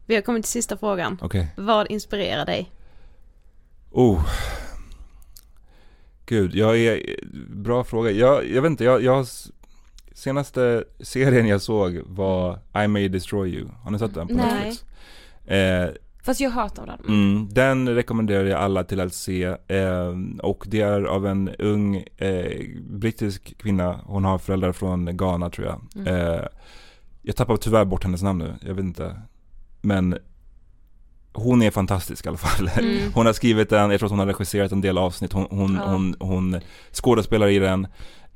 Vi 0.07 0.14
har 0.14 0.22
kommit 0.22 0.43
till 0.43 0.53
sista 0.53 0.76
frågan. 0.76 1.18
Okej. 1.22 1.49
Vad 1.57 1.91
inspirerar 1.91 2.47
dig? 2.47 2.72
Oh. 3.91 4.26
Gud, 6.26 6.55
jag 6.55 6.78
är, 6.78 7.01
bra 7.49 7.85
fråga. 7.85 8.11
Jag, 8.11 8.51
jag 8.51 8.62
vet 8.62 8.70
inte, 8.70 8.85
jag, 8.85 9.03
jag 9.03 9.26
senaste 10.14 10.84
serien 11.00 11.46
jag 11.48 11.62
såg 11.62 12.00
var 12.06 12.58
I 12.84 12.88
May 12.88 13.08
Destroy 13.08 13.48
You. 13.54 13.68
Har 13.82 13.90
ni 13.90 13.98
sett 13.98 14.14
den 14.14 14.28
på 14.28 14.34
Nej. 14.34 14.44
Netflix? 14.54 14.84
Eh, 15.46 15.88
Fast 16.24 16.40
jag 16.40 16.58
av 16.58 16.86
den. 16.86 17.00
Mm, 17.08 17.48
den 17.50 17.88
rekommenderar 17.88 18.44
jag 18.44 18.60
alla 18.60 18.84
till 18.84 19.00
att 19.00 19.14
se 19.14 19.44
eh, 19.68 20.12
och 20.42 20.64
det 20.68 20.80
är 20.80 21.02
av 21.04 21.26
en 21.26 21.48
ung 21.58 21.96
eh, 22.16 22.60
brittisk 22.90 23.58
kvinna, 23.58 24.00
hon 24.04 24.24
har 24.24 24.38
föräldrar 24.38 24.72
från 24.72 25.16
Ghana 25.16 25.50
tror 25.50 25.66
jag. 25.66 26.06
Eh, 26.06 26.40
jag 27.22 27.36
tappar 27.36 27.56
tyvärr 27.56 27.84
bort 27.84 28.04
hennes 28.04 28.22
namn 28.22 28.38
nu, 28.38 28.54
jag 28.68 28.74
vet 28.74 28.84
inte. 28.84 29.20
Men 29.80 30.18
hon 31.32 31.62
är 31.62 31.70
fantastisk 31.70 32.26
i 32.26 32.28
alla 32.28 32.38
fall. 32.38 32.70
Mm. 32.78 33.12
Hon 33.14 33.26
har 33.26 33.32
skrivit 33.32 33.70
den, 33.70 33.90
jag 33.90 34.00
tror 34.00 34.06
att 34.06 34.10
hon 34.10 34.18
har 34.18 34.26
regisserat 34.26 34.72
en 34.72 34.80
del 34.80 34.98
avsnitt, 34.98 35.32
hon, 35.32 35.46
hon, 35.50 35.74
Ja. 35.74 35.86
hon, 35.92 36.14
hon 36.20 36.60
skådespelar 36.92 37.48
i 37.48 37.58
den. 37.58 37.86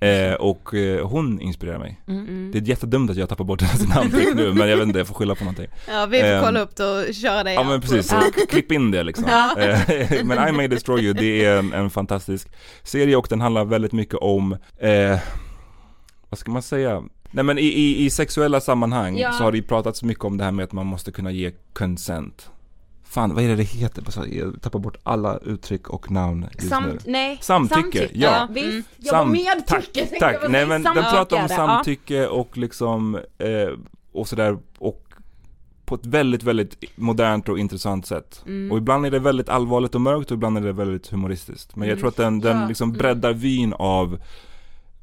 Eh, 0.01 0.35
och 0.35 0.75
eh, 0.75 1.07
hon 1.07 1.41
inspirerar 1.41 1.79
mig. 1.79 2.01
Mm. 2.09 2.51
Det 2.53 2.59
är 2.59 2.63
jättedumt 2.63 3.11
att 3.11 3.17
jag 3.17 3.29
tappar 3.29 3.45
bort 3.45 3.63
hennes 3.63 3.89
namn 3.97 4.11
nu, 4.35 4.53
men 4.53 4.69
jag 4.69 4.77
vet 4.77 4.87
inte, 4.87 4.99
jag 4.99 5.07
får 5.07 5.15
skylla 5.15 5.35
på 5.35 5.45
någonting. 5.45 5.67
Ja, 5.89 6.07
vi 6.07 6.21
får 6.21 6.27
Ehm, 6.27 6.45
kolla 6.45 6.61
upp 6.61 6.77
det 6.77 6.85
och 7.09 7.15
köra 7.15 7.45
det 7.45 7.53
Ja 7.53 7.63
men 7.63 7.81
precis, 7.81 8.09
så 8.09 8.17
klipp 8.49 8.73
in 8.73 8.91
det 8.91 9.03
liksom. 9.03 9.25
Eh, 9.59 10.25
men 10.25 10.49
I 10.49 10.53
May 10.53 10.69
Destroy 10.69 11.01
You, 11.05 11.13
det 11.15 11.45
är 11.45 11.59
en, 11.59 11.73
en 11.73 11.91
fantastisk 11.91 12.49
serie 12.83 13.17
och 13.17 13.27
den 13.31 13.41
handlar 13.41 13.65
väldigt 13.65 13.93
mycket 13.93 14.15
om, 14.15 14.53
eh, 14.79 15.19
vad 16.31 16.39
ska 16.39 16.51
man 16.51 16.63
säga? 16.63 17.03
Nej 17.31 17.45
men 17.45 17.59
i, 17.59 17.63
i, 17.67 18.05
i 18.05 18.11
sexuella 18.11 18.61
sammanhang 18.61 19.19
Ja. 19.19 19.33
så 19.33 19.45
har 19.45 19.53
det 19.53 19.59
ju 19.59 19.65
pratats 19.65 20.03
mycket 20.03 20.25
om 20.25 20.37
det 20.37 20.45
här 20.45 20.53
med 20.53 20.65
att 20.65 20.73
man 20.73 20.87
måste 20.87 21.13
kunna 21.13 21.31
ge 21.31 21.53
consent. 21.73 22.51
Fan, 23.17 23.35
vad 23.35 23.45
är 23.45 23.49
det 23.49 23.57
det 23.57 23.63
heter? 23.63 24.05
Jag 24.35 24.63
tappar 24.63 24.79
bort 24.79 24.97
alla 25.03 25.39
uttryck 25.39 25.89
och 25.89 26.11
namn 26.11 26.47
just 26.55 26.69
Sam, 26.69 26.85
nu. 26.85 26.99
nej, 27.07 27.39
Samtycke, 27.41 28.09
ja. 28.13 28.49
Visst, 28.51 28.67
Mm. 28.67 28.83
jag 28.99 29.13
var 29.13 29.25
med 29.25 29.67
tack, 29.67 29.93
tycke, 29.93 30.19
tack. 30.21 30.37
Nej 30.49 30.67
men 30.67 30.83
den 30.83 30.95
samtycke 30.95 31.11
pratar 31.11 31.43
om 31.43 31.49
samtycke 31.49 32.27
och 32.27 32.57
liksom, 32.59 33.15
eh, 33.39 33.69
och 34.13 34.29
sådär, 34.29 34.59
och 34.79 35.03
på 35.85 35.95
ett 35.95 36.07
väldigt, 36.07 36.43
väldigt 36.43 36.77
modernt 36.97 37.49
och 37.49 37.59
intressant 37.59 38.07
sätt. 38.07 38.43
Mm. 38.47 38.73
Och 38.73 38.79
ibland 38.79 39.07
är 39.07 39.11
det 39.11 39.19
väldigt 39.19 39.49
allvarligt 39.49 39.95
och 39.95 40.01
mörkt 40.01 40.31
och 40.31 40.35
ibland 40.37 40.59
är 40.59 40.63
det 40.63 40.73
väldigt 40.73 41.09
humoristiskt. 41.09 41.77
Men 41.77 41.89
jag 41.89 41.99
tror 41.99 42.09
att 42.09 42.17
den, 42.17 42.41
den 42.41 42.61
Ja. 42.61 42.69
liksom 42.69 42.93
breddar 42.93 43.33
vyn 43.33 43.73
av, 43.73 44.19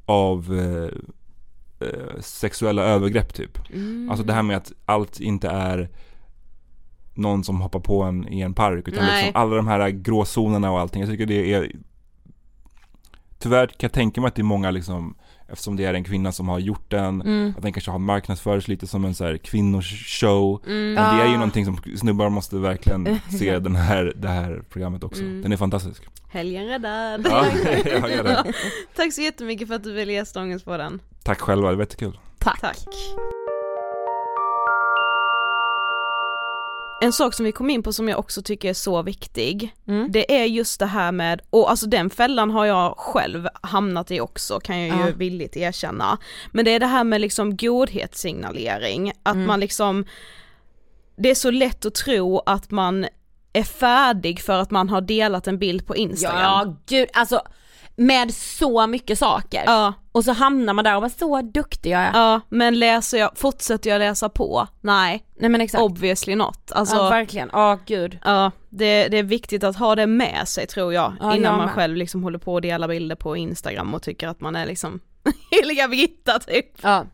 av 0.06 0.54
eh, 0.58 1.88
eh, 1.88 2.20
sexuella 2.20 2.82
övergrepp 2.82 3.34
typ. 3.34 3.58
Mm. 3.72 4.10
Alltså 4.10 4.26
det 4.26 4.32
här 4.32 4.42
med 4.42 4.56
att 4.56 4.72
allt 4.84 5.20
inte 5.20 5.48
är 5.48 5.88
någon 7.14 7.44
som 7.44 7.60
hoppar 7.60 7.80
på 7.80 8.02
en 8.02 8.28
i 8.28 8.40
en 8.40 8.54
park 8.54 8.88
utan 8.88 9.04
Nej. 9.04 9.24
liksom 9.24 9.42
alla 9.42 9.56
de 9.56 9.66
här 9.66 9.90
gråzonerna 9.90 10.70
och 10.70 10.80
allting. 10.80 11.00
Jag 11.00 11.10
tycker 11.10 11.26
det 11.26 11.54
är 11.54 11.72
Tyvärr 13.38 13.66
kan 13.66 13.76
jag 13.78 13.92
tänka 13.92 14.20
mig 14.20 14.28
att 14.28 14.34
det 14.34 14.42
är 14.42 14.44
många 14.44 14.70
liksom 14.70 15.14
Eftersom 15.48 15.76
det 15.76 15.84
är 15.84 15.94
en 15.94 16.04
kvinna 16.04 16.32
som 16.32 16.48
har 16.48 16.58
gjort 16.58 16.90
den 16.90 17.20
Mm. 17.22 17.54
Att 17.56 17.62
den 17.62 17.72
kanske 17.72 17.90
har 17.90 17.98
marknadsförts 17.98 18.68
lite 18.68 18.86
som 18.86 19.04
en 19.04 19.14
så 19.14 19.24
här 19.24 19.36
kvinnoshow 19.36 20.62
Mm. 20.66 20.92
Men 20.92 21.16
det 21.16 21.22
är 21.22 21.26
ju 21.26 21.34
någonting 21.34 21.64
som 21.64 21.78
snubbar 21.96 22.28
måste 22.28 22.56
verkligen 22.56 23.20
se 23.38 23.58
den 23.58 23.76
här, 23.76 24.12
det 24.16 24.28
här 24.28 24.62
programmet 24.70 25.04
också 25.04 25.22
Mm. 25.22 25.42
Den 25.42 25.52
är 25.52 25.56
fantastisk 25.56 26.02
Helgen 26.28 26.66
räddad. 26.66 27.26
Ja, 27.30 27.46
jag 27.84 28.02
det. 28.24 28.52
Tack 28.96 29.12
så 29.12 29.20
jättemycket 29.20 29.68
för 29.68 29.74
att 29.74 29.84
du 29.84 29.92
ville 29.92 30.12
gästa 30.12 30.40
Ångest 30.40 30.64
på 30.64 30.76
den. 30.76 31.00
Tack 31.22 31.40
själva, 31.40 31.70
det 31.70 31.76
var 31.76 31.82
jättekul 31.82 32.18
Tack. 32.38 32.60
Tack. 32.60 32.86
En 37.04 37.12
sak 37.12 37.34
som 37.34 37.44
vi 37.44 37.52
kom 37.52 37.70
in 37.70 37.82
på 37.82 37.92
som 37.92 38.08
jag 38.08 38.18
också 38.18 38.42
tycker 38.42 38.70
är 38.70 38.74
så 38.74 39.02
viktig, 39.02 39.74
Mm. 39.88 40.12
det 40.12 40.40
är 40.40 40.44
just 40.44 40.80
det 40.80 40.86
här 40.86 41.12
med, 41.12 41.40
och 41.50 41.70
alltså 41.70 41.86
den 41.86 42.10
fällan 42.10 42.50
har 42.50 42.64
jag 42.64 42.94
själv 42.98 43.48
hamnat 43.62 44.10
i 44.10 44.20
också 44.20 44.60
kan 44.60 44.80
jag 44.80 44.96
ju 44.98 45.04
Ja. 45.06 45.10
villigt 45.16 45.56
erkänna. 45.56 46.18
Men 46.52 46.64
det 46.64 46.70
är 46.70 46.80
det 46.80 46.86
här 46.86 47.04
med 47.04 47.20
liksom 47.20 47.56
godhetssignalering, 47.56 49.12
att 49.22 49.34
Mm. 49.34 49.46
man 49.46 49.60
liksom, 49.60 50.04
det 51.16 51.30
är 51.30 51.34
så 51.34 51.50
lätt 51.50 51.84
att 51.86 51.94
tro 51.94 52.38
att 52.46 52.70
man 52.70 53.06
är 53.52 53.62
färdig 53.62 54.40
för 54.40 54.58
att 54.58 54.70
man 54.70 54.88
har 54.88 55.00
delat 55.00 55.46
en 55.46 55.58
bild 55.58 55.86
på 55.86 55.96
Instagram. 55.96 56.40
Ja 56.40 56.76
gud, 56.86 57.08
alltså 57.12 57.42
med 57.96 58.34
så 58.34 58.86
mycket 58.86 59.18
saker. 59.18 59.62
Ja, 59.66 59.92
Och 60.14 60.24
så 60.24 60.32
hamnar 60.32 60.74
man 60.74 60.84
där 60.84 60.94
och 60.94 61.02
bara 61.02 61.10
så 61.10 61.42
duktig 61.42 61.90
jag 61.90 62.00
är. 62.00 62.10
ja, 62.14 62.40
men 62.48 62.78
läser 62.78 63.18
jag, 63.18 63.30
fortsätter 63.34 63.90
jag 63.90 63.98
läsa 63.98 64.28
på? 64.28 64.66
Nej, 64.80 65.24
Nej 65.40 65.50
men 65.50 65.60
exakt. 65.60 65.82
obviously 65.82 66.34
not. 66.34 66.72
Alltså, 66.72 66.96
ja 66.96 67.08
verkligen, 67.10 67.50
ja 67.52 67.78
gud. 67.86 68.18
Ja, 68.24 68.50
det, 68.70 69.08
det 69.08 69.18
är 69.18 69.22
viktigt 69.22 69.64
att 69.64 69.76
ha 69.76 69.94
det 69.94 70.06
med 70.06 70.48
sig 70.48 70.66
tror 70.66 70.94
jag, 70.94 71.12
Ja, 71.20 71.36
innan 71.36 71.52
jag 71.52 71.58
man 71.58 71.68
själv 71.68 71.96
liksom 71.96 72.22
håller 72.22 72.38
på 72.38 72.52
och 72.54 72.60
delar 72.60 72.88
bilder 72.88 73.16
på 73.16 73.36
Instagram 73.36 73.94
och 73.94 74.02
tycker 74.02 74.28
att 74.28 74.40
man 74.40 74.56
är 74.56 74.66
liksom 74.66 75.00
heliga 75.50 75.88
Birgitta 75.88 76.38
typ. 76.38 76.66
Ja. 76.82 77.06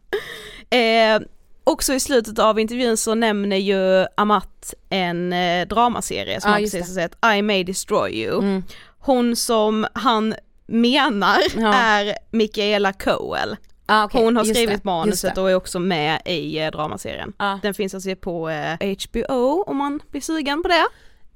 Eh, 0.79 1.21
också 1.65 1.95
i 1.95 2.01
slutet 2.01 2.39
av 2.39 2.61
intervjun 2.61 2.97
så 2.97 3.15
nämner 3.15 3.57
ju 3.57 4.07
Amat 4.17 4.75
en 4.91 5.33
eh, 5.33 5.67
dramaserie 5.69 6.41
som 6.41 6.49
Ja, 6.49 6.53
han 6.53 6.63
precis 6.63 6.81
har 6.89 6.95
sett, 6.95 7.37
I 7.37 7.43
may 7.43 7.65
destroy 7.65 8.11
you. 8.11 8.39
Mm. 8.39 8.63
Hon 8.99 9.37
som 9.37 9.87
han 9.93 10.35
menar 10.71 11.39
Ja. 11.57 11.75
är 11.75 12.15
Michaela 12.31 12.93
Coel. 12.93 13.57
Ah, 13.87 14.05
okej, 14.05 14.25
Hon 14.25 14.37
har 14.37 14.45
skrivit 14.45 14.77
det, 14.77 14.85
manuset 14.85 15.39
och 15.39 15.51
är 15.51 15.55
också 15.55 15.79
med 15.79 16.23
i 16.27 16.59
eh, 16.59 16.71
dramaserien. 16.71 17.33
Ja. 17.39 17.59
Den 17.63 17.75
finns 17.75 17.95
att 17.95 18.03
se 18.03 18.17
på 18.17 18.49
eh, 18.51 18.97
HBO 19.09 19.63
om 19.67 19.77
man 19.77 20.01
blir 20.11 20.21
sugen 20.21 20.63
på 20.63 20.69
det. 20.69 20.87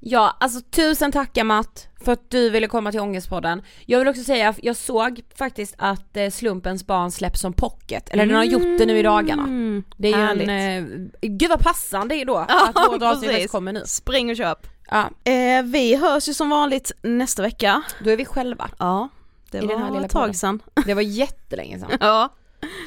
Ja, 0.01 0.37
alltså 0.41 0.61
tusen 0.61 1.13
tack 1.13 1.45
Matt 1.45 1.89
för 2.05 2.13
att 2.13 2.31
du 2.31 2.51
ville 2.51 2.67
komma 2.67 2.91
till 2.91 3.01
Ångestpodden. 3.01 3.63
Jag 3.87 3.99
vill 3.99 4.09
också 4.09 4.23
säga, 4.23 4.55
jag 4.63 4.77
såg 4.77 5.21
faktiskt 5.39 5.75
att 5.79 6.17
eh, 6.17 6.31
Slumpens 6.31 6.87
barn 6.87 7.11
släpps 7.11 7.41
som 7.41 7.53
pocket, 7.53 8.09
eller 8.11 8.27
den 8.27 8.37
har 8.37 8.45
gjort 8.45 8.79
det 8.79 8.87
nu 8.87 8.99
i 8.99 9.03
dagarna. 9.03 9.43
Mm, 9.43 9.85
Det 9.97 10.09
är 10.09 10.13
ju 10.19 10.25
härligt. 10.25 10.49
en, 10.49 11.11
eh, 11.23 11.29
gud 11.29 11.49
vad 11.51 11.61
passande 11.61 12.25
då 12.25 12.45
Ja, 12.49 12.69
att 12.75 12.93
vårt 12.93 13.03
avsnitt 13.03 13.51
kommer 13.51 13.73
nu. 13.73 13.83
Spring 13.87 14.31
och 14.31 14.37
köp. 14.37 14.59
Ja, 14.91 15.11
Eh, 15.33 15.63
vi 15.65 15.97
hörs 15.97 16.29
ju 16.29 16.35
som 16.35 16.51
vanligt 16.51 16.93
nästa 17.03 17.43
vecka. 17.43 17.83
då 18.05 18.11
är 18.11 18.17
vi 18.17 18.25
själva. 18.25 18.69
Ja, 18.79 19.09
det 19.61 19.73
I 19.73 19.77
var 19.77 20.01
ett 20.05 20.11
tag 20.11 20.37
sedan. 20.37 20.63
Det 20.87 20.95
var 20.95 21.03
jättelänge 21.03 21.79
sedan. 21.79 21.91
ja, 22.01 22.29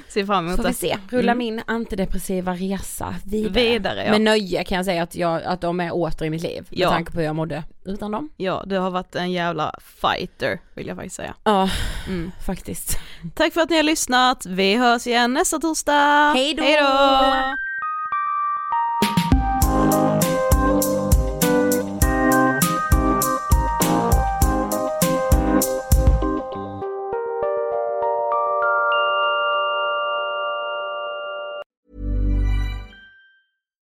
ser 0.10 0.26
fram 0.26 0.46
emot 0.46 0.56
Får 0.56 0.64
det. 0.64 0.70
vi 0.70 0.76
se, 0.76 0.98
rulla 1.10 1.32
Mm. 1.32 1.38
min 1.38 1.62
antidepressiva 1.68 2.54
resa 2.54 3.16
vidare. 3.26 3.54
Vidare, 3.54 4.06
ja. 4.06 4.12
Med 4.12 4.22
nöje 4.22 4.64
kan 4.64 4.76
jag 4.76 4.86
säga 4.86 5.04
att, 5.04 5.16
jag, 5.16 5.44
att 5.44 5.62
de 5.62 5.80
är 5.80 5.92
åter 5.96 6.26
i 6.26 6.30
mitt 6.30 6.42
liv, 6.44 6.66
med 6.70 6.80
Ja. 6.80 6.90
tanke 6.90 7.12
på 7.12 7.18
hur 7.20 7.26
jag 7.26 7.36
mådde 7.36 7.64
utan 7.86 8.12
dem. 8.12 8.30
Ja, 8.38 8.64
du 8.66 8.78
har 8.78 8.92
varit 8.92 9.16
en 9.16 9.32
jävla 9.32 9.76
fighter 10.02 10.60
vill 10.74 10.88
jag 10.88 10.96
faktiskt 10.96 11.16
säga. 11.16 11.34
Ja, 11.44 11.70
Mm. 12.08 12.32
faktiskt. 12.46 13.00
Tack 13.36 13.54
för 13.54 13.62
att 13.62 13.70
ni 13.70 13.76
har 13.76 13.84
lyssnat. 13.84 14.46
Vi 14.46 14.76
hörs 14.76 15.08
igen 15.08 15.34
nästa 15.34 15.60
torsdag. 15.60 16.34
Hej 16.36 16.54
då! 16.54 16.64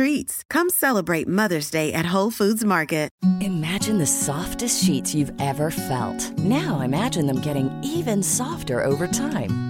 treats. 0.00 0.44
Come 0.48 0.70
celebrate 0.70 1.28
Mother's 1.28 1.70
Day 1.70 1.92
at 1.92 2.14
Whole 2.14 2.30
Foods 2.30 2.64
Market. 2.64 3.10
Imagine 3.42 3.98
the 3.98 4.06
softest 4.06 4.82
sheets 4.82 5.14
you've 5.14 5.32
ever 5.38 5.70
felt. 5.70 6.38
Now 6.38 6.80
imagine 6.80 7.26
them 7.26 7.40
getting 7.40 7.68
even 7.84 8.22
softer 8.22 8.82
over 8.82 9.06
time. 9.06 9.69